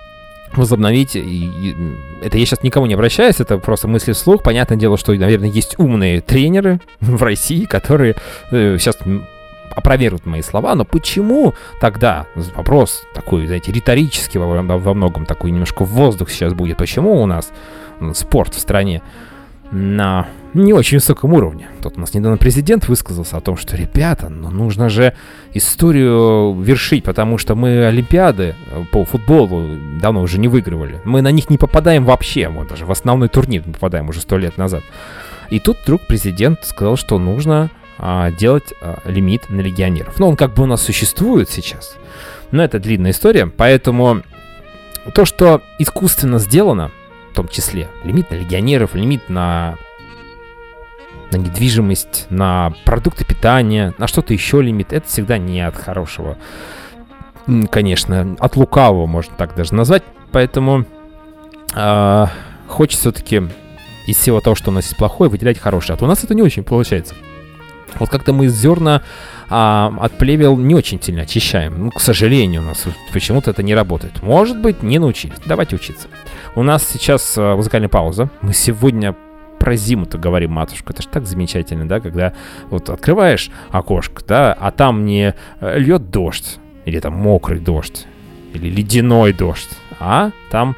возобновить, 0.56 1.16
это 1.16 2.38
я 2.38 2.46
сейчас 2.46 2.62
никому 2.62 2.86
не 2.86 2.94
обращаюсь, 2.94 3.40
это 3.40 3.58
просто 3.58 3.88
мысли 3.88 4.12
вслух. 4.12 4.42
Понятное 4.42 4.78
дело, 4.78 4.96
что, 4.96 5.12
наверное, 5.12 5.48
есть 5.48 5.78
умные 5.78 6.20
тренеры 6.20 6.80
в 7.00 7.22
России, 7.22 7.64
которые 7.64 8.14
э, 8.50 8.78
сейчас 8.78 8.96
опровергнут 9.70 10.26
мои 10.26 10.42
слова, 10.42 10.74
но 10.74 10.84
почему 10.84 11.54
тогда, 11.80 12.26
вопрос 12.54 13.04
такой, 13.14 13.46
знаете, 13.46 13.72
риторический 13.72 14.38
во, 14.38 14.62
во- 14.62 14.94
многом, 14.94 15.26
такой 15.26 15.50
немножко 15.50 15.84
в 15.84 15.88
воздух 15.88 16.30
сейчас 16.30 16.52
будет, 16.52 16.76
почему 16.76 17.20
у 17.20 17.26
нас 17.26 17.52
спорт 18.14 18.54
в 18.54 18.60
стране 18.60 19.02
на 19.70 20.26
не 20.52 20.72
очень 20.72 20.98
высоком 20.98 21.32
уровне. 21.32 21.68
Тут 21.82 21.96
у 21.96 22.00
нас 22.00 22.14
недавно 22.14 22.38
президент 22.38 22.86
высказался 22.86 23.36
о 23.36 23.40
том, 23.40 23.56
что, 23.56 23.76
ребята, 23.76 24.28
ну 24.28 24.50
нужно 24.50 24.88
же 24.88 25.14
историю 25.52 26.54
вершить, 26.60 27.02
потому 27.02 27.38
что 27.38 27.56
мы 27.56 27.86
Олимпиады 27.86 28.54
э, 28.70 28.84
по 28.92 29.04
футболу 29.04 29.64
давно 30.00 30.22
уже 30.22 30.38
не 30.38 30.46
выигрывали. 30.46 31.00
Мы 31.04 31.22
на 31.22 31.32
них 31.32 31.50
не 31.50 31.58
попадаем 31.58 32.04
вообще, 32.04 32.48
мы 32.48 32.64
даже 32.66 32.86
в 32.86 32.92
основной 32.92 33.28
турнир 33.28 33.66
не 33.66 33.72
попадаем 33.72 34.08
уже 34.08 34.20
сто 34.20 34.38
лет 34.38 34.56
назад. 34.56 34.82
И 35.50 35.58
тут 35.58 35.78
вдруг 35.82 36.02
президент 36.06 36.64
сказал, 36.64 36.96
что 36.96 37.18
нужно 37.18 37.70
а, 37.98 38.30
делать 38.30 38.74
а, 38.80 39.00
лимит 39.04 39.48
на 39.48 39.60
легионеров. 39.60 40.18
Ну, 40.18 40.28
он 40.28 40.36
как 40.36 40.54
бы 40.54 40.64
у 40.64 40.66
нас 40.66 40.82
существует 40.82 41.50
сейчас, 41.50 41.96
но 42.50 42.62
это 42.62 42.78
длинная 42.78 43.12
история, 43.12 43.46
поэтому 43.46 44.22
то, 45.14 45.24
что 45.24 45.62
искусственно 45.78 46.38
сделано, 46.38 46.90
в 47.32 47.36
том 47.36 47.48
числе 47.48 47.88
лимит 48.04 48.30
на 48.30 48.36
легионеров, 48.36 48.94
лимит 48.94 49.28
на 49.28 49.76
на 51.32 51.36
недвижимость, 51.36 52.26
на 52.30 52.74
продукты 52.84 53.24
питания, 53.24 53.92
на 53.98 54.06
что-то 54.06 54.32
еще 54.32 54.62
лимит, 54.62 54.92
это 54.92 55.08
всегда 55.08 55.36
не 55.36 55.60
от 55.60 55.76
хорошего. 55.76 56.38
Конечно, 57.70 58.36
от 58.38 58.56
лукавого 58.56 59.06
можно 59.06 59.34
так 59.36 59.54
даже 59.54 59.74
назвать. 59.74 60.02
Поэтому 60.32 60.86
а, 61.74 62.30
хочется 62.68 63.10
все-таки 63.10 63.42
из 64.06 64.16
всего 64.16 64.40
того, 64.40 64.56
что 64.56 64.70
у 64.70 64.74
нас 64.74 64.84
есть 64.84 64.96
плохое, 64.96 65.30
выделять 65.30 65.58
хорошее. 65.58 65.94
А 65.94 65.98
то 65.98 66.04
у 66.04 66.08
нас 66.08 66.24
это 66.24 66.34
не 66.34 66.42
очень 66.42 66.64
получается. 66.64 67.14
Вот 67.98 68.08
как-то 68.08 68.32
мы 68.32 68.48
зерна 68.48 69.02
а, 69.48 69.92
от 70.00 70.18
плевел 70.18 70.56
не 70.56 70.74
очень 70.74 71.00
сильно 71.00 71.22
очищаем. 71.22 71.84
Ну, 71.84 71.90
к 71.90 72.00
сожалению, 72.00 72.62
у 72.62 72.64
нас 72.64 72.84
почему-то 73.12 73.50
это 73.50 73.62
не 73.62 73.74
работает. 73.74 74.22
Может 74.22 74.60
быть, 74.60 74.82
не 74.82 74.98
научились. 74.98 75.36
Давайте 75.46 75.76
учиться. 75.76 76.08
У 76.54 76.62
нас 76.62 76.86
сейчас 76.86 77.34
а, 77.36 77.56
музыкальная 77.56 77.88
пауза. 77.88 78.30
Мы 78.40 78.52
сегодня 78.52 79.14
про 79.64 79.76
зиму-то 79.76 80.18
говорим, 80.18 80.52
матушка. 80.52 80.92
Это 80.92 81.02
ж 81.02 81.06
так 81.06 81.26
замечательно, 81.26 81.88
да, 81.88 81.98
когда 81.98 82.34
вот 82.68 82.90
открываешь 82.90 83.50
окошко, 83.70 84.22
да, 84.26 84.52
а 84.52 84.70
там 84.70 85.06
не 85.06 85.34
э, 85.60 85.78
льет 85.78 86.10
дождь, 86.10 86.58
или 86.84 87.00
там 87.00 87.14
мокрый 87.14 87.60
дождь, 87.60 88.06
или 88.52 88.68
ледяной 88.68 89.32
дождь, 89.32 89.70
а 89.98 90.32
там 90.50 90.76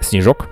снежок. 0.00 0.48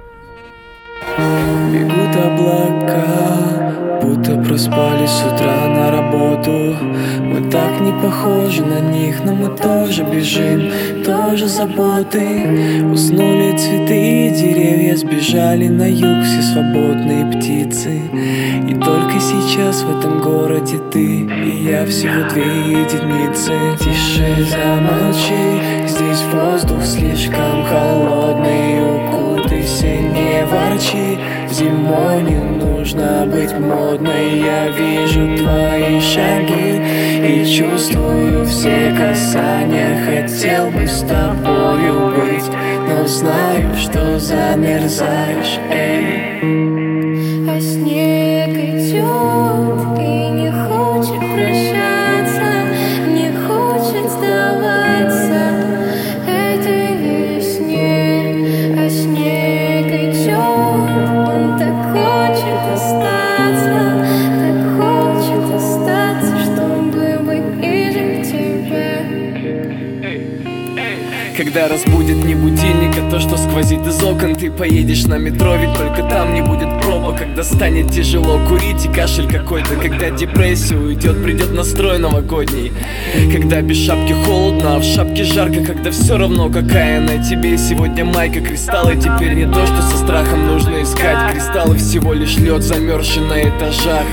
Бегут 1.19 2.15
облака, 2.15 3.75
будто 4.03 4.37
проспали 4.37 5.07
с 5.07 5.25
утра 5.25 5.69
на 5.69 5.91
работу. 5.91 6.77
Мы 7.21 7.51
так 7.51 7.81
не 7.81 7.93
похожи 8.03 8.65
на 8.65 8.81
них, 8.81 9.25
но 9.25 9.35
мы 9.35 9.57
тоже 9.57 10.03
бежим, 10.05 10.71
тоже 11.05 11.47
заботы 11.47 12.83
Уснули 12.93 13.57
цветы 13.57 14.29
и 14.29 14.31
деревья, 14.31 14.97
сбежали 14.97 15.69
на 15.69 15.89
юг 15.89 16.25
все 16.25 16.43
свободные 16.43 17.27
птицы. 17.27 18.01
И 18.69 18.75
только 18.75 19.21
сейчас 19.21 19.83
в 19.83 19.99
этом 19.99 20.21
городе 20.21 20.79
ты 20.93 21.03
и 21.03 21.65
я 21.65 21.87
всего 21.87 22.29
две 22.31 22.43
единицы. 22.43 23.53
Тише 23.79 24.47
замолчи, 24.51 25.87
здесь 25.87 26.23
воздух 26.33 26.85
слишком 26.85 27.65
холодный 27.65 29.12
Укутайся, 29.63 29.87
не 29.87 30.45
ворчи, 30.47 31.19
зимой 31.51 32.23
не 32.23 32.37
нужно 32.37 33.27
быть 33.27 33.53
модной. 33.53 34.41
Я 34.41 34.69
вижу 34.69 35.37
твои 35.37 36.01
шаги 36.01 36.83
и 37.25 37.45
чувствую 37.47 38.45
все 38.47 38.93
касания. 38.97 40.05
Хотел 40.05 40.71
бы 40.71 40.87
с 40.87 41.01
тобою 41.03 42.11
быть, 42.11 42.51
но 42.89 43.07
знаю, 43.07 43.75
что 43.77 44.19
замерзаешь, 44.19 45.59
эй 45.71 46.92
Когда 71.53 71.69
разбудит 71.69 72.25
не 72.25 72.35
будильник, 72.35 72.97
а 72.97 73.11
то, 73.11 73.21
что 73.21 73.37
сквозит 73.37 73.87
из 73.87 74.03
окон. 74.03 74.35
Ты 74.35 74.51
поедешь 74.51 75.05
на 75.05 75.19
метро, 75.19 75.55
ведь 75.57 75.75
только 75.75 76.03
там 76.09 76.33
не 76.33 76.41
будет 76.41 76.81
пробок 76.81 77.19
Когда 77.19 77.45
станет 77.45 77.91
тяжело 77.91 78.41
курить 78.49 78.87
и 78.87 78.89
кашель 78.89 79.31
какой-то 79.31 79.77
Когда 79.77 80.09
депрессия 80.09 80.77
уйдет, 80.77 81.23
придет 81.23 81.53
настрой 81.53 81.99
новогодний. 81.99 82.73
Когда 83.31 83.61
без 83.61 83.85
шапки 83.85 84.15
холодно, 84.25 84.77
а 84.77 84.79
в 84.79 84.83
шапке 84.83 85.25
жарко 85.25 85.63
Когда 85.63 85.91
все 85.91 86.17
равно 86.17 86.49
какая 86.49 87.01
на 87.01 87.23
тебе. 87.23 87.59
Сегодня 87.59 88.07
майка 88.07 88.41
Кристаллы 88.41 88.97
теперь 88.97 89.35
не 89.35 89.45
то, 89.45 89.67
что 89.67 89.83
со 89.83 89.99
страхом 89.99 90.47
нужно 90.47 90.83
искать. 90.83 91.35
Кристаллы 91.35 91.77
всего 91.77 92.15
лишь 92.15 92.39
лед, 92.39 92.63
замерзший 92.63 93.25
на 93.25 93.43
этажах 93.43 94.07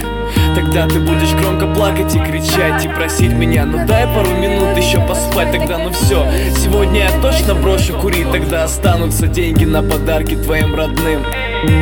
Тогда 0.55 0.87
ты 0.87 0.99
будешь 0.99 1.33
громко 1.33 1.67
плакать 1.67 2.15
и 2.15 2.19
кричать 2.19 2.85
И 2.85 2.89
просить 2.89 3.33
меня, 3.33 3.65
ну 3.65 3.85
дай 3.85 4.05
пару 4.07 4.31
минут 4.31 4.77
еще 4.77 4.99
поспать 4.99 5.51
Тогда 5.51 5.77
ну 5.77 5.91
все, 5.91 6.25
сегодня 6.57 7.05
я 7.05 7.21
точно 7.21 7.55
брошу 7.55 7.93
курить 7.93 8.31
Тогда 8.31 8.63
останутся 8.63 9.27
деньги 9.27 9.65
на 9.65 9.83
подарки 9.83 10.35
твоим 10.35 10.75
родным. 10.75 11.23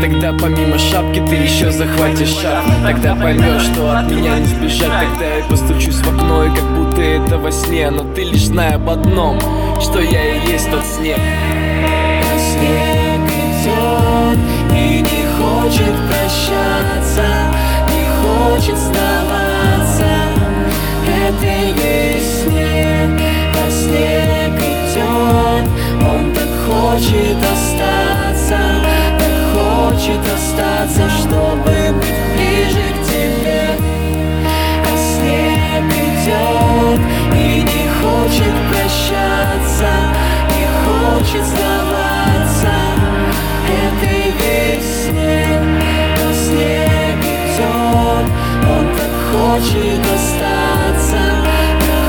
Тогда 0.01 0.33
помимо 0.33 0.77
шапки 0.77 1.23
ты 1.27 1.35
еще 1.35 1.71
захватишь 1.71 2.35
шаг 2.41 2.63
Тогда 2.83 3.15
поймешь, 3.15 3.63
что 3.63 3.97
от 3.97 4.11
меня 4.11 4.39
не 4.39 4.45
сбежать. 4.45 5.09
Тогда 5.09 5.35
я 5.35 5.43
постучусь 5.45 5.97
в 5.97 6.07
окно 6.07 6.45
и 6.45 6.49
как 6.49 6.65
будто 6.75 7.01
это 7.01 7.37
во 7.37 7.51
сне 7.51 7.89
Но 7.91 8.03
ты 8.13 8.23
лишь 8.23 8.47
знай 8.47 8.73
об 8.73 8.89
одном, 8.89 9.39
что 9.79 10.01
я 10.01 10.35
и 10.35 10.51
есть 10.51 10.69
тот 10.71 10.83
снег. 10.83 11.19
Снег 12.37 13.21
идет 13.27 14.39
и 14.73 14.99
не 15.01 15.25
хочет 15.37 15.93
прощаться 16.07 17.25
хочет 18.21 18.77
сдаваться. 18.77 20.07
Этой 21.27 21.71
весне 21.73 23.09
А 23.53 23.71
снег 23.71 24.55
идет, 24.59 25.65
он 26.01 26.33
так 26.33 26.51
хочет 26.67 27.37
остаться 27.37 28.59
Так 29.19 29.35
хочет 29.53 30.21
остаться, 30.35 31.09
чтобы 31.09 31.93
быть 31.99 32.21
ближе 32.35 32.85
к 32.93 33.07
тебе. 33.07 33.63
А 34.83 34.93
снег 34.97 35.85
идет 35.91 37.01
и 37.33 37.61
не 37.61 37.83
хочет 37.99 38.55
прощаться, 38.69 39.91
не 40.55 40.65
хочет 40.83 41.43
сдаваться. 41.43 42.73
Этой 43.67 44.31
весне. 44.31 45.26
Хочет 49.47 49.99
остаться, 50.13 51.21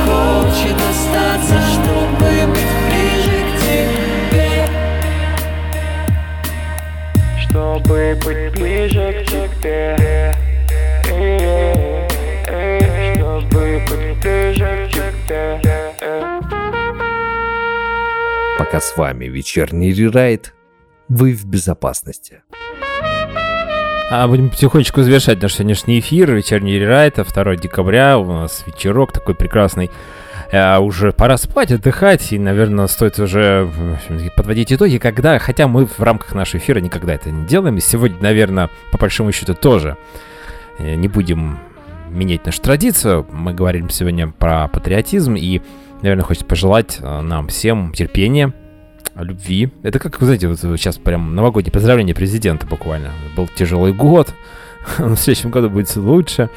хочет 0.07 0.76
остаться. 0.91 1.57
Чтобы 1.72 2.34
быть 2.55 2.82
ближе 2.89 3.36
к 3.45 3.59
тебе. 3.61 4.66
Чтобы 7.41 8.20
быть 8.24 8.53
ближе 8.55 9.14
к 9.14 9.30
тебе. 9.30 10.34
Пока 18.59 18.80
с 18.80 18.97
вами 18.97 19.26
вечерний 19.26 19.93
рерайт, 19.93 20.55
вы 21.09 21.32
в 21.32 21.45
безопасности. 21.47 22.43
А 24.11 24.26
будем 24.26 24.48
потихонечку 24.48 25.02
завершать 25.02 25.42
наш 25.42 25.52
сегодняшний 25.52 26.00
эфир. 26.00 26.32
Вечерний 26.32 26.78
рерайт, 26.78 27.16
2 27.16 27.56
декабря. 27.56 28.18
У 28.18 28.24
нас 28.24 28.64
вечерок 28.66 29.12
такой 29.12 29.34
прекрасный. 29.34 29.90
А, 30.50 30.78
уже 30.78 31.12
пора 31.12 31.36
спать, 31.36 31.72
отдыхать. 31.72 32.32
И, 32.32 32.38
наверное, 32.38 32.86
стоит 32.86 33.18
уже 33.18 33.70
подводить 34.34 34.72
итоги, 34.72 34.96
когда... 34.96 35.38
Хотя 35.38 35.68
мы 35.68 35.84
в 35.84 36.00
рамках 36.00 36.34
нашего 36.34 36.59
эфира 36.59 36.80
никогда 36.80 37.12
это 37.14 37.30
не 37.30 37.46
делаем. 37.46 37.76
И 37.76 37.80
сегодня, 37.82 38.16
наверное, 38.22 38.70
по 38.92 38.96
большому 38.96 39.30
счету 39.30 39.52
тоже 39.52 39.98
э, 40.78 40.94
не 40.94 41.09
будем 41.09 41.59
менять 42.09 42.46
нашу 42.46 42.62
традицию. 42.62 43.26
Мы 43.30 43.52
говорим 43.52 43.90
сегодня 43.90 44.28
про 44.28 44.68
патриотизм. 44.68 45.34
И, 45.34 45.61
наверное, 46.00 46.24
хочется 46.24 46.46
пожелать 46.46 46.96
э, 46.98 47.20
нам 47.20 47.48
всем 47.48 47.92
терпения, 47.92 48.54
любви. 49.22 49.70
Это 49.82 49.98
как, 49.98 50.20
вы 50.20 50.26
знаете, 50.26 50.48
вот 50.48 50.58
сейчас 50.58 50.96
прям 50.98 51.34
новогоднее 51.34 51.72
поздравление 51.72 52.14
президента 52.14 52.66
буквально. 52.66 53.10
Был 53.36 53.48
тяжелый 53.48 53.92
год, 53.92 54.34
в 54.98 55.16
следующем 55.16 55.50
году 55.50 55.70
будет 55.70 55.94
лучше. 55.96 56.50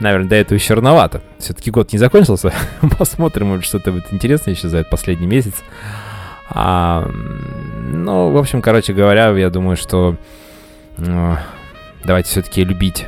Наверное, 0.00 0.28
до 0.28 0.34
этого 0.36 0.56
еще 0.56 0.74
рановато. 0.74 1.22
Все-таки 1.38 1.70
год 1.70 1.92
не 1.92 1.98
закончился. 1.98 2.52
Посмотрим, 2.98 3.48
может, 3.48 3.64
что-то 3.64 3.92
будет 3.92 4.12
интересное 4.12 4.54
еще 4.54 4.68
за 4.68 4.78
этот 4.78 4.90
последний 4.90 5.26
месяц. 5.26 5.54
А, 6.50 7.08
ну, 7.92 8.30
в 8.30 8.36
общем, 8.36 8.60
короче 8.60 8.92
говоря, 8.92 9.30
я 9.30 9.50
думаю, 9.50 9.76
что 9.76 10.16
э, 10.98 11.36
давайте 12.04 12.28
все-таки 12.28 12.64
любить, 12.64 13.06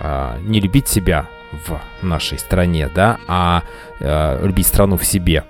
а, 0.00 0.38
не 0.40 0.60
любить 0.60 0.88
себя 0.88 1.26
в 1.66 1.80
нашей 2.02 2.38
стране, 2.38 2.90
да, 2.94 3.18
а 3.28 3.62
э, 4.00 4.46
любить 4.46 4.66
страну 4.66 4.96
в 4.96 5.04
себе. 5.04 5.44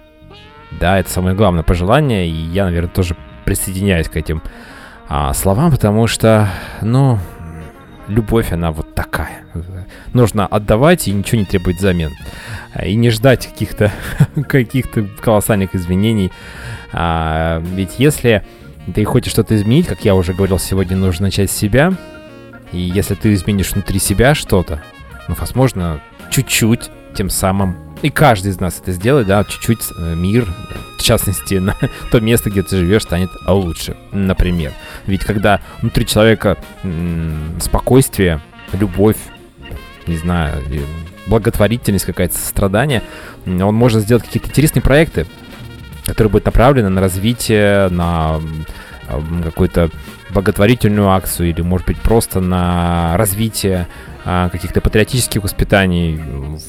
Да, 0.80 0.98
это 0.98 1.10
самое 1.10 1.36
главное 1.36 1.62
пожелание, 1.62 2.28
и 2.28 2.32
я, 2.32 2.64
наверное, 2.64 2.90
тоже 2.90 3.16
присоединяюсь 3.44 4.08
к 4.08 4.16
этим 4.16 4.42
а, 5.08 5.32
словам, 5.34 5.70
потому 5.70 6.06
что, 6.06 6.48
ну, 6.82 7.18
любовь, 8.08 8.52
она 8.52 8.72
вот 8.72 8.94
такая. 8.94 9.44
Нужно 10.12 10.46
отдавать 10.46 11.08
и 11.08 11.12
ничего 11.12 11.40
не 11.40 11.44
требовать 11.44 11.78
взамен. 11.78 12.12
И 12.82 12.94
не 12.94 13.10
ждать 13.10 13.46
каких-то 13.46 13.92
каких-то 14.48 15.06
колоссальных 15.20 15.74
извинений. 15.74 16.32
А, 16.92 17.60
ведь 17.60 17.98
если 17.98 18.44
ты 18.94 19.04
хочешь 19.04 19.32
что-то 19.32 19.56
изменить, 19.56 19.86
как 19.86 20.04
я 20.04 20.14
уже 20.14 20.32
говорил 20.32 20.58
сегодня, 20.58 20.96
нужно 20.96 21.26
начать 21.26 21.50
с 21.50 21.56
себя. 21.56 21.94
И 22.72 22.78
если 22.78 23.14
ты 23.14 23.32
изменишь 23.34 23.72
внутри 23.72 23.98
себя 23.98 24.34
что-то, 24.34 24.82
ну, 25.28 25.34
возможно, 25.38 26.00
чуть-чуть, 26.30 26.90
тем 27.14 27.30
самым 27.30 27.76
и 28.02 28.10
каждый 28.10 28.50
из 28.52 28.60
нас 28.60 28.78
это 28.80 28.92
сделает, 28.92 29.26
да, 29.26 29.44
чуть-чуть 29.44 29.80
э, 29.96 30.14
мир, 30.14 30.46
в 30.98 31.02
частности, 31.02 31.54
на 31.60 31.74
то 32.10 32.20
место, 32.20 32.50
где 32.50 32.62
ты 32.62 32.76
живешь, 32.76 33.02
станет 33.02 33.30
лучше, 33.46 33.96
например. 34.12 34.72
Ведь 35.06 35.24
когда 35.24 35.60
внутри 35.80 36.06
человека 36.06 36.56
спокойствие, 37.60 38.40
любовь, 38.72 39.16
не 40.06 40.16
знаю, 40.16 40.62
благотворительность 41.26 42.04
какая-то, 42.04 42.36
сострадание, 42.36 43.02
он 43.46 43.74
может 43.74 44.02
сделать 44.02 44.24
какие-то 44.24 44.48
интересные 44.48 44.82
проекты, 44.82 45.26
которые 46.04 46.30
будут 46.30 46.46
направлены 46.46 46.90
на 46.90 47.00
развитие, 47.00 47.88
на 47.88 48.40
м, 49.08 49.42
какую-то 49.42 49.90
благотворительную 50.34 51.08
акцию 51.10 51.50
или, 51.50 51.62
может 51.62 51.86
быть, 51.86 51.98
просто 51.98 52.40
на 52.40 53.16
развитие 53.16 53.86
а, 54.24 54.48
каких-то 54.50 54.80
патриотических 54.80 55.42
воспитаний 55.42 56.20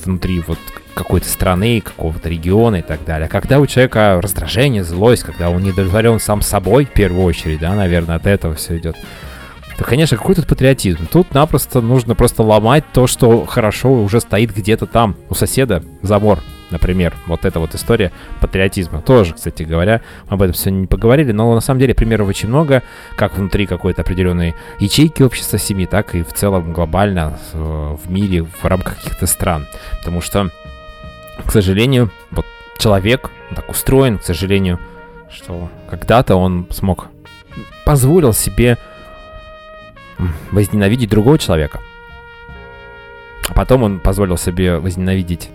внутри 0.05 0.41
вот 0.47 0.59
какой-то 0.93 1.27
страны, 1.27 1.81
какого-то 1.81 2.29
региона 2.29 2.77
и 2.77 2.81
так 2.81 3.03
далее. 3.03 3.27
Когда 3.27 3.59
у 3.59 3.65
человека 3.67 4.19
раздражение, 4.21 4.83
злость, 4.83 5.23
когда 5.23 5.49
он 5.49 5.63
недовлетворен 5.63 6.19
сам 6.19 6.41
собой, 6.41 6.85
в 6.85 6.91
первую 6.91 7.23
очередь, 7.23 7.59
да, 7.59 7.73
наверное, 7.75 8.15
от 8.15 8.27
этого 8.27 8.55
все 8.55 8.77
идет, 8.77 8.95
то, 9.77 9.83
конечно, 9.83 10.15
какой 10.15 10.35
тут 10.35 10.47
патриотизм? 10.47 11.07
Тут 11.11 11.33
напросто 11.33 11.81
нужно 11.81 12.15
просто 12.15 12.43
ломать 12.43 12.85
то, 12.93 13.07
что 13.07 13.45
хорошо 13.45 13.91
уже 13.91 14.21
стоит 14.21 14.55
где-то 14.55 14.85
там, 14.85 15.17
у 15.29 15.35
соседа, 15.35 15.83
забор, 16.01 16.39
например. 16.75 17.13
Вот 17.25 17.45
эта 17.45 17.59
вот 17.59 17.73
история 17.73 18.11
патриотизма. 18.41 19.01
Тоже, 19.01 19.33
кстати 19.33 19.63
говоря, 19.63 20.01
об 20.27 20.41
этом 20.41 20.53
сегодня 20.53 20.81
не 20.81 20.87
поговорили, 20.87 21.31
но 21.31 21.53
на 21.53 21.61
самом 21.61 21.79
деле 21.79 21.95
примеров 21.95 22.27
очень 22.27 22.49
много, 22.49 22.83
как 23.15 23.37
внутри 23.37 23.65
какой-то 23.65 24.01
определенной 24.01 24.55
ячейки 24.79 25.23
общества 25.23 25.57
семьи, 25.57 25.85
так 25.85 26.15
и 26.15 26.23
в 26.23 26.33
целом 26.33 26.73
глобально 26.73 27.39
э, 27.53 27.57
в 28.03 28.11
мире, 28.11 28.43
в 28.43 28.65
рамках 28.65 28.97
каких-то 28.97 29.25
стран. 29.25 29.65
Потому 29.99 30.21
что, 30.21 30.49
к 31.45 31.51
сожалению, 31.51 32.11
вот 32.31 32.45
человек 32.77 33.31
так 33.55 33.69
устроен, 33.69 34.17
к 34.17 34.23
сожалению, 34.23 34.79
что 35.29 35.69
когда-то 35.89 36.35
он 36.35 36.67
смог, 36.71 37.07
позволил 37.85 38.33
себе 38.33 38.77
возненавидеть 40.51 41.09
другого 41.09 41.37
человека. 41.37 41.79
А 43.47 43.53
потом 43.53 43.83
он 43.83 43.99
позволил 43.99 44.37
себе 44.37 44.79
возненавидеть 44.79 45.49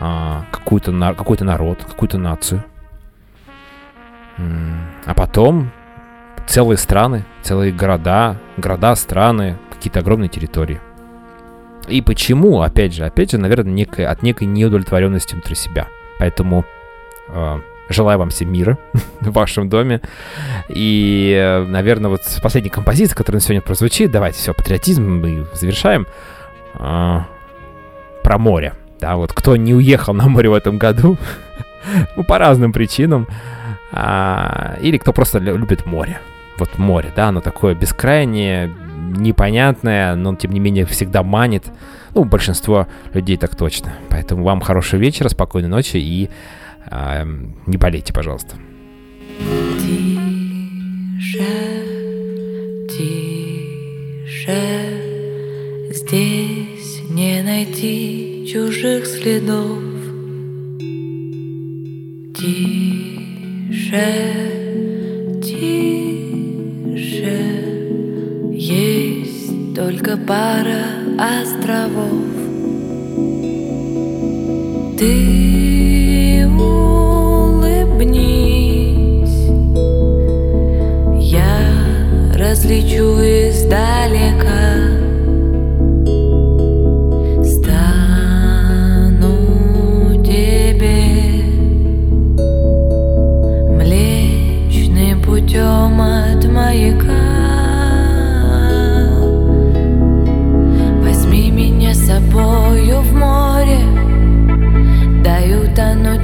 а, 0.00 0.44
какую-то 0.50 0.92
на- 0.92 1.14
какой-то 1.14 1.44
народ, 1.44 1.84
какую-то 1.84 2.18
нацию. 2.18 2.64
А 4.38 5.14
потом 5.14 5.70
целые 6.46 6.78
страны, 6.78 7.24
целые 7.42 7.72
города, 7.72 8.36
города, 8.56 8.94
страны, 8.96 9.58
какие-то 9.70 10.00
огромные 10.00 10.28
территории. 10.28 10.80
И 11.88 12.02
почему, 12.02 12.62
опять 12.62 12.94
же, 12.94 13.04
опять 13.04 13.30
же, 13.30 13.38
наверное, 13.38 13.72
некой, 13.72 14.06
от 14.06 14.22
некой 14.22 14.46
неудовлетворенности 14.46 15.34
внутри 15.34 15.54
себя. 15.54 15.88
Поэтому 16.18 16.64
э, 17.28 17.60
желаю 17.88 18.18
вам 18.18 18.30
всем 18.30 18.52
мира 18.52 18.78
в 19.20 19.32
вашем 19.32 19.68
доме. 19.68 20.00
И, 20.68 21.34
э, 21.38 21.64
наверное, 21.64 22.10
вот 22.10 22.22
последняя 22.42 22.70
композиция, 22.70 23.16
которая 23.16 23.40
сегодня 23.40 23.62
прозвучит, 23.62 24.10
давайте 24.10 24.38
все, 24.38 24.54
патриотизм 24.54 25.20
мы 25.20 25.46
завершаем. 25.54 26.06
А, 26.74 27.26
про 28.22 28.38
море. 28.38 28.74
Да, 29.00 29.16
вот 29.16 29.32
кто 29.32 29.56
не 29.56 29.74
уехал 29.74 30.12
на 30.14 30.28
море 30.28 30.50
в 30.50 30.54
этом 30.54 30.76
году, 30.78 31.16
ну, 32.16 32.24
по 32.24 32.38
разным 32.38 32.72
причинам, 32.72 33.26
а, 33.92 34.76
или 34.82 34.98
кто 34.98 35.12
просто 35.12 35.38
лю- 35.38 35.56
любит 35.56 35.86
море. 35.86 36.20
Вот 36.58 36.78
море, 36.78 37.10
да, 37.16 37.28
оно 37.28 37.40
такое 37.40 37.74
бескрайнее, 37.74 38.70
непонятное, 39.16 40.14
но 40.14 40.34
тем 40.36 40.52
не 40.52 40.60
менее 40.60 40.84
всегда 40.84 41.22
манит. 41.22 41.64
Ну, 42.14 42.24
большинство 42.24 42.86
людей 43.14 43.36
так 43.38 43.56
точно. 43.56 43.94
Поэтому 44.10 44.44
вам 44.44 44.60
хорошего 44.60 45.00
вечера, 45.00 45.28
спокойной 45.28 45.70
ночи 45.70 45.96
и 45.96 46.28
а, 46.86 47.24
не 47.66 47.76
болейте, 47.78 48.12
пожалуйста. 48.12 48.56
Тише, 49.78 51.46
тише, 52.90 54.60
здесь 55.90 57.00
не 57.08 57.42
найти 57.42 58.29
чужих 58.52 59.06
следов. 59.06 59.78
Тише, 62.36 64.10
тише, 65.40 66.92
есть 68.52 69.74
только 69.76 70.16
пара 70.16 70.82
островов. 71.16 72.24
Ты 74.98 76.48
улыбнись, 76.58 77.70
я 81.20 81.54
различу 82.34 83.20
издалека. 83.20 84.19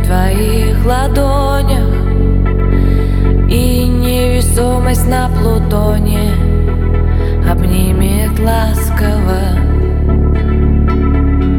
Твоих 0.07 0.84
ладонях 0.86 1.88
И 3.48 3.86
невесомость 3.86 5.09
на 5.09 5.28
Плутоне 5.28 6.32
Обнимет 7.50 8.38
ласково. 8.38 9.40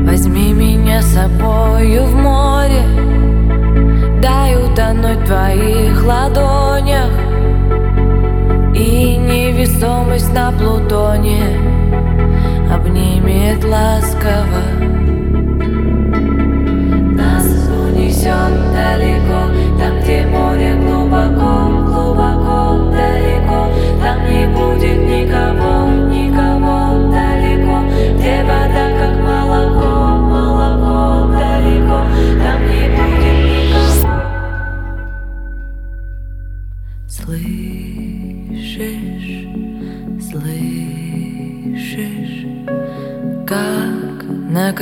Возьми 0.05 0.53
меня 0.53 1.01
с 1.01 1.13
собою 1.13 2.03
в 2.05 2.15
море 2.15 2.83
Дай 4.21 4.55
утонуть 4.55 5.19
в 5.19 5.25
твоих 5.25 6.05
ладонях 6.05 7.11
И 8.73 9.17
невесомость 9.17 10.33
на 10.33 10.51
Плутоне 10.51 11.43
Обнимет 12.73 13.63
ласково 13.63 14.86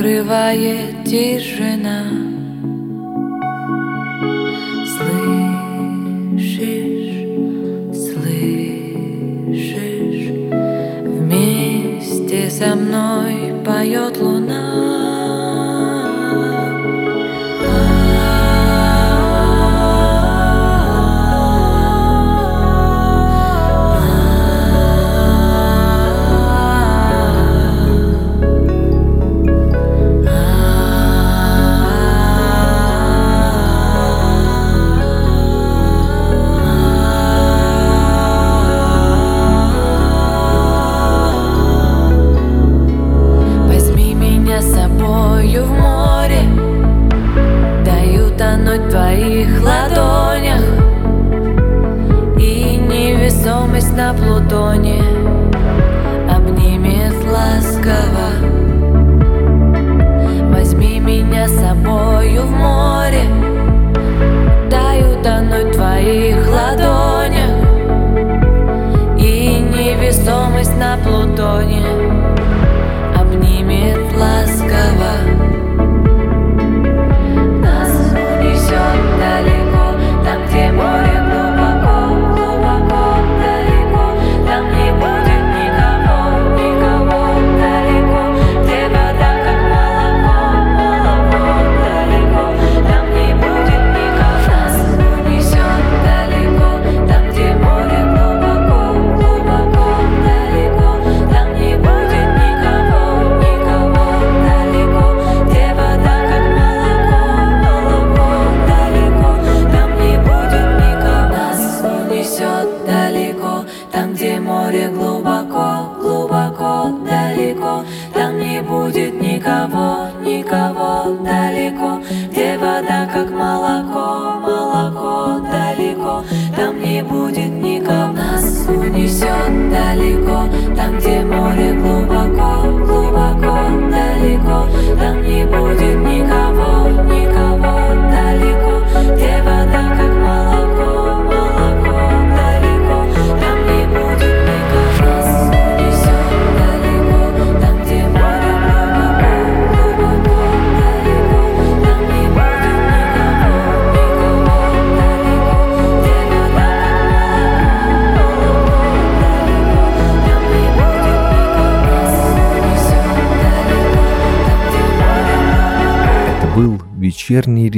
тишина 0.06 0.86
Слышишь, 1.04 1.75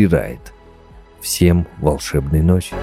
рерайт. 0.09 0.53
Всем 1.21 1.67
волшебной 1.79 2.41
ночи. 2.41 2.75